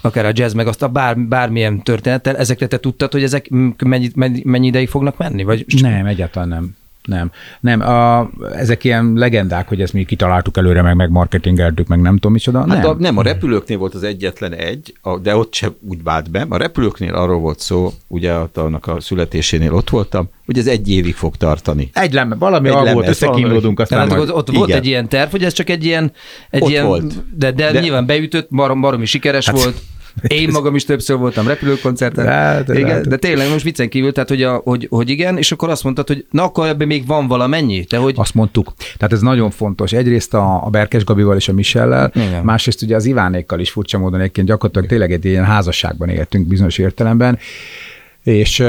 akár 0.00 0.26
a 0.26 0.30
jazz, 0.32 0.52
meg 0.52 0.66
azt 0.66 0.82
a 0.82 0.88
bár, 0.88 1.18
bármilyen 1.18 1.82
történettel, 1.82 2.36
ezekre 2.36 2.66
te 2.66 2.78
tudtad, 2.78 3.12
hogy 3.12 3.22
ezek 3.22 3.48
mennyi, 3.84 4.10
mennyi, 4.44 4.66
ideig 4.66 4.88
fognak 4.88 5.16
menni? 5.16 5.42
Vagy 5.42 5.64
Nem, 5.80 6.06
egyáltalán 6.06 6.48
nem. 6.48 6.76
Nem. 7.04 7.30
Nem, 7.60 7.80
a, 7.80 8.30
ezek 8.54 8.84
ilyen 8.84 9.12
legendák, 9.14 9.68
hogy 9.68 9.80
ezt 9.80 9.92
mi 9.92 10.04
kitaláltuk 10.04 10.56
előre, 10.56 10.82
meg 10.82 10.96
megmarketingeltük, 10.96 11.86
meg 11.86 12.00
nem 12.00 12.14
tudom 12.14 12.32
micsoda. 12.32 12.58
Hát 12.58 12.66
nem. 12.66 12.86
A, 12.86 12.94
nem, 12.98 13.18
a 13.18 13.22
repülőknél 13.22 13.78
volt 13.78 13.94
az 13.94 14.02
egyetlen 14.02 14.52
egy, 14.52 14.94
a, 15.00 15.18
de 15.18 15.36
ott 15.36 15.54
se 15.54 15.68
úgy 15.88 16.02
vált 16.02 16.30
be. 16.30 16.46
A 16.48 16.56
repülőknél 16.56 17.14
arról 17.14 17.38
volt 17.38 17.60
szó, 17.60 17.92
ugye 18.08 18.38
ott 18.38 18.56
annak 18.56 18.86
a 18.86 19.00
születésénél 19.00 19.74
ott 19.74 19.90
voltam, 19.90 20.28
hogy 20.46 20.58
ez 20.58 20.66
egy 20.66 20.90
évig 20.90 21.14
fog 21.14 21.36
tartani. 21.36 21.90
Egy 21.92 22.12
lemez, 22.12 22.38
valami 22.38 22.68
Egy 22.68 22.92
volt, 22.92 23.08
összekínlódunk, 23.08 23.80
aztán 23.80 23.98
Tehát 23.98 24.16
majd... 24.16 24.30
ott, 24.30 24.36
ott 24.36 24.56
volt 24.56 24.68
igen. 24.68 24.80
egy 24.80 24.86
ilyen 24.86 25.08
terv, 25.08 25.30
hogy 25.30 25.44
ez 25.44 25.52
csak 25.52 25.70
egy 25.70 25.84
ilyen, 25.84 26.12
egy 26.50 26.62
Ott 26.62 26.68
ilyen 26.68 26.86
volt. 26.86 27.36
De, 27.38 27.52
de, 27.52 27.72
De- 27.72 27.80
nyilván 27.80 28.06
beütött, 28.06 28.48
barom, 28.50 28.80
baromi 28.80 29.04
sikeres 29.04 29.46
hát, 29.46 29.62
volt. 29.62 29.76
Én 30.22 30.48
magam 30.52 30.74
is 30.74 30.84
többször 30.84 31.16
voltam 31.16 31.46
repülőkoncerten. 31.46 32.26
Hát, 32.26 32.68
igen, 32.68 32.88
hát. 32.88 33.08
de 33.08 33.16
tényleg 33.16 33.50
most 33.50 33.64
viccen 33.64 33.88
kívül, 33.88 34.12
tehát 34.12 34.28
hogy, 34.28 34.42
a, 34.42 34.60
hogy, 34.64 34.86
hogy 34.90 35.10
igen, 35.10 35.38
és 35.38 35.52
akkor 35.52 35.68
azt 35.68 35.84
mondtad, 35.84 36.06
hogy 36.06 36.26
na 36.30 36.42
akkor 36.42 36.66
ebben 36.66 36.86
még 36.86 37.06
van 37.06 37.26
valamennyi, 37.26 37.84
de 37.88 37.96
hogy 37.96 38.14
Azt 38.16 38.34
mondtuk. 38.34 38.74
Tehát 38.76 39.12
ez 39.12 39.20
nagyon 39.20 39.50
fontos. 39.50 39.92
Egyrészt 39.92 40.34
a, 40.34 40.64
a 40.64 40.70
Berkes 40.70 41.04
Gabival 41.04 41.36
és 41.36 41.48
a 41.48 41.52
Michellel, 41.52 42.10
Igen. 42.14 42.44
másrészt 42.44 42.82
ugye 42.82 42.96
az 42.96 43.04
Ivánékkal 43.04 43.60
is 43.60 43.70
furcsa 43.70 43.98
módon 43.98 44.20
egyébként 44.20 44.46
gyakorlatilag 44.46 44.88
tényleg 44.88 45.12
egy 45.12 45.24
ilyen 45.24 45.44
házasságban 45.44 46.08
éltünk 46.08 46.46
bizonyos 46.46 46.78
értelemben, 46.78 47.38
és 48.22 48.60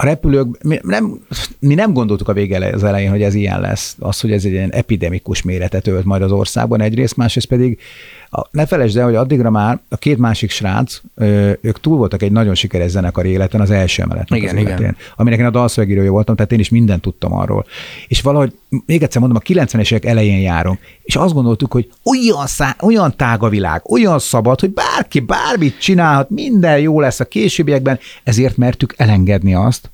a 0.00 0.04
repülők, 0.04 0.62
mi 0.62 0.78
nem, 0.82 1.18
mi 1.58 1.74
nem 1.74 1.92
gondoltuk 1.92 2.28
a 2.28 2.32
vége 2.32 2.70
az 2.74 2.84
elején, 2.84 3.10
hogy 3.10 3.22
ez 3.22 3.34
ilyen 3.34 3.60
lesz. 3.60 3.96
Az, 3.98 4.20
hogy 4.20 4.32
ez 4.32 4.44
egy 4.44 4.52
ilyen 4.52 4.72
epidemikus 4.72 5.42
méretet 5.42 5.86
ölt 5.86 6.04
majd 6.04 6.22
az 6.22 6.32
országban 6.32 6.80
egyrészt, 6.80 7.16
másrészt 7.16 7.46
pedig 7.46 7.78
a, 8.30 8.46
ne 8.50 8.66
felejtsd 8.66 8.96
el, 8.96 9.04
hogy 9.04 9.14
addigra 9.14 9.50
már 9.50 9.80
a 9.88 9.96
két 9.96 10.18
másik 10.18 10.50
srác, 10.50 11.00
ők 11.60 11.80
túl 11.80 11.96
voltak 11.96 12.22
egy 12.22 12.32
nagyon 12.32 12.54
sikeres 12.54 12.90
zenekar 12.90 13.26
életen, 13.26 13.60
az 13.60 13.70
első 13.70 14.02
emeletnek 14.02 14.38
Igen, 14.38 14.54
az 14.54 14.60
igen. 14.60 14.72
életén, 14.72 14.96
aminek 15.16 15.38
én 15.38 15.44
a 15.44 15.50
dalszövegírója 15.50 16.10
voltam, 16.10 16.34
tehát 16.34 16.52
én 16.52 16.58
is 16.58 16.68
mindent 16.68 17.02
tudtam 17.02 17.32
arról. 17.32 17.66
És 18.08 18.20
valahogy, 18.20 18.52
még 18.86 19.02
egyszer 19.02 19.20
mondom, 19.20 19.40
a 19.44 19.48
90-es 19.48 19.90
évek 19.90 20.04
elején 20.04 20.40
járunk, 20.40 20.78
és 21.02 21.16
azt 21.16 21.34
gondoltuk, 21.34 21.72
hogy 21.72 21.90
olyan, 22.04 22.46
szá, 22.46 22.76
olyan 22.80 23.16
tág 23.16 23.42
a 23.42 23.48
világ, 23.48 23.90
olyan 23.90 24.18
szabad, 24.18 24.60
hogy 24.60 24.70
bárki 24.70 25.20
bármit 25.20 25.80
csinálhat, 25.80 26.30
minden 26.30 26.80
jó 26.80 27.00
lesz 27.00 27.20
a 27.20 27.24
későbbiekben, 27.24 27.98
ezért 28.24 28.56
mertük 28.56 28.94
elengedni 28.96 29.54
azt, 29.54 29.90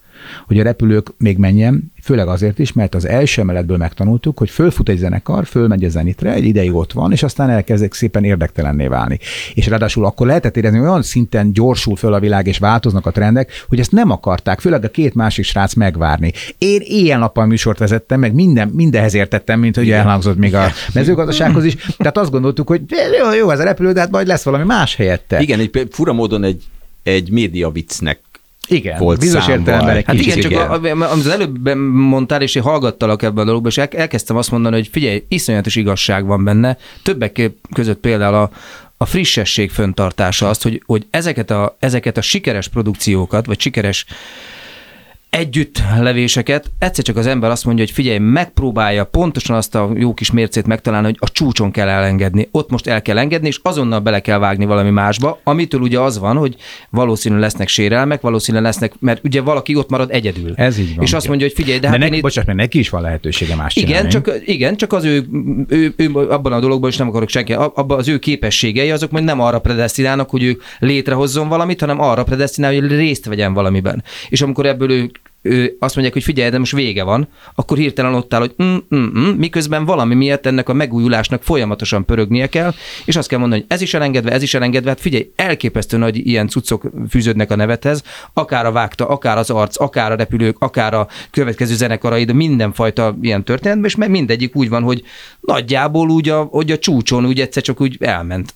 hogy 0.47 0.59
a 0.59 0.63
repülők 0.63 1.07
még 1.19 1.39
menjen, 1.39 1.93
főleg 2.03 2.29
azért 2.29 2.59
is, 2.59 2.73
mert 2.73 2.95
az 2.95 3.07
első 3.07 3.41
emeletből 3.41 3.77
megtanultuk, 3.77 4.39
hogy 4.39 4.51
fölfut 4.51 4.89
egy 4.89 4.99
zenekar, 4.99 5.47
fölmegy 5.47 5.85
a 5.85 5.89
zenitre, 5.89 6.33
egy 6.33 6.45
ideig 6.45 6.75
ott 6.75 6.93
van, 6.93 7.13
és 7.13 7.23
aztán 7.23 7.51
elkezdik 7.51 7.95
szépen 7.95 8.25
érdektelenné 8.25 8.87
válni. 8.87 9.19
És 9.55 9.67
ráadásul 9.67 10.05
akkor 10.05 10.27
lehetett 10.27 10.57
érezni, 10.57 10.79
hogy 10.79 10.89
olyan 10.89 11.03
szinten 11.03 11.53
gyorsul 11.53 11.97
föl 11.97 12.13
a 12.13 12.21
világ, 12.21 12.47
és 12.47 12.59
változnak 12.59 13.07
a 13.07 13.11
trendek, 13.11 13.51
hogy 13.69 13.79
ezt 13.79 13.93
nem 13.93 14.11
akarták, 14.11 14.61
főleg 14.61 14.85
a 14.85 14.89
két 14.89 15.15
másik 15.15 15.45
srác 15.45 15.75
megvárni. 15.75 16.33
Én 16.59 16.81
éjjel-nappal 16.85 17.47
műsort 17.47 17.79
vezettem, 17.79 18.21
meg 18.21 18.35
minden, 18.35 18.69
mindenhez 18.69 19.15
értettem, 19.15 19.61
mint 19.61 19.77
hogy 19.77 19.91
elhangzott 19.91 20.37
még 20.37 20.55
a 20.55 20.67
mezőgazdasághoz 20.95 21.65
is. 21.65 21.75
Tehát 21.97 22.19
azt 22.19 22.31
gondoltuk, 22.31 22.69
hogy 22.69 22.83
jó, 23.19 23.33
jó 23.33 23.51
ez 23.51 23.61
a 23.61 23.65
repülő, 23.65 23.93
de 23.93 24.01
hát 24.01 24.11
majd 24.11 24.27
lesz 24.27 24.43
valami 24.45 24.65
más 24.65 24.97
helyette. 24.97 25.41
Igen, 25.41 25.61
egy 25.61 25.89
fura 25.91 26.13
módon 26.13 26.45
egy, 26.45 26.63
egy 27.03 27.31
média 27.31 27.71
viccnek 27.71 28.21
Igen, 28.68 28.98
volt 28.98 29.20
bizonyos 29.20 29.48
értelemben 29.48 29.96
egy 29.96 30.05
Hát 30.07 30.16
kicsit 30.16 30.31
igen, 30.31 30.40
csak 30.40 30.50
igen. 30.50 30.68
a, 30.68 30.74
amit 30.74 31.11
az 31.11 31.27
előbb 31.27 31.74
mondtál, 31.92 32.42
és 32.42 32.55
én 32.55 32.62
hallgattalak 32.62 33.22
ebben 33.22 33.42
a 33.42 33.46
dologban, 33.46 33.70
és 33.70 33.79
el, 33.79 33.88
elkezdtem 33.90 34.37
azt 34.37 34.50
mondani, 34.50 34.74
hogy 34.74 34.88
figyelj, 34.92 35.24
iszonyatos 35.29 35.77
igazság 35.77 36.27
van 36.27 36.44
benne, 36.44 36.77
többek 37.03 37.50
között 37.72 38.00
például 38.00 38.35
a, 38.35 38.50
a 38.96 39.05
frissesség 39.05 39.70
föntartása, 39.70 40.48
azt, 40.48 40.62
hogy, 40.62 40.83
hogy 40.87 41.06
ezeket, 41.10 41.50
a, 41.50 41.77
ezeket 41.79 42.17
a 42.17 42.21
sikeres 42.21 42.69
produkciókat, 42.69 43.46
vagy 43.46 43.60
sikeres 43.60 44.06
együttlevéseket, 45.35 46.71
egyszer 46.79 47.05
csak 47.05 47.17
az 47.17 47.27
ember 47.27 47.51
azt 47.51 47.65
mondja, 47.65 47.85
hogy 47.85 47.95
figyelj, 47.95 48.19
megpróbálja 48.19 49.05
pontosan 49.05 49.57
azt 49.57 49.75
a 49.75 49.91
jó 49.95 50.15
kis 50.15 50.31
mércét 50.31 50.67
megtalálni, 50.67 51.07
hogy 51.07 51.17
a 51.21 51.31
csúcson 51.31 51.71
kell 51.71 51.89
elengedni, 51.89 52.49
ott 52.51 52.71
most 52.71 52.87
el 52.87 53.03
kell 53.03 53.19
engedni, 53.19 53.49
és 53.49 53.61
azonnal 53.63 54.01
bele 54.01 54.21
kell 54.21 54.39
vágni 54.39 54.65
valami 54.65 54.91
másba, 54.91 55.41
amitől 55.45 55.81
ugye 55.81 56.01
az 56.01 56.19
van, 56.19 56.37
hogy 56.37 56.57
valószínűleg 56.91 57.45
lesznek 57.45 57.69
sérelmek, 57.69 58.21
valószínűleg 58.21 58.67
lesznek, 58.67 58.93
mert 58.99 59.25
ugye 59.25 59.41
valaki 59.41 59.75
ott 59.75 59.91
marad 59.91 60.11
egyedül. 60.11 60.53
Ez 60.57 60.79
így 60.79 60.95
van. 60.95 61.05
És 61.05 61.13
azt 61.13 61.29
mondja, 61.29 61.47
hogy 61.47 61.57
figyelj, 61.57 61.79
de, 61.79 61.87
de 61.87 61.89
hát 61.89 61.99
neki, 61.99 62.15
én 62.15 62.21
bocsánat, 62.21 62.47
mert 62.47 62.59
neki 62.59 62.79
is 62.79 62.89
van 62.89 63.03
lehetősége 63.03 63.55
más 63.55 63.77
igen, 63.77 63.89
csinálni. 63.89 64.11
csak, 64.11 64.49
igen, 64.49 64.77
csak 64.77 64.93
az 64.93 65.05
ő, 65.05 65.27
ő, 65.69 65.95
ő, 65.97 66.11
abban 66.15 66.53
a 66.53 66.61
dologban 66.61 66.91
is 66.91 66.97
nem 66.97 67.09
akarok 67.09 67.29
senki, 67.29 67.53
abban 67.53 67.99
az 67.99 68.09
ő 68.09 68.19
képességei 68.19 68.91
azok 68.91 69.11
majd 69.11 69.25
nem 69.25 69.41
arra 69.41 69.59
predestinálnak, 69.59 70.31
hogy 70.31 70.43
ő 70.43 70.59
létrehozzon 70.79 71.49
valamit, 71.49 71.81
hanem 71.81 72.01
arra 72.01 72.25
predestinál, 72.25 72.73
hogy 72.75 72.87
részt 72.87 73.27
vegyen 73.27 73.55
valamiben. 73.55 74.05
És 74.29 74.43
amikor 74.43 74.67
ebből 74.67 74.91
ő, 74.91 75.11
ő 75.45 75.77
azt 75.79 75.95
mondják, 75.95 76.17
hogy 76.17 76.25
figyelj, 76.25 76.51
de 76.51 76.59
most 76.59 76.73
vége 76.73 77.03
van, 77.03 77.29
akkor 77.55 77.77
hirtelen 77.77 78.15
ott 78.15 78.35
áll, 78.35 78.40
hogy 78.40 78.55
mm, 78.63 78.77
mm, 78.95 79.19
mm, 79.19 79.37
miközben 79.37 79.85
valami 79.85 80.15
miatt 80.15 80.47
ennek 80.47 80.69
a 80.69 80.73
megújulásnak 80.73 81.42
folyamatosan 81.42 82.05
pörögnie 82.05 82.47
kell, 82.47 82.73
és 83.05 83.17
azt 83.17 83.29
kell 83.29 83.38
mondani, 83.38 83.61
hogy 83.61 83.71
ez 83.71 83.81
is 83.81 83.95
elengedve, 83.95 84.31
ez 84.31 84.42
is 84.42 84.55
elengedve, 84.55 84.88
hát 84.88 85.01
figyelj, 85.01 85.33
elképesztő 85.37 85.97
nagy 85.97 86.27
ilyen 86.27 86.49
cuccok 86.49 86.90
fűződnek 87.09 87.51
a 87.51 87.57
nevethez, 87.57 88.03
akár 88.33 88.67
a 88.67 88.73
vágta, 88.73 89.09
akár 89.09 89.38
az 89.38 89.51
arc, 89.51 89.81
akár 89.81 90.13
a 90.13 90.17
repülők, 90.17 90.57
akár 90.59 90.95
a 90.95 91.09
következő 91.31 91.75
zenekaraid, 91.75 92.33
mindenfajta 92.33 93.17
ilyen 93.21 93.45
történetben, 93.45 93.85
és 93.85 93.97
mindegyik 93.97 94.57
úgy 94.57 94.69
van, 94.69 94.83
hogy 94.83 95.03
nagyjából 95.40 96.11
úgy 96.11 96.29
a, 96.29 96.42
hogy 96.42 96.71
a 96.71 96.79
csúcson 96.79 97.27
úgy 97.27 97.40
egyszer 97.40 97.63
csak 97.63 97.81
úgy 97.81 97.97
elment. 98.01 98.55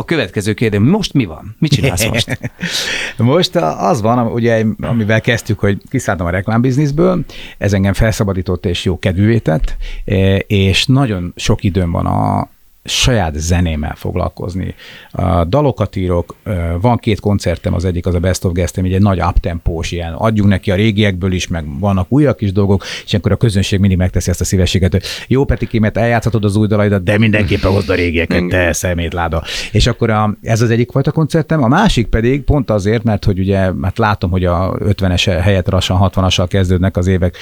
A 0.00 0.04
következő 0.04 0.52
kérdés, 0.52 0.80
most 0.80 1.12
mi 1.12 1.24
van? 1.24 1.56
Mit 1.58 1.70
csinálsz 1.70 2.04
most? 2.04 2.38
Most 3.16 3.56
az 3.56 4.00
van, 4.00 4.26
ugye, 4.26 4.64
amivel 4.80 5.20
kezdtük, 5.20 5.58
hogy 5.58 5.78
kiszálltam 5.90 6.26
a 6.26 6.30
reklámbizniszből, 6.30 7.24
ez 7.58 7.72
engem 7.72 7.92
felszabadított 7.92 8.66
és 8.66 8.84
jó 8.84 8.98
kedvűvé 8.98 9.38
tett, 9.38 9.76
eh, 10.04 10.38
és 10.46 10.86
nagyon 10.86 11.32
sok 11.36 11.64
időm 11.64 11.90
van 11.90 12.06
a 12.06 12.48
saját 12.84 13.34
zenémmel 13.38 13.94
foglalkozni. 13.96 14.74
A 15.10 15.44
dalokat 15.44 15.96
írok, 15.96 16.34
van 16.80 16.96
két 16.96 17.20
koncertem, 17.20 17.74
az 17.74 17.84
egyik 17.84 18.06
az 18.06 18.14
a 18.14 18.18
Best 18.18 18.44
of 18.44 18.52
Guest, 18.52 18.76
egy 18.76 19.00
nagy 19.00 19.20
uptempós 19.20 19.90
ilyen, 19.90 20.12
adjunk 20.12 20.48
neki 20.48 20.70
a 20.70 20.74
régiekből 20.74 21.32
is, 21.32 21.48
meg 21.48 21.78
vannak 21.78 22.12
újak 22.12 22.40
is 22.40 22.52
dolgok, 22.52 22.84
és 23.04 23.14
akkor 23.14 23.32
a 23.32 23.36
közönség 23.36 23.78
mindig 23.78 23.98
megteszi 23.98 24.30
ezt 24.30 24.40
a 24.40 24.44
szívességet, 24.44 24.92
hogy 24.92 25.02
jó 25.26 25.44
Petikémet, 25.44 25.96
eljátszhatod 25.96 26.44
az 26.44 26.56
új 26.56 26.66
dalaidat, 26.66 27.02
de 27.02 27.18
mindenképpen 27.18 27.70
hozd 27.70 27.90
a 27.90 27.94
régieket, 27.94 28.46
te 28.46 28.72
szemétláda. 28.72 29.42
És 29.72 29.86
akkor 29.86 30.10
a, 30.10 30.36
ez 30.42 30.62
az 30.62 30.70
egyik 30.70 30.90
fajta 30.90 31.12
koncertem, 31.12 31.62
a 31.62 31.68
másik 31.68 32.06
pedig 32.06 32.42
pont 32.42 32.70
azért, 32.70 33.02
mert 33.02 33.24
hogy 33.24 33.38
ugye, 33.38 33.58
hát 33.82 33.98
látom, 33.98 34.30
hogy 34.30 34.44
a 34.44 34.76
50-es 34.78 35.38
helyett 35.42 35.70
lassan 35.70 36.10
60-assal 36.14 36.46
kezdődnek 36.48 36.96
az 36.96 37.06
évek 37.06 37.36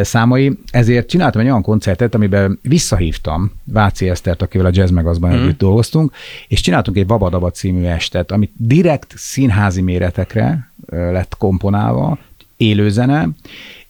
számai, 0.00 0.58
ezért 0.70 1.08
csináltam 1.08 1.40
egy 1.40 1.46
olyan 1.46 1.62
koncertet, 1.62 2.14
amiben 2.14 2.58
visszahívtam 2.62 3.52
Váci 3.64 4.08
Esztert, 4.08 4.42
akivel 4.42 4.66
a 4.70 4.80
Jazz 4.80 4.90
Megazban 4.90 5.30
mm. 5.30 5.42
együtt 5.42 5.58
dolgoztunk, 5.58 6.12
és 6.48 6.60
csináltunk 6.60 6.96
egy 6.96 7.06
Babadaba 7.06 7.50
című 7.50 7.84
estet, 7.84 8.32
amit 8.32 8.52
direkt 8.56 9.12
színházi 9.16 9.80
méretekre 9.80 10.70
lett 10.86 11.34
komponálva, 11.38 12.18
élőzene, 12.60 13.28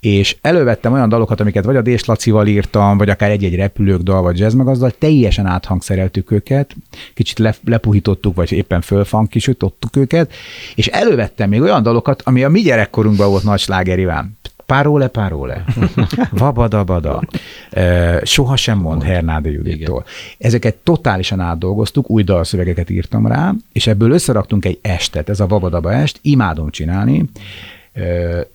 és 0.01 0.37
elővettem 0.41 0.93
olyan 0.93 1.09
dalokat, 1.09 1.41
amiket 1.41 1.64
vagy 1.64 1.76
a 1.76 1.83
Dés 1.83 2.05
Lacival 2.05 2.47
írtam, 2.47 2.99
vagy 2.99 3.09
akár 3.09 3.31
egy-egy 3.31 3.55
repülők 3.55 4.01
dal, 4.01 4.22
vagy 4.22 4.39
jazzmegazdal, 4.39 4.91
teljesen 4.99 5.47
áthangszereltük 5.47 6.31
őket, 6.31 6.76
kicsit 7.14 7.39
le, 7.39 7.55
lepuhítottuk, 7.64 8.35
vagy 8.35 8.53
éppen 8.53 8.81
fölfankisítottuk 8.81 9.97
őket, 9.97 10.33
és 10.74 10.87
elővettem 10.87 11.49
még 11.49 11.61
olyan 11.61 11.83
dalokat, 11.83 12.22
ami 12.22 12.45
a 12.45 12.49
mi 12.49 12.61
gyerekkorunkban 12.61 13.28
volt 13.28 13.45
nagy 13.45 13.61
sláger 13.61 13.99
Iván. 13.99 14.39
Párole, 14.71 15.09
párole. 15.09 15.64
Vabada-bada. 16.31 17.23
Eh, 17.71 18.21
Soha 18.23 18.57
sem 18.57 18.79
mond 18.79 19.03
Hernádi 19.03 19.51
Judittól. 19.51 20.05
Ezeket 20.39 20.75
totálisan 20.75 21.41
átdolgoztuk, 21.41 22.11
új 22.11 22.23
dalszövegeket 22.23 22.91
írtam 22.91 23.27
rá, 23.27 23.53
és 23.73 23.87
ebből 23.87 24.11
összeraktunk 24.11 24.64
egy 24.64 24.79
estet, 24.83 25.29
ez 25.29 25.41
a 25.41 25.47
Vabadaba 25.47 25.93
est, 25.93 26.18
imádom 26.23 26.71
csinálni. 26.71 27.25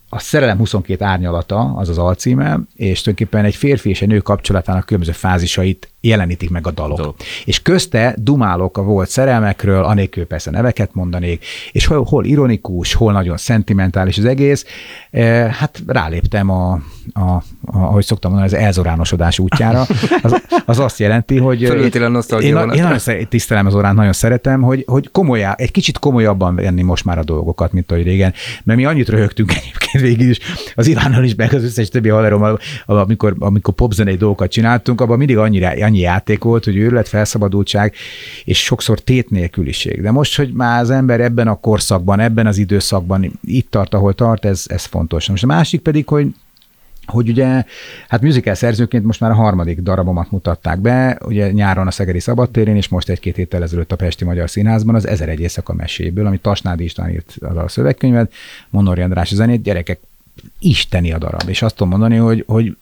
A 0.08 0.18
Szerelem 0.18 0.58
22 0.58 1.04
árnyalata, 1.04 1.74
az 1.76 1.88
az 1.88 1.98
alcíme, 1.98 2.60
és 2.74 3.02
tulajdonképpen 3.02 3.44
egy 3.44 3.54
férfi 3.54 3.88
és 3.88 4.02
egy 4.02 4.08
nő 4.08 4.18
kapcsolatának 4.18 4.84
különböző 4.84 5.12
fázisait 5.12 5.90
jelenítik 6.00 6.50
meg 6.50 6.66
a 6.66 6.70
dalok. 6.70 6.96
Dalok. 6.96 7.16
És 7.44 7.62
közte 7.62 8.14
dumálok 8.18 8.78
a 8.78 8.82
volt 8.82 9.08
szerelmekről, 9.08 9.84
anélkül 9.84 10.26
persze 10.26 10.50
neveket 10.50 10.94
mondanék, 10.94 11.44
és 11.72 11.86
hol, 11.86 12.04
hol 12.04 12.24
ironikus, 12.24 12.94
hol 12.94 13.12
nagyon 13.12 13.36
szentimentális 13.36 14.18
az 14.18 14.24
egész. 14.24 14.64
Eh, 15.10 15.54
Hát 15.56 15.82
ráléptem 15.86 16.50
a, 16.50 16.80
a, 17.12 17.20
a 17.20 17.42
ahogy 17.64 18.04
szoktam 18.04 18.30
mondani, 18.32 18.54
az 18.54 18.60
elzoránosodás 18.60 19.38
útjára. 19.38 19.86
Az, 20.22 20.42
az 20.64 20.78
azt 20.78 20.98
jelenti, 20.98 21.38
hogy... 21.38 21.64
Fölültél 21.66 22.04
a 22.04 22.34
én, 22.34 22.40
én 22.40 22.54
vonatra. 22.54 22.88
nagyon 22.88 23.28
tisztelem 23.28 23.66
az 23.66 23.74
oránt, 23.74 23.96
nagyon 23.96 24.12
szeretem, 24.12 24.62
hogy, 24.62 24.84
hogy 24.86 25.10
komolyá, 25.10 25.54
egy 25.54 25.70
kicsit 25.70 25.98
komolyabban 25.98 26.54
venni 26.54 26.82
most 26.82 27.04
már 27.04 27.18
a 27.18 27.24
dolgokat, 27.24 27.72
mint 27.72 27.90
ahogy 27.92 28.04
régen. 28.04 28.32
Mert 28.64 28.78
mi 28.78 28.84
annyit 28.84 29.08
röhögtünk 29.08 29.52
egyébként 29.56 29.95
végig 30.08 30.28
is, 30.28 30.38
az 30.74 30.86
Ivánnal 30.86 31.24
is, 31.24 31.34
meg 31.34 31.54
az 31.54 31.64
összes 31.64 31.88
többi 31.88 32.08
haverommal, 32.08 32.58
amikor, 32.86 33.34
amikor 33.38 33.74
popzenei 33.74 34.16
dolgokat 34.16 34.50
csináltunk, 34.50 35.00
abban 35.00 35.18
mindig 35.18 35.36
annyira, 35.36 35.68
annyi 35.68 35.98
játék 35.98 36.42
volt, 36.42 36.64
hogy 36.64 36.76
őrület, 36.76 37.08
felszabadultság, 37.08 37.94
és 38.44 38.64
sokszor 38.64 38.98
tét 38.98 39.30
nélküliség. 39.30 40.02
De 40.02 40.10
most, 40.10 40.36
hogy 40.36 40.52
már 40.52 40.80
az 40.80 40.90
ember 40.90 41.20
ebben 41.20 41.48
a 41.48 41.60
korszakban, 41.60 42.20
ebben 42.20 42.46
az 42.46 42.58
időszakban 42.58 43.38
itt 43.44 43.70
tart, 43.70 43.94
ahol 43.94 44.14
tart, 44.14 44.44
ez, 44.44 44.64
ez 44.66 44.84
fontos. 44.84 45.28
Most 45.28 45.42
a 45.42 45.46
másik 45.46 45.80
pedig, 45.80 46.08
hogy 46.08 46.26
hogy 47.06 47.28
ugye, 47.28 47.64
hát 48.08 48.20
musical 48.20 48.54
szerzőként 48.54 49.04
most 49.04 49.20
már 49.20 49.30
a 49.30 49.34
harmadik 49.34 49.80
darabomat 49.80 50.30
mutatták 50.30 50.78
be, 50.78 51.18
ugye 51.24 51.50
nyáron 51.50 51.86
a 51.86 51.90
Szegedi 51.90 52.20
Szabadtérén, 52.20 52.76
és 52.76 52.88
most 52.88 53.08
egy-két 53.08 53.36
héttel 53.36 53.62
ezelőtt 53.62 53.92
a 53.92 53.96
Pesti 53.96 54.24
Magyar 54.24 54.50
Színházban 54.50 54.94
az 54.94 55.06
Ezer 55.06 55.28
egy 55.28 55.40
éjszaka 55.40 55.72
meséből, 55.72 56.26
ami 56.26 56.38
Tasnádi 56.38 56.84
István 56.84 57.10
írt 57.10 57.36
az 57.40 57.56
a 57.56 57.68
szövegkönyvet, 57.68 58.32
Monori 58.70 59.00
András 59.00 59.34
zenét, 59.34 59.62
gyerekek, 59.62 59.98
isteni 60.58 61.12
a 61.12 61.18
darab, 61.18 61.48
és 61.48 61.62
azt 61.62 61.76
tudom 61.76 61.88
mondani, 61.88 62.16
hogy, 62.16 62.44
hogy 62.46 62.76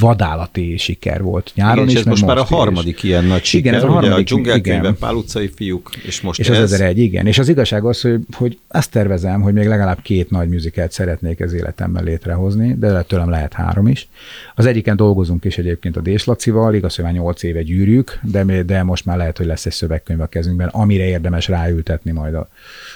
vadállati 0.00 0.76
siker 0.76 1.22
volt 1.22 1.52
nyáron 1.54 1.76
Igen, 1.76 1.86
és 1.88 1.92
is, 1.92 1.98
ez 2.00 2.06
most 2.06 2.24
már 2.26 2.36
a 2.38 2.42
is. 2.42 2.48
harmadik 2.48 3.02
ilyen 3.02 3.24
nagy 3.24 3.44
siker, 3.44 3.64
Igen, 3.64 3.74
ez 3.74 3.82
a 3.82 3.86
ugye 3.86 3.94
harmadik, 3.94 4.24
a 4.24 4.28
dzsungelkönyvben. 4.28 4.96
Pál 4.98 5.14
utcai 5.14 5.50
fiúk, 5.54 5.90
és 6.02 6.20
most 6.20 6.40
És 6.40 6.48
ez. 6.48 6.58
az 6.58 6.72
ezer 6.72 6.86
egy, 6.86 6.98
igen. 6.98 7.26
És 7.26 7.38
az 7.38 7.48
igazság 7.48 7.84
az, 7.84 8.00
hogy, 8.00 8.20
hogy 8.32 8.58
azt 8.68 8.90
tervezem, 8.90 9.40
hogy 9.40 9.52
még 9.52 9.66
legalább 9.66 10.02
két 10.02 10.30
nagy 10.30 10.48
műzikát 10.48 10.92
szeretnék 10.92 11.40
az 11.40 11.52
életemben 11.52 12.04
létrehozni, 12.04 12.74
de 12.78 13.02
tőlem 13.02 13.30
lehet 13.30 13.52
három 13.52 13.86
is. 13.88 14.08
Az 14.54 14.66
egyiken 14.66 14.96
dolgozunk 14.96 15.44
is 15.44 15.58
egyébként 15.58 15.96
a 15.96 16.00
Dés 16.00 16.24
Lacival, 16.24 16.74
igaz, 16.74 16.94
hogy 16.94 17.04
már 17.04 17.14
nyolc 17.14 17.42
éve 17.42 17.62
gyűrűk, 17.62 18.18
de, 18.22 18.62
de 18.62 18.82
most 18.82 19.04
már 19.04 19.16
lehet, 19.16 19.36
hogy 19.36 19.46
lesz 19.46 19.66
egy 19.66 19.72
szövegkönyv 19.72 20.20
a 20.20 20.26
kezünkben, 20.26 20.68
amire 20.68 21.04
érdemes 21.04 21.48
ráültetni 21.48 22.10
majd 22.10 22.34
a, 22.34 22.48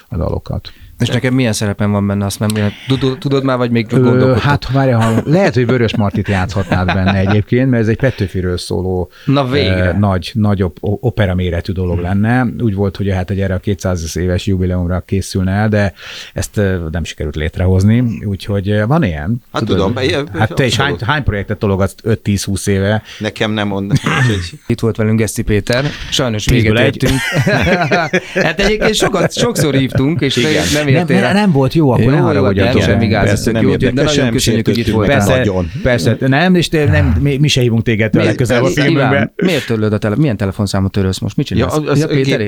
a 0.08 0.16
dalokat. 0.16 0.72
És 0.98 1.08
nekem 1.08 1.34
milyen 1.34 1.52
szerepem 1.52 1.90
van 1.90 2.06
benne, 2.06 2.24
azt 2.24 2.38
nem 2.38 2.48
tudod, 2.86 3.18
tudod 3.18 3.44
már, 3.44 3.56
vagy 3.56 3.70
még 3.70 3.86
gondolkodtad? 3.86 4.38
hát 4.38 4.70
várj, 4.72 4.90
ha 4.90 5.12
lehet, 5.24 5.54
hogy 5.54 5.66
Vörös 5.66 5.96
Martit 5.96 6.28
játszhatnád 6.28 6.86
benne 6.86 7.14
egyébként, 7.14 7.70
mert 7.70 7.82
ez 7.82 7.88
egy 7.88 7.96
Petőfiről 7.96 8.58
szóló 8.58 9.10
Na 9.24 9.46
végre. 9.46 9.96
nagy, 9.98 10.30
nagyobb 10.34 10.76
opera 10.80 11.34
méretű 11.34 11.72
dolog 11.72 11.98
lenne. 11.98 12.46
Úgy 12.60 12.74
volt, 12.74 12.96
hogy 12.96 13.10
hát 13.10 13.30
egy 13.30 13.40
erre 13.40 13.54
a 13.54 13.58
200 13.58 14.16
éves 14.16 14.46
jubileumra 14.46 15.00
készülne 15.00 15.52
el, 15.52 15.68
de 15.68 15.92
ezt 16.34 16.60
nem 16.90 17.04
sikerült 17.04 17.36
létrehozni, 17.36 18.24
úgyhogy 18.24 18.82
van 18.86 19.02
ilyen. 19.02 19.42
Hát 19.52 19.64
tudom, 19.64 19.94
ilyen- 20.00 20.28
hát 20.38 20.54
te 20.54 20.64
is 20.64 20.76
hány, 20.76 20.96
hány 21.06 21.22
projektet 21.22 21.58
tologatsz 21.58 21.94
5-10-20 22.04 22.66
éve? 22.66 23.02
Nekem 23.18 23.50
nem 23.50 23.68
mond. 23.68 23.92
Itt 24.66 24.80
volt 24.80 24.96
velünk 24.96 25.18
Geszti 25.18 25.42
Péter, 25.42 25.84
sajnos 26.10 26.46
véget 26.46 26.78
értünk. 26.78 27.18
hát 28.34 28.60
egyébként 28.60 28.94
sokat, 28.94 29.32
sokszor 29.32 29.74
hívtunk, 29.74 30.20
és 30.20 30.36
Igen. 30.36 30.64
Nem 30.84 30.92
Nem, 30.92 31.02
értél 31.02 31.20
nem, 31.20 31.34
nem 31.34 31.52
volt 31.52 31.74
jó, 31.74 31.90
akkor 31.90 32.04
Jó, 32.04 32.10
ne 32.10 32.16
jó, 32.16 32.22
haragudjatok. 32.22 32.82
semmi 32.82 33.06
gáz, 33.06 33.44
nem 33.44 33.62
jó, 33.68 33.76
de 33.76 33.92
nagyon 33.92 34.12
sem 34.12 34.30
köszönjük, 34.30 34.66
hogy 34.66 34.78
itt 34.78 34.90
voltál. 34.90 35.16
Persze, 35.16 35.36
Nagyon. 35.36 35.70
persze, 35.82 36.16
nem, 36.20 36.54
és 36.54 36.68
nem, 36.68 37.16
mi, 37.20 37.36
mi 37.36 37.48
se 37.48 37.60
hívunk 37.60 37.82
téged 37.82 38.34
közel 38.36 38.64
a 38.64 38.66
filmünkbe. 38.66 39.06
Iván, 39.06 39.32
miért 39.36 39.66
törlöd 39.66 39.92
a 39.92 39.98
tele, 39.98 40.16
milyen 40.16 40.36
telefonszámot 40.36 40.92
törölsz 40.92 41.18
most? 41.18 41.36
Mit 41.36 41.48
Ja, 41.48 41.56
csinálsz? 41.56 41.76
az, 41.76 41.88
az 41.88 41.98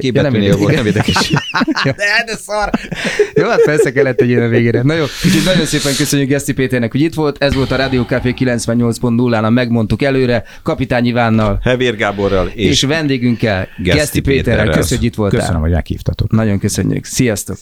Ja, 0.00 0.22
nem 0.22 0.32
volt, 0.58 0.74
nem 0.74 0.86
érdekes. 0.86 1.32
De, 1.84 1.92
de 2.26 2.36
szar! 2.36 2.70
Jó, 3.34 3.48
hát 3.48 3.62
persze 3.64 3.92
kellett 3.92 4.20
egy 4.20 4.28
ilyen 4.28 4.42
a 4.42 4.48
végére. 4.48 4.82
Na 4.82 4.94
jó, 4.94 5.04
úgyhogy 5.24 5.42
nagyon 5.44 5.64
szépen 5.64 5.92
köszönjük 5.96 6.28
Geszti 6.28 6.52
Péternek, 6.52 6.90
hogy 6.90 7.00
itt 7.00 7.14
volt. 7.14 7.42
Ez 7.42 7.54
volt 7.54 7.70
a 7.70 7.76
Rádió 7.76 8.02
Café 8.02 8.34
98.0-án, 8.38 9.52
megmondtuk 9.52 10.02
előre, 10.02 10.44
Kapitány 10.62 11.06
Ivánnal 11.06 11.58
Hevér 11.62 11.96
Gáborral 11.96 12.50
és, 12.54 12.70
és, 12.70 12.82
vendégünkkel, 12.82 13.68
Geszti 13.76 13.98
Geszti 13.98 14.20
Péterrel. 14.20 14.56
Péterrel. 14.56 14.80
Köszönjük, 14.80 14.98
hogy 15.00 15.08
itt 15.08 15.14
voltál. 15.14 15.40
Köszönöm, 15.40 15.60
hogy 15.60 15.70
meghívtatok. 15.70 16.30
Nagyon 16.30 16.58
köszönjük. 16.58 17.04
Sziasztok! 17.04 17.56